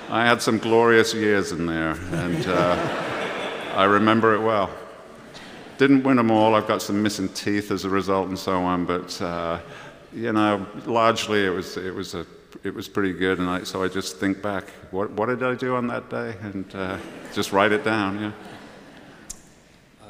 I 0.09 0.25
had 0.25 0.41
some 0.41 0.57
glorious 0.57 1.13
years 1.13 1.53
in 1.53 1.67
there, 1.67 1.91
and 1.91 2.45
uh, 2.47 3.73
I 3.73 3.85
remember 3.85 4.35
it 4.35 4.41
well. 4.41 4.69
Didn't 5.77 6.03
win 6.03 6.17
them 6.17 6.31
all, 6.31 6.53
I've 6.53 6.67
got 6.67 6.81
some 6.81 7.01
missing 7.01 7.29
teeth 7.29 7.71
as 7.71 7.85
a 7.85 7.89
result 7.89 8.27
and 8.27 8.37
so 8.37 8.61
on, 8.61 8.85
but 8.85 9.21
uh, 9.21 9.61
you 10.13 10.33
know, 10.33 10.67
largely 10.85 11.45
it 11.45 11.51
was, 11.51 11.77
it 11.77 11.95
was, 11.95 12.13
a, 12.13 12.25
it 12.65 12.75
was 12.75 12.89
pretty 12.89 13.13
good, 13.13 13.39
and 13.39 13.49
I, 13.49 13.63
so 13.63 13.81
I 13.81 13.87
just 13.87 14.17
think 14.17 14.41
back, 14.41 14.67
what, 14.91 15.11
what 15.11 15.27
did 15.27 15.43
I 15.43 15.55
do 15.55 15.77
on 15.77 15.87
that 15.87 16.09
day? 16.09 16.35
And 16.41 16.75
uh, 16.75 16.97
just 17.33 17.53
write 17.53 17.71
it 17.71 17.85
down, 17.85 18.19
yeah. 18.19 18.31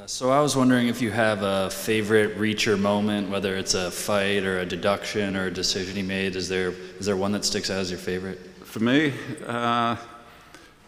So 0.08 0.32
I 0.32 0.42
was 0.42 0.56
wondering 0.56 0.88
if 0.88 1.00
you 1.00 1.12
have 1.12 1.44
a 1.44 1.70
favorite 1.70 2.36
Reacher 2.38 2.80
moment, 2.80 3.30
whether 3.30 3.56
it's 3.56 3.76
a 3.76 3.92
fight 3.92 4.44
or 4.44 4.58
a 4.58 4.66
deduction 4.66 5.38
or 5.38 5.46
a 5.46 5.52
decision 5.52 5.96
he 5.96 6.02
made. 6.02 6.36
Is 6.36 6.50
there 6.50 6.74
is 7.00 7.06
there 7.06 7.16
one 7.16 7.32
that 7.34 7.46
sticks 7.46 7.70
out 7.70 7.78
as 7.78 7.92
your 7.92 8.00
favorite? 8.00 8.40
For 8.64 8.80
me, 8.80 9.14
uh, 9.46 9.96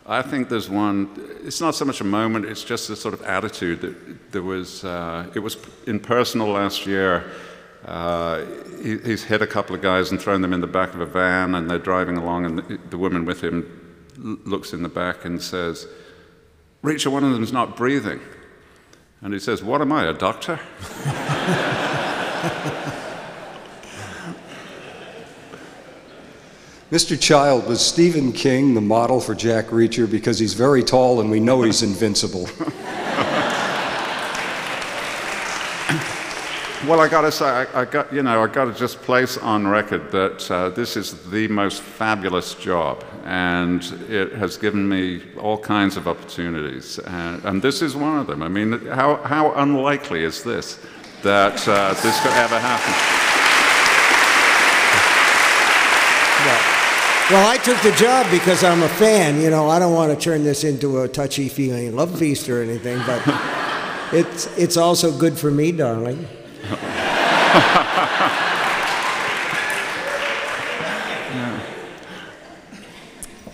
I 0.07 0.22
think 0.24 0.49
there's 0.49 0.68
one. 0.68 1.11
It's 1.43 1.61
not 1.61 1.76
so 1.76 1.86
much 1.86 2.01
a 2.01 2.05
moment; 2.05 2.45
it's 2.45 2.64
just 2.64 2.89
a 2.89 2.95
sort 2.95 3.14
of 3.14 3.22
attitude 3.22 3.82
that 3.82 4.32
there 4.32 4.41
was. 4.41 4.84
Uh, 4.84 5.30
it 5.36 5.39
was 5.39 5.57
in 5.86 5.99
personal 5.99 6.47
last 6.47 6.88
year. 6.88 7.30
Uh, 7.86 8.43
he, 8.82 8.97
he's 8.97 9.24
hit 9.24 9.43
a 9.43 9.47
couple 9.47 9.76
of 9.76 9.82
guys 9.82 10.09
and 10.09 10.20
thrown 10.20 10.41
them 10.41 10.53
in 10.53 10.61
the 10.61 10.68
back 10.68 10.95
of 10.95 11.01
a 11.01 11.05
van, 11.05 11.53
and 11.53 11.70
they're 11.70 11.78
driving 11.78 12.18
along, 12.18 12.45
and 12.45 12.57
the, 12.57 12.80
the 12.89 12.97
woman 12.97 13.26
with 13.26 13.43
him 13.43 13.99
looks 14.18 14.74
in 14.74 14.82
the 14.82 14.89
back 14.89 15.24
and 15.24 15.39
says, 15.39 15.86
"Reacher, 16.84 17.11
one 17.11 17.24
of 17.24 17.32
them's 17.32 17.53
not 17.53 17.78
breathing." 17.78 18.20
And 19.24 19.34
he 19.34 19.39
says, 19.39 19.63
What 19.63 19.82
am 19.82 19.91
I, 19.93 20.05
a 20.05 20.13
doctor? 20.13 20.59
Mr. 26.91 27.19
Child, 27.19 27.65
was 27.65 27.84
Stephen 27.84 28.34
King 28.34 28.76
the 28.76 28.82
model 28.82 29.19
for 29.19 29.34
Jack 29.34 29.67
Reacher 29.67 30.11
because 30.11 30.38
he's 30.38 30.53
very 30.53 30.84
tall 30.84 31.21
and 31.21 31.32
we 31.32 31.39
know 31.39 31.63
he's 31.63 31.82
invincible? 31.82 32.49
Well, 36.86 36.99
I 36.99 37.07
got 37.07 37.21
to 37.21 37.31
say, 37.31 37.45
I, 37.45 37.81
I, 37.81 37.86
got 37.86 38.11
you 38.11 38.23
know, 38.23 38.43
I 38.43 38.47
got 38.47 38.65
to 38.65 38.73
just 38.73 39.01
place 39.01 39.38
on 39.38 39.65
record 39.65 40.11
that 40.11 40.51
uh, 40.51 40.67
this 40.67 40.97
is 40.97 41.13
the 41.29 41.47
most 41.47 41.81
fabulous 41.81 42.55
job, 42.55 43.05
and 43.23 43.81
it 44.09 44.34
has 44.34 44.57
given 44.57 44.89
me 44.89 45.23
all 45.39 45.57
kinds 45.57 45.95
of 45.95 46.09
opportunities, 46.09 46.99
and, 46.99 47.41
and 47.45 47.61
this 47.61 47.81
is 47.81 47.95
one 47.95 48.19
of 48.19 48.27
them. 48.27 48.43
I 48.43 48.49
mean, 48.49 48.86
how 48.88 49.15
how 49.23 49.53
unlikely 49.53 50.25
is 50.25 50.43
this 50.43 50.77
that 51.21 51.65
uh, 51.69 51.93
this 52.03 52.19
could 52.19 52.34
ever 52.34 52.59
happen? 52.59 52.93
Well, 57.31 57.49
I 57.49 57.55
took 57.55 57.81
the 57.81 57.93
job 57.93 58.29
because 58.29 58.65
I'm 58.65 58.84
a 58.84 58.89
fan. 58.89 59.39
You 59.39 59.49
know, 59.49 59.69
I 59.69 59.79
don't 59.79 59.93
want 59.93 60.11
to 60.11 60.21
turn 60.21 60.43
this 60.43 60.65
into 60.65 60.99
a 60.99 61.07
touchy 61.07 61.47
feeling 61.47 61.95
love 61.95 62.19
feast 62.19 62.49
or 62.49 62.61
anything, 62.61 63.01
but 63.05 63.21
it's 64.11 64.47
it's 64.57 64.75
also 64.75 65.17
good 65.17 65.39
for 65.39 65.49
me, 65.49 65.71
darling. 65.71 66.27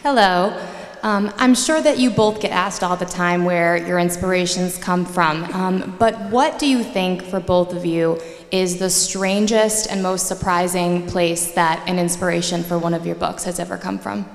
Hello. 0.04 0.58
Um, 1.04 1.34
I'm 1.36 1.54
sure 1.54 1.82
that 1.82 2.00
you 2.00 2.10
both 2.10 2.40
get 2.40 2.52
asked 2.52 2.82
all 2.82 2.96
the 2.96 3.06
time 3.06 3.44
where 3.44 3.76
your 3.76 4.00
inspirations 4.00 4.78
come 4.78 5.06
from, 5.06 5.44
um, 5.54 5.98
but 6.00 6.18
what 6.30 6.60
do 6.60 6.68
you 6.68 6.82
think 6.82 7.24
for 7.24 7.42
both 7.42 7.74
of 7.74 7.86
you 7.86 8.22
is 8.52 8.80
the 8.80 8.90
strangest 8.90 9.92
and 9.92 10.02
most 10.02 10.28
surprising 10.28 11.06
place 11.08 11.52
that 11.52 11.86
an 11.88 12.00
inspiration 12.00 12.64
for 12.64 12.80
one 12.80 12.94
of 12.94 13.06
your 13.06 13.16
books 13.16 13.44
has 13.44 13.60
ever 13.60 13.78
come 13.78 14.00
from? 14.00 14.26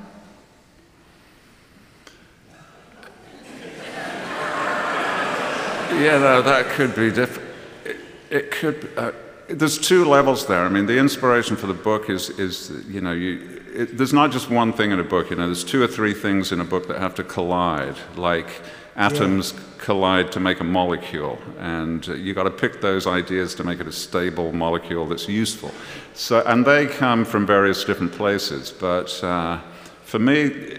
Yeah, 5.91 6.19
no, 6.19 6.43
that 6.43 6.67
could 6.71 6.95
be 6.95 7.11
different. 7.11 7.49
It, 7.85 7.97
it, 8.31 8.51
could. 8.51 8.91
Uh, 8.97 9.13
there's 9.49 9.79
two 9.79 10.05
levels 10.05 10.47
there. 10.47 10.65
I 10.65 10.69
mean, 10.69 10.87
the 10.87 10.99
inspiration 10.99 11.57
for 11.57 11.67
the 11.67 11.75
book 11.75 12.09
is, 12.09 12.31
is 12.31 12.71
you 12.89 13.01
know, 13.01 13.13
you, 13.13 13.63
it, 13.75 13.97
there's 13.97 14.13
not 14.13 14.31
just 14.31 14.51
one 14.51 14.73
thing 14.73 14.91
in 14.91 15.01
a 15.01 15.05
book. 15.05 15.31
You 15.31 15.37
know, 15.37 15.47
there's 15.47 15.65
two 15.65 15.83
or 15.83 15.87
three 15.87 16.15
things 16.15 16.53
in 16.53 16.61
a 16.61 16.65
book 16.65 16.89
that 16.89 17.01
have 17.01 17.15
to 17.17 17.25
collide, 17.25 17.97
like 18.17 18.63
atoms 18.97 19.53
yeah. 19.53 19.61
collide 19.79 20.33
to 20.33 20.41
make 20.41 20.61
a 20.61 20.65
molecule, 20.65 21.39
and 21.59 22.09
uh, 22.09 22.15
you 22.15 22.33
got 22.33 22.45
to 22.45 22.51
pick 22.51 22.81
those 22.81 23.07
ideas 23.07 23.55
to 23.57 23.65
make 23.65 23.81
it 23.81 23.87
a 23.87 23.93
stable 23.93 24.53
molecule 24.53 25.07
that's 25.07 25.29
useful. 25.29 25.73
So, 26.15 26.43
and 26.47 26.65
they 26.65 26.87
come 26.87 27.25
from 27.25 27.47
various 27.47 27.85
different 27.85 28.13
places. 28.13 28.71
But 28.71 29.23
uh, 29.23 29.61
for 30.05 30.19
me, 30.19 30.79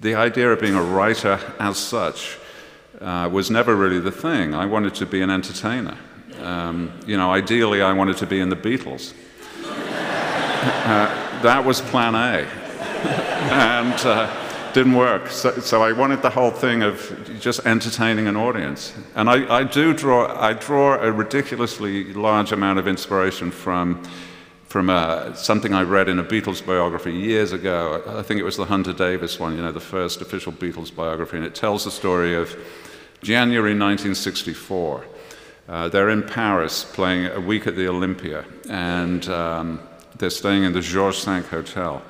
the 0.00 0.14
idea 0.14 0.50
of 0.50 0.60
being 0.60 0.74
a 0.74 0.82
writer 0.82 1.38
as 1.58 1.78
such 1.78 2.38
uh, 3.00 3.28
was 3.32 3.50
never 3.50 3.74
really 3.76 4.00
the 4.00 4.10
thing. 4.10 4.54
I 4.54 4.66
wanted 4.66 4.94
to 4.96 5.06
be 5.06 5.22
an 5.22 5.30
entertainer. 5.30 5.96
Um, 6.40 6.92
you 7.06 7.16
know, 7.16 7.32
ideally, 7.32 7.82
I 7.82 7.92
wanted 7.92 8.16
to 8.18 8.26
be 8.26 8.40
in 8.40 8.48
the 8.48 8.56
Beatles. 8.56 9.14
uh, 9.64 11.42
that 11.42 11.64
was 11.64 11.80
plan 11.80 12.14
A. 12.14 12.46
and 13.50 13.94
uh, 14.06 14.72
didn't 14.72 14.94
work. 14.94 15.28
So, 15.28 15.58
so, 15.60 15.82
I 15.82 15.92
wanted 15.92 16.22
the 16.22 16.30
whole 16.30 16.50
thing 16.50 16.82
of 16.82 17.38
just 17.40 17.66
entertaining 17.66 18.26
an 18.26 18.36
audience. 18.36 18.94
And 19.14 19.28
I, 19.28 19.58
I 19.58 19.64
do 19.64 19.92
draw, 19.92 20.34
I 20.40 20.54
draw 20.54 20.94
a 20.94 21.10
ridiculously 21.12 22.12
large 22.14 22.52
amount 22.52 22.78
of 22.78 22.88
inspiration 22.88 23.50
from, 23.50 24.02
from 24.64 24.88
uh, 24.88 25.34
something 25.34 25.74
I 25.74 25.82
read 25.82 26.08
in 26.08 26.18
a 26.18 26.24
Beatles 26.24 26.64
biography 26.64 27.12
years 27.12 27.52
ago. 27.52 28.02
I 28.06 28.22
think 28.22 28.40
it 28.40 28.44
was 28.44 28.56
the 28.56 28.64
Hunter 28.64 28.92
Davies 28.92 29.38
one, 29.38 29.56
you 29.56 29.62
know, 29.62 29.72
the 29.72 29.80
first 29.80 30.22
official 30.22 30.52
Beatles 30.52 30.94
biography. 30.94 31.36
And 31.36 31.46
it 31.46 31.54
tells 31.54 31.84
the 31.84 31.90
story 31.90 32.34
of 32.34 32.56
January 33.22 33.78
1964. 33.78 35.04
Uh, 35.68 35.88
they're 35.88 36.10
in 36.10 36.22
Paris 36.22 36.84
playing 36.84 37.26
a 37.26 37.40
week 37.40 37.66
at 37.66 37.76
the 37.76 37.86
Olympia, 37.86 38.44
and 38.68 39.28
um, 39.28 39.80
they're 40.18 40.30
staying 40.30 40.64
in 40.64 40.72
the 40.72 40.80
Georges 40.80 41.24
V 41.24 41.40
Hotel. 41.48 42.02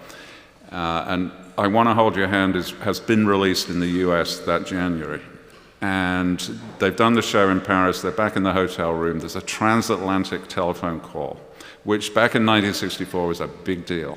Uh, 0.70 1.04
and 1.08 1.30
I 1.58 1.66
Want 1.66 1.88
to 1.88 1.94
Hold 1.94 2.16
Your 2.16 2.28
Hand 2.28 2.56
is, 2.56 2.70
has 2.80 2.98
been 2.98 3.26
released 3.26 3.68
in 3.68 3.78
the 3.78 3.88
US 4.06 4.38
that 4.40 4.66
January. 4.66 5.20
And 5.82 6.40
they've 6.78 6.96
done 6.96 7.14
the 7.14 7.22
show 7.22 7.50
in 7.50 7.60
Paris, 7.60 8.00
they're 8.00 8.10
back 8.10 8.36
in 8.36 8.42
the 8.42 8.52
hotel 8.52 8.92
room. 8.92 9.18
There's 9.18 9.36
a 9.36 9.42
transatlantic 9.42 10.48
telephone 10.48 11.00
call, 11.00 11.38
which 11.84 12.14
back 12.14 12.34
in 12.34 12.46
1964 12.46 13.26
was 13.26 13.40
a 13.40 13.48
big 13.48 13.84
deal. 13.84 14.16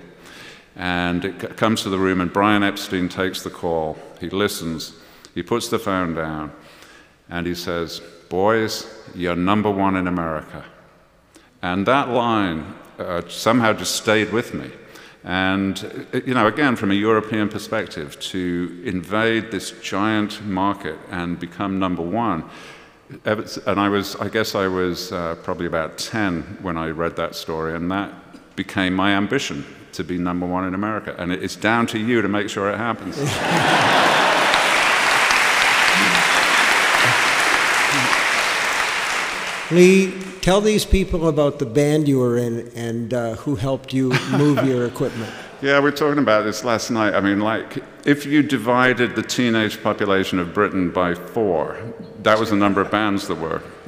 And 0.77 1.25
it 1.25 1.57
comes 1.57 1.81
to 1.83 1.89
the 1.89 1.97
room, 1.97 2.21
and 2.21 2.31
Brian 2.31 2.63
Epstein 2.63 3.09
takes 3.09 3.41
the 3.41 3.49
call. 3.49 3.97
He 4.19 4.29
listens, 4.29 4.93
he 5.33 5.41
puts 5.43 5.67
the 5.67 5.79
phone 5.79 6.13
down, 6.13 6.51
and 7.30 7.47
he 7.47 7.55
says, 7.55 8.01
Boys, 8.30 8.88
you're 9.13 9.36
number 9.36 9.69
one 9.69 9.95
in 9.95 10.07
America. 10.07 10.65
And 11.61 11.86
that 11.88 12.09
line 12.09 12.76
uh, 12.99 13.21
somehow 13.28 13.73
just 13.73 13.95
stayed 13.95 14.32
with 14.32 14.53
me. 14.53 14.71
And, 15.23 16.07
uh, 16.13 16.21
you 16.26 16.34
know, 16.34 16.47
again, 16.47 16.76
from 16.76 16.91
a 16.91 16.95
European 16.95 17.49
perspective, 17.49 18.19
to 18.32 18.82
invade 18.86 19.51
this 19.51 19.71
giant 19.82 20.45
market 20.45 20.97
and 21.09 21.39
become 21.39 21.80
number 21.80 22.03
one. 22.03 22.43
And 23.23 23.80
I 23.80 23.89
was, 23.89 24.15
I 24.15 24.30
guess 24.30 24.55
I 24.55 24.67
was 24.67 25.11
uh, 25.11 25.36
probably 25.43 25.65
about 25.65 25.97
10 25.97 26.59
when 26.61 26.78
I 26.78 26.89
read 26.89 27.15
that 27.17 27.36
story, 27.36 27.76
and 27.76 27.91
that 27.91 28.11
became 28.55 28.93
my 28.93 29.11
ambition 29.11 29.65
to 29.93 30.03
be 30.03 30.17
number 30.17 30.45
one 30.45 30.65
in 30.65 30.73
America. 30.73 31.15
And 31.17 31.32
it's 31.32 31.55
down 31.55 31.88
to 31.88 31.99
you 31.99 32.21
to 32.21 32.28
make 32.28 32.49
sure 32.49 32.69
it 32.69 32.78
happens. 32.78 33.17
Lee, 39.72 40.13
tell 40.41 40.61
these 40.61 40.86
people 40.86 41.28
about 41.28 41.57
the 41.57 41.66
band 41.66 42.07
you 42.07 42.20
were 42.20 42.38
in 42.38 42.72
and 42.76 43.13
uh, 43.13 43.34
who 43.36 43.55
helped 43.55 43.93
you 43.93 44.09
move 44.32 44.63
your 44.63 44.86
equipment. 44.91 45.34
Yeah, 45.61 45.80
we 45.80 45.86
were 45.86 45.91
talking 45.91 46.20
about 46.20 46.43
this 46.43 46.63
last 46.63 46.91
night. 46.91 47.16
I 47.16 47.22
mean, 47.22 47.39
like, 47.39 47.84
if 48.05 48.26
you 48.26 48.43
divided 48.43 49.16
the 49.16 49.24
teenage 49.24 49.82
population 49.82 50.38
of 50.38 50.53
Britain 50.53 50.91
by 50.91 51.16
four, 51.16 51.80
that 52.22 52.38
was 52.38 52.51
the 52.51 52.55
number 52.55 52.82
of 52.82 52.91
bands 52.91 53.28
there 53.28 53.38
were. 53.38 53.63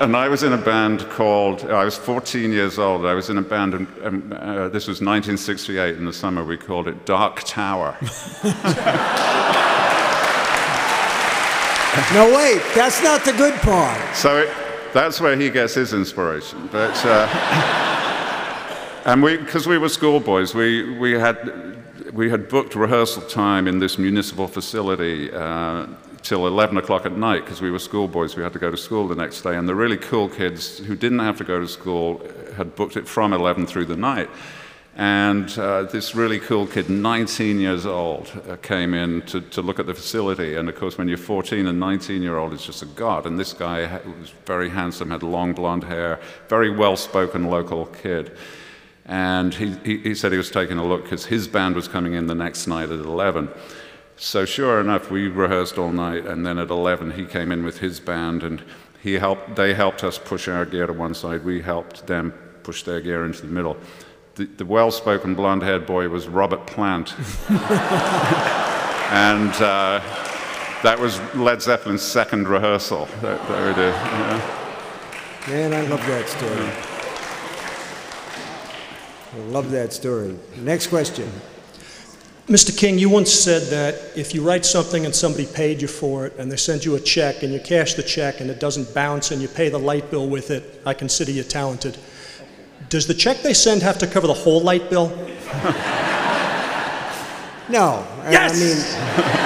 and 0.00 0.16
I 0.16 0.28
was 0.28 0.42
in 0.42 0.52
a 0.52 0.58
band 0.58 1.08
called, 1.10 1.64
I 1.70 1.84
was 1.84 1.96
14 1.96 2.50
years 2.50 2.78
old. 2.78 3.06
I 3.06 3.14
was 3.14 3.30
in 3.30 3.38
a 3.38 3.42
band, 3.42 3.74
and 3.74 3.86
um, 4.02 4.32
uh, 4.32 4.68
this 4.70 4.88
was 4.88 5.00
1968 5.00 5.96
in 5.96 6.04
the 6.04 6.12
summer. 6.12 6.42
We 6.42 6.56
called 6.56 6.88
it 6.88 7.06
Dark 7.06 7.42
Tower. 7.44 7.96
no, 12.12 12.34
wait, 12.34 12.62
that's 12.74 13.02
not 13.02 13.24
the 13.24 13.32
good 13.32 13.54
part. 13.60 14.16
So 14.16 14.38
it, 14.38 14.50
that's 14.92 15.20
where 15.20 15.36
he 15.36 15.50
gets 15.50 15.74
his 15.74 15.92
inspiration. 15.92 16.68
But, 16.72 17.00
uh, 17.04 17.28
and 19.04 19.22
we, 19.22 19.36
because 19.36 19.66
we 19.66 19.78
were 19.78 19.88
schoolboys, 19.88 20.54
we, 20.54 20.98
we, 20.98 21.12
had, 21.12 21.76
we 22.12 22.30
had 22.30 22.48
booked 22.48 22.74
rehearsal 22.74 23.22
time 23.22 23.68
in 23.68 23.78
this 23.78 23.98
municipal 23.98 24.48
facility 24.48 25.32
uh, 25.32 25.86
till 26.22 26.46
11 26.46 26.78
o'clock 26.78 27.06
at 27.06 27.16
night 27.16 27.44
because 27.44 27.60
we 27.60 27.70
were 27.70 27.78
schoolboys. 27.78 28.36
We 28.36 28.42
had 28.42 28.52
to 28.54 28.58
go 28.58 28.70
to 28.70 28.76
school 28.76 29.06
the 29.06 29.14
next 29.14 29.42
day. 29.42 29.56
And 29.56 29.68
the 29.68 29.74
really 29.74 29.96
cool 29.96 30.28
kids 30.28 30.78
who 30.78 30.96
didn't 30.96 31.20
have 31.20 31.36
to 31.38 31.44
go 31.44 31.60
to 31.60 31.68
school 31.68 32.22
had 32.56 32.74
booked 32.74 32.96
it 32.96 33.06
from 33.06 33.32
11 33.32 33.66
through 33.66 33.86
the 33.86 33.96
night. 33.96 34.30
And 34.96 35.58
uh, 35.58 35.82
this 35.84 36.14
really 36.14 36.38
cool 36.38 36.68
kid, 36.68 36.88
19 36.88 37.58
years 37.58 37.84
old, 37.84 38.30
uh, 38.48 38.54
came 38.56 38.94
in 38.94 39.22
to, 39.22 39.40
to 39.40 39.60
look 39.60 39.80
at 39.80 39.86
the 39.86 39.94
facility. 39.94 40.54
And 40.54 40.68
of 40.68 40.76
course, 40.76 40.96
when 40.96 41.08
you're 41.08 41.16
14 41.16 41.66
and 41.66 41.80
19 41.80 42.22
year 42.22 42.36
old, 42.36 42.52
it's 42.52 42.64
just 42.64 42.82
a 42.82 42.86
god. 42.86 43.26
And 43.26 43.38
this 43.38 43.52
guy 43.52 44.00
was 44.20 44.30
very 44.46 44.68
handsome, 44.68 45.10
had 45.10 45.24
long 45.24 45.52
blonde 45.52 45.84
hair, 45.84 46.20
very 46.48 46.70
well 46.70 46.96
spoken 46.96 47.44
local 47.46 47.86
kid. 47.86 48.36
And 49.06 49.52
he, 49.52 49.74
he, 49.84 49.98
he 49.98 50.14
said 50.14 50.30
he 50.30 50.38
was 50.38 50.50
taking 50.50 50.78
a 50.78 50.84
look 50.84 51.02
because 51.02 51.26
his 51.26 51.48
band 51.48 51.74
was 51.74 51.88
coming 51.88 52.14
in 52.14 52.28
the 52.28 52.34
next 52.34 52.68
night 52.68 52.90
at 52.90 53.00
11. 53.00 53.50
So, 54.16 54.44
sure 54.44 54.80
enough, 54.80 55.10
we 55.10 55.26
rehearsed 55.26 55.76
all 55.76 55.90
night. 55.90 56.24
And 56.24 56.46
then 56.46 56.56
at 56.56 56.70
11, 56.70 57.10
he 57.12 57.24
came 57.24 57.50
in 57.50 57.64
with 57.64 57.78
his 57.78 57.98
band 57.98 58.44
and 58.44 58.62
he 59.02 59.14
helped, 59.14 59.56
they 59.56 59.74
helped 59.74 60.04
us 60.04 60.18
push 60.18 60.46
our 60.46 60.64
gear 60.64 60.86
to 60.86 60.92
one 60.92 61.14
side. 61.14 61.44
We 61.44 61.62
helped 61.62 62.06
them 62.06 62.32
push 62.62 62.84
their 62.84 63.00
gear 63.00 63.24
into 63.26 63.42
the 63.42 63.48
middle 63.48 63.76
the, 64.34 64.46
the 64.46 64.64
well 64.64 64.90
spoken 64.90 65.34
blonde 65.34 65.62
haired 65.62 65.86
boy 65.86 66.08
was 66.08 66.28
Robert 66.28 66.66
Plant. 66.66 67.14
and 69.10 69.52
uh, 69.62 70.00
that 70.82 70.98
was 70.98 71.20
Led 71.34 71.62
Zeppelin's 71.62 72.02
second 72.02 72.48
rehearsal 72.48 73.06
that, 73.22 73.40
that 73.48 73.66
we 73.66 73.74
did. 73.74 73.94
Man, 75.48 75.72
I 75.72 75.82
love 75.88 76.04
that 76.06 76.28
story. 76.28 76.70
I 79.34 79.38
love 79.50 79.70
that 79.70 79.92
story. 79.92 80.36
Next 80.58 80.88
question. 80.88 81.30
Mr. 82.46 82.76
King, 82.76 82.98
you 82.98 83.08
once 83.08 83.32
said 83.32 83.62
that 83.70 83.94
if 84.16 84.34
you 84.34 84.46
write 84.46 84.66
something 84.66 85.06
and 85.06 85.14
somebody 85.14 85.46
paid 85.46 85.80
you 85.80 85.88
for 85.88 86.26
it 86.26 86.36
and 86.38 86.52
they 86.52 86.56
send 86.56 86.84
you 86.84 86.94
a 86.94 87.00
check 87.00 87.42
and 87.42 87.50
you 87.52 87.58
cash 87.58 87.94
the 87.94 88.02
check 88.02 88.40
and 88.40 88.50
it 88.50 88.60
doesn't 88.60 88.92
bounce 88.92 89.30
and 89.30 89.40
you 89.40 89.48
pay 89.48 89.70
the 89.70 89.78
light 89.78 90.10
bill 90.10 90.28
with 90.28 90.50
it, 90.50 90.82
I 90.84 90.92
consider 90.92 91.30
you 91.30 91.42
talented. 91.42 91.96
Does 92.88 93.06
the 93.06 93.14
check 93.14 93.42
they 93.42 93.54
send 93.54 93.82
have 93.82 93.98
to 93.98 94.06
cover 94.06 94.26
the 94.26 94.34
whole 94.34 94.60
light 94.60 94.88
bill? 94.90 95.08
no. 97.68 98.06
Yes! 98.30 98.52
I 98.52 98.58
mean, 98.58 99.44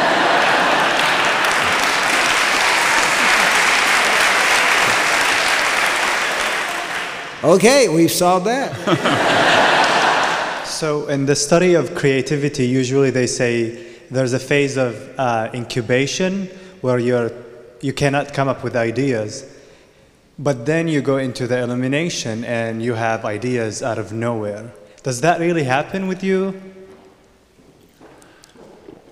Okay, 7.45 7.89
we've 7.89 8.11
solved 8.11 8.47
that. 8.47 8.75
so, 10.67 11.07
in 11.07 11.25
the 11.25 11.37
study 11.37 11.75
of 11.75 11.95
creativity, 11.95 12.67
usually 12.67 13.11
they 13.11 13.29
say 13.29 13.95
there's 14.11 14.33
a 14.33 14.41
phase 14.41 14.77
of 14.77 14.97
uh, 15.19 15.49
incubation 15.55 16.47
where 16.81 16.99
you're, 16.99 17.31
you 17.81 17.93
cannot 17.93 18.35
come 18.35 18.49
up 18.49 18.65
with 18.65 18.75
ideas. 18.75 19.45
But 20.39 20.67
then 20.67 20.87
you 20.87 21.01
go 21.01 21.17
into 21.17 21.49
the 21.49 21.59
illumination 21.59 22.45
and 22.45 22.81
you 22.81 22.95
have 22.95 23.25
ideas 23.25 23.83
out 23.83 23.99
of 23.99 24.13
nowhere. 24.13 24.71
Does 25.03 25.21
that 25.23 25.41
really 25.41 25.65
happen 25.65 26.07
with 26.07 26.23
you? 26.23 26.61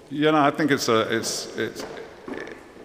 You 0.08 0.30
know, 0.30 0.38
I 0.38 0.52
think 0.52 0.70
it's, 0.70 0.88
a, 0.88 1.00
it's, 1.16 1.56
it's, 1.56 1.84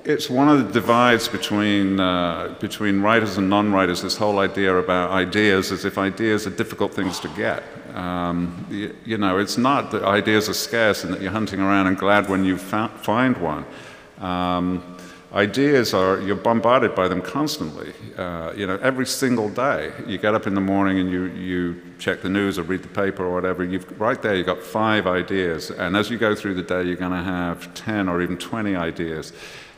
it's 0.03 0.27
one 0.27 0.49
of 0.49 0.65
the 0.65 0.73
divides 0.73 1.27
between, 1.27 1.99
uh, 1.99 2.55
between 2.59 3.01
writers 3.01 3.37
and 3.37 3.47
non 3.47 3.71
writers, 3.71 4.01
this 4.01 4.17
whole 4.17 4.39
idea 4.39 4.75
about 4.75 5.11
ideas 5.11 5.71
as 5.71 5.85
if 5.85 5.99
ideas 5.99 6.47
are 6.47 6.51
difficult 6.51 6.95
things 6.95 7.19
to 7.19 7.27
get. 7.29 7.63
Um, 7.93 8.65
you, 8.71 8.95
you, 9.05 9.17
know, 9.19 9.37
it's 9.37 9.57
not 9.57 9.91
that 9.91 10.01
ideas 10.01 10.49
are 10.49 10.55
scarce 10.55 11.03
and 11.03 11.13
that 11.13 11.21
you're 11.21 11.31
hunting 11.31 11.59
around 11.59 11.87
and 11.87 11.97
glad 11.97 12.27
when 12.27 12.43
you 12.43 12.57
find 12.57 13.37
one. 13.37 13.65
Um, 14.19 14.97
ideas 15.33 15.93
are 15.93 16.19
you're 16.19 16.35
bombarded 16.35 16.93
by 16.93 17.07
them 17.07 17.21
constantly. 17.21 17.93
Uh, 18.17 18.53
you 18.55 18.67
know 18.67 18.77
every 18.81 19.05
single 19.05 19.49
day 19.49 19.91
you 20.05 20.17
get 20.17 20.35
up 20.35 20.47
in 20.47 20.55
the 20.55 20.61
morning 20.61 20.99
and 20.99 21.09
you, 21.09 21.25
you 21.25 21.81
check 21.99 22.21
the 22.21 22.29
news 22.29 22.59
or 22.59 22.63
read 22.63 22.83
the 22.83 22.89
paper 22.89 23.25
or 23.25 23.33
whatever 23.33 23.63
you've 23.63 23.99
right 23.99 24.21
there 24.21 24.35
you've 24.35 24.45
got 24.45 24.61
five 24.61 25.07
ideas. 25.07 25.71
And 25.71 25.95
as 25.95 26.09
you 26.09 26.17
go 26.17 26.35
through 26.35 26.55
the 26.55 26.63
day 26.63 26.83
you're 26.83 26.97
going 26.97 27.11
to 27.11 27.23
have 27.23 27.73
10 27.73 28.09
or 28.09 28.21
even 28.21 28.37
20 28.37 28.75
ideas. 28.75 29.33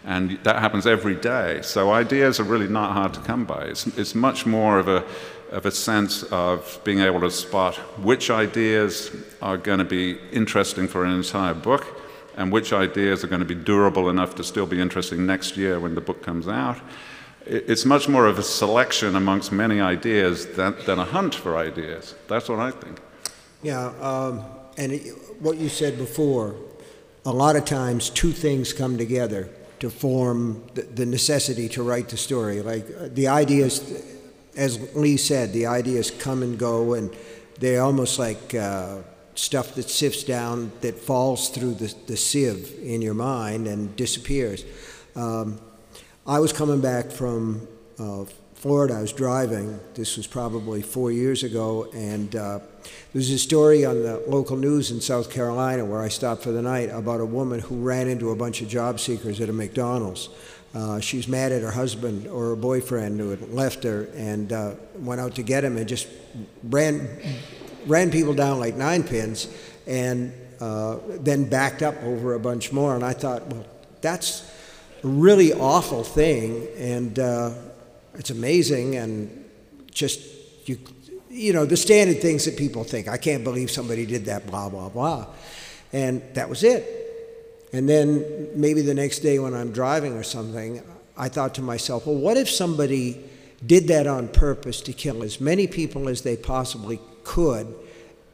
And 0.06 0.38
that 0.44 0.60
happens 0.60 0.86
every 0.86 1.16
day. 1.16 1.62
So 1.62 1.92
ideas 1.92 2.40
are 2.40 2.44
really 2.44 2.68
not 2.68 2.92
hard 2.92 3.14
to 3.14 3.22
come 3.22 3.46
by. 3.46 3.64
It's, 3.66 3.88
it's 3.88 4.14
much 4.14 4.46
more 4.46 4.78
of 4.78 4.88
a 4.88 5.06
of 5.52 5.68
a 5.68 5.72
sense 5.72 6.24
of 6.24 6.82
being 6.84 7.00
able 7.00 7.20
to 7.20 7.30
spot 7.30 7.76
which 8.02 8.32
ideas 8.32 9.16
are 9.40 9.56
going 9.56 9.78
to 9.78 9.86
be 9.86 10.18
interesting 10.32 10.88
for 10.88 11.06
an 11.06 11.12
entire 11.12 11.54
book 11.54 12.03
and 12.38 12.52
which 12.52 12.74
ideas 12.74 13.24
are 13.24 13.28
going 13.28 13.40
to 13.40 13.46
be 13.46 13.56
durable 13.56 14.10
enough 14.10 14.36
to 14.36 14.44
still 14.44 14.66
be 14.66 14.80
interesting 14.80 15.26
next 15.26 15.58
year 15.58 15.80
when 15.80 15.96
the 15.96 16.02
book 16.02 16.24
comes 16.24 16.48
out. 16.48 16.80
It's 17.46 17.86
much 17.86 18.08
more 18.08 18.26
of 18.26 18.40
a 18.40 18.44
selection 18.44 19.16
amongst 19.16 19.52
many 19.52 19.82
ideas 19.82 20.46
than, 20.56 20.76
than 20.86 21.00
a 21.00 21.06
hunt 21.06 21.36
for 21.36 21.58
ideas. 21.58 22.16
That's 22.28 22.48
what 22.48 22.60
I 22.60 22.72
think. 22.72 23.00
Yeah, 23.62 23.88
um, 24.00 24.46
and 24.78 24.94
it, 24.94 25.14
what 25.40 25.58
you 25.58 25.70
said 25.70 25.98
before, 25.98 26.56
a 27.26 27.32
lot 27.32 27.56
of 27.56 27.66
times 27.66 28.10
two 28.10 28.32
things 28.32 28.74
come 28.74 28.98
together 28.98 29.50
to 29.80 29.90
form 29.90 30.64
the, 30.74 30.84
the 30.84 31.06
necessity 31.06 31.68
to 31.70 31.84
write 31.84 32.10
the 32.10 32.18
story. 32.18 32.62
Like 32.62 32.86
uh, 32.98 33.10
the 33.12 33.28
ideas, 33.28 34.04
as 34.56 34.80
Lee 34.96 35.18
said, 35.18 35.52
the 35.52 35.66
ideas 35.66 36.12
come 36.12 36.44
and 36.44 36.58
go, 36.58 36.94
and 36.94 37.14
they're 37.60 37.82
almost 37.82 38.20
like 38.20 38.56
uh, 38.56 39.00
stuff 39.36 39.76
that 39.76 39.90
sifts 39.90 40.24
down, 40.24 40.72
that 40.82 40.96
falls 40.96 41.50
through 41.50 41.76
the, 41.76 41.94
the 42.08 42.18
sieve 42.18 42.74
in 42.82 43.02
your 43.02 43.14
mind 43.14 43.68
and 43.68 43.96
disappears. 43.96 44.64
Um, 45.16 45.60
I 46.26 46.40
was 46.40 46.54
coming 46.54 46.82
back 46.82 47.12
from 47.12 47.68
uh, 48.00 48.26
Florida. 48.54 48.96
I 48.96 49.02
was 49.02 49.12
driving. 49.12 49.80
This 49.94 50.16
was 50.16 50.26
probably 50.26 50.82
four 50.82 51.12
years 51.12 51.44
ago, 51.44 51.90
and 51.94 52.34
uh, 52.36 52.60
there 52.60 53.20
was 53.20 53.30
a 53.30 53.38
story 53.38 53.84
on 53.86 54.04
the 54.04 54.24
local 54.28 54.56
news 54.56 54.92
in 54.92 55.02
South 55.02 55.30
Carolina 55.30 55.84
where 55.84 56.02
I 56.02 56.08
stopped 56.08 56.44
for 56.44 56.52
the 56.52 56.62
night 56.62 56.90
about 56.90 57.20
a 57.20 57.26
woman 57.26 57.60
who 57.60 57.76
ran 57.76 58.08
into 58.08 58.32
a 58.32 58.36
bunch 58.36 58.62
of 58.62 58.70
job 58.70 59.00
seekers 59.00 59.42
at 59.42 59.50
a 59.50 59.54
McDonald's. 59.54 60.30
Uh, 60.74 61.00
mad 61.28 61.52
at 61.52 61.62
her 61.62 61.72
husband 61.72 62.26
or 62.28 62.50
her 62.50 62.56
boyfriend 62.56 63.20
who 63.20 63.30
had 63.30 63.48
left 63.50 63.84
her 63.84 64.08
and 64.16 64.52
uh, 64.52 64.72
went 64.96 65.22
out 65.22 65.36
to 65.36 65.44
get 65.44 65.64
him 65.64 65.78
and 65.78 65.88
just 65.88 66.08
ran 66.64 67.08
ran 67.86 68.12
people 68.12 68.34
down 68.34 68.60
like 68.60 68.76
nine 68.76 69.04
pins, 69.04 69.48
and 69.88 70.34
uh, 70.60 70.98
then 71.08 71.50
backed 71.50 71.82
up 71.82 72.02
over 72.04 72.34
a 72.34 72.40
bunch 72.40 72.72
more. 72.72 72.96
And 72.96 73.04
I 73.04 73.14
thought, 73.14 73.46
well, 73.48 73.66
that's 74.02 74.50
a 75.04 75.08
really 75.08 75.54
awful 75.54 76.04
thing, 76.04 76.68
and 76.78 77.20
uh, 77.20 77.52
it's 78.16 78.30
amazing, 78.30 78.96
and 78.96 79.46
just 79.92 80.22
you, 80.68 80.78
you 81.30 81.54
know, 81.54 81.66
the 81.66 81.78
standard 81.78 82.22
things 82.22 82.46
that 82.46 82.58
people 82.58 82.84
think. 82.84 83.08
I 83.08 83.18
can't 83.18 83.44
believe 83.44 83.70
somebody 83.72 84.06
did 84.06 84.26
that, 84.26 84.48
blah 84.48 84.70
blah 84.70 84.90
blah, 84.90 85.28
and 85.92 86.22
that 86.34 86.50
was 86.50 86.64
it. 86.64 87.00
And 87.74 87.90
then 87.90 88.50
maybe 88.56 88.82
the 88.82 88.94
next 88.94 89.20
day 89.20 89.40
when 89.40 89.56
I'm 89.56 89.72
driving 89.72 90.14
or 90.14 90.22
something, 90.22 90.84
I 91.18 91.28
thought 91.28 91.56
to 91.56 91.62
myself, 91.62 92.06
well, 92.06 92.16
what 92.16 92.38
if 92.38 92.48
somebody 92.48 93.20
did 93.66 93.88
that 93.88 94.06
on 94.06 94.28
purpose 94.28 94.82
to 94.82 94.94
kill 94.94 95.24
as 95.24 95.42
many 95.42 95.68
people 95.68 96.08
as 96.08 96.22
they 96.22 96.38
possibly 96.38 97.00
could. 97.24 97.74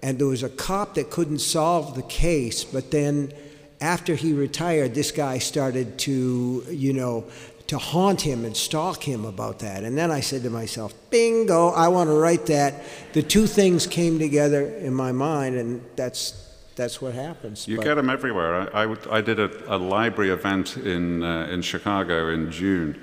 And 0.01 0.17
there 0.17 0.27
was 0.27 0.43
a 0.43 0.49
cop 0.49 0.95
that 0.95 1.09
couldn't 1.09 1.39
solve 1.39 1.95
the 1.95 2.03
case, 2.03 2.63
but 2.63 2.91
then 2.91 3.33
after 3.81 4.15
he 4.15 4.33
retired, 4.33 4.93
this 4.93 5.11
guy 5.11 5.39
started 5.39 5.97
to, 5.99 6.65
you 6.69 6.93
know, 6.93 7.25
to 7.67 7.77
haunt 7.77 8.21
him 8.21 8.45
and 8.45 8.57
stalk 8.57 9.03
him 9.03 9.25
about 9.25 9.59
that. 9.59 9.83
And 9.83 9.97
then 9.97 10.09
I 10.09 10.21
said 10.21 10.41
to 10.43 10.49
myself, 10.49 10.93
bingo, 11.11 11.69
I 11.69 11.87
want 11.87 12.09
to 12.09 12.13
write 12.13 12.47
that. 12.47 12.81
The 13.13 13.21
two 13.21 13.45
things 13.45 13.85
came 13.85 14.17
together 14.17 14.65
in 14.65 14.93
my 14.93 15.11
mind, 15.11 15.55
and 15.55 15.85
that's 15.95 16.47
that's 16.75 17.01
what 17.01 17.13
happens. 17.13 17.67
You 17.67 17.75
but 17.75 17.85
get 17.85 17.95
them 17.95 18.09
everywhere. 18.09 18.73
I, 18.73 18.85
I, 18.85 19.17
I 19.17 19.21
did 19.21 19.37
a, 19.37 19.75
a, 19.75 19.77
library 19.77 20.31
event 20.31 20.77
in, 20.77 21.21
uh, 21.21 21.47
in 21.51 21.61
Chicago 21.61 22.29
in 22.29 22.49
June, 22.49 22.97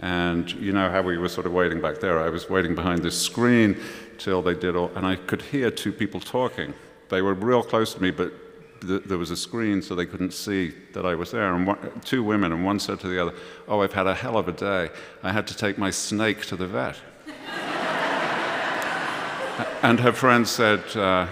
And 0.00 0.52
you 0.52 0.70
know 0.72 0.90
how 0.90 1.00
we 1.00 1.16
were 1.16 1.30
sort 1.30 1.46
of 1.46 1.52
waiting 1.54 1.80
back 1.80 1.98
there? 1.98 2.20
I 2.20 2.28
was 2.28 2.50
waiting 2.50 2.74
behind 2.74 3.02
this 3.02 3.18
screen 3.18 3.80
till 4.22 4.42
they 4.42 4.54
did 4.54 4.76
all, 4.76 4.90
and 4.94 5.04
I 5.04 5.16
could 5.16 5.42
hear 5.42 5.70
two 5.70 5.92
people 5.92 6.20
talking. 6.20 6.74
They 7.08 7.22
were 7.22 7.34
real 7.34 7.62
close 7.62 7.94
to 7.94 8.02
me, 8.02 8.10
but 8.10 8.32
th- 8.80 9.02
there 9.04 9.18
was 9.18 9.30
a 9.30 9.36
screen 9.36 9.82
so 9.82 9.94
they 9.94 10.06
couldn't 10.06 10.32
see 10.32 10.72
that 10.92 11.04
I 11.04 11.14
was 11.14 11.30
there. 11.30 11.54
And 11.54 11.66
one, 11.66 12.00
two 12.04 12.22
women, 12.22 12.52
and 12.52 12.64
one 12.64 12.78
said 12.78 13.00
to 13.00 13.08
the 13.08 13.20
other, 13.20 13.34
Oh, 13.68 13.82
I've 13.82 13.92
had 13.92 14.06
a 14.06 14.14
hell 14.14 14.36
of 14.36 14.48
a 14.48 14.52
day. 14.52 14.90
I 15.22 15.32
had 15.32 15.46
to 15.48 15.56
take 15.56 15.78
my 15.78 15.90
snake 15.90 16.46
to 16.46 16.56
the 16.56 16.66
vet. 16.66 16.96
and 19.82 20.00
her 20.00 20.12
friend 20.12 20.46
said, 20.46 20.84
uh, 20.96 21.26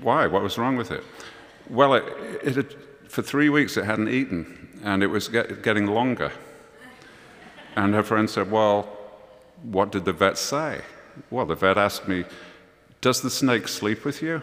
Why? 0.00 0.26
What 0.26 0.42
was 0.42 0.58
wrong 0.58 0.76
with 0.76 0.90
it? 0.90 1.02
Well, 1.68 1.94
it, 1.94 2.04
it 2.42 2.56
had, 2.56 2.74
for 3.08 3.22
three 3.22 3.48
weeks 3.48 3.76
it 3.76 3.84
hadn't 3.84 4.08
eaten, 4.08 4.80
and 4.82 5.02
it 5.02 5.08
was 5.08 5.28
get, 5.28 5.62
getting 5.62 5.86
longer. 5.86 6.30
And 7.76 7.94
her 7.94 8.02
friend 8.02 8.28
said, 8.28 8.50
Well, 8.50 8.88
what 9.62 9.90
did 9.90 10.04
the 10.04 10.12
vet 10.12 10.36
say? 10.36 10.82
Well, 11.30 11.46
the 11.46 11.54
vet 11.54 11.78
asked 11.78 12.08
me, 12.08 12.24
Does 13.00 13.20
the 13.20 13.30
snake 13.30 13.68
sleep 13.68 14.04
with 14.04 14.22
you? 14.22 14.42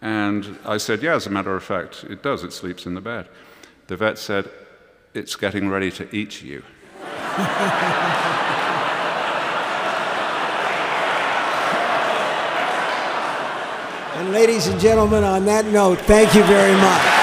And 0.00 0.58
I 0.64 0.76
said, 0.76 1.02
Yeah, 1.02 1.14
as 1.14 1.26
a 1.26 1.30
matter 1.30 1.54
of 1.54 1.64
fact, 1.64 2.04
it 2.04 2.22
does. 2.22 2.44
It 2.44 2.52
sleeps 2.52 2.86
in 2.86 2.94
the 2.94 3.00
bed. 3.00 3.28
The 3.88 3.96
vet 3.96 4.18
said, 4.18 4.48
It's 5.14 5.36
getting 5.36 5.68
ready 5.68 5.90
to 5.92 6.14
eat 6.14 6.42
you. 6.42 6.62
And 14.18 14.32
ladies 14.32 14.66
and 14.66 14.80
gentlemen, 14.80 15.22
on 15.22 15.44
that 15.44 15.64
note, 15.66 16.00
thank 16.00 16.34
you 16.34 16.42
very 16.42 16.72
much. 16.72 17.17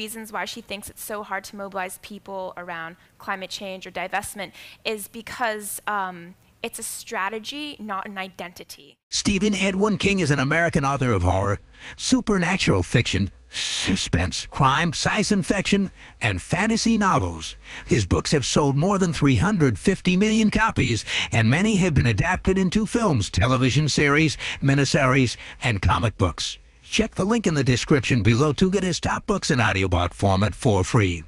Reasons 0.00 0.32
why 0.32 0.46
she 0.46 0.62
thinks 0.62 0.88
it's 0.88 1.02
so 1.02 1.22
hard 1.22 1.44
to 1.44 1.56
mobilize 1.56 1.98
people 2.00 2.54
around 2.56 2.96
climate 3.18 3.50
change 3.50 3.86
or 3.86 3.90
divestment 3.90 4.50
is 4.82 5.08
because 5.08 5.68
um, 5.86 6.34
it's 6.62 6.78
a 6.78 6.82
strategy, 6.82 7.76
not 7.78 8.06
an 8.06 8.16
identity. 8.16 8.96
Stephen 9.10 9.54
Edwin 9.54 9.98
King 9.98 10.20
is 10.20 10.30
an 10.30 10.38
American 10.38 10.86
author 10.86 11.12
of 11.12 11.22
horror, 11.22 11.58
supernatural 11.98 12.82
fiction, 12.82 13.30
suspense, 13.50 14.46
crime, 14.46 14.94
science 14.94 15.46
fiction, 15.46 15.90
and 16.22 16.40
fantasy 16.40 16.96
novels. 16.96 17.56
His 17.84 18.06
books 18.06 18.32
have 18.32 18.46
sold 18.46 18.78
more 18.78 18.98
than 18.98 19.12
350 19.12 20.16
million 20.16 20.50
copies, 20.50 21.04
and 21.30 21.50
many 21.50 21.76
have 21.76 21.92
been 21.92 22.06
adapted 22.06 22.56
into 22.56 22.86
films, 22.86 23.28
television 23.28 23.86
series, 23.90 24.38
miniseries, 24.62 25.36
and 25.62 25.82
comic 25.82 26.16
books. 26.16 26.56
Check 26.90 27.14
the 27.14 27.24
link 27.24 27.46
in 27.46 27.54
the 27.54 27.62
description 27.62 28.20
below 28.20 28.52
to 28.54 28.68
get 28.68 28.82
his 28.82 28.98
top 28.98 29.24
books 29.24 29.52
in 29.52 29.60
audiobook 29.60 30.12
format 30.12 30.56
for 30.56 30.82
free. 30.82 31.22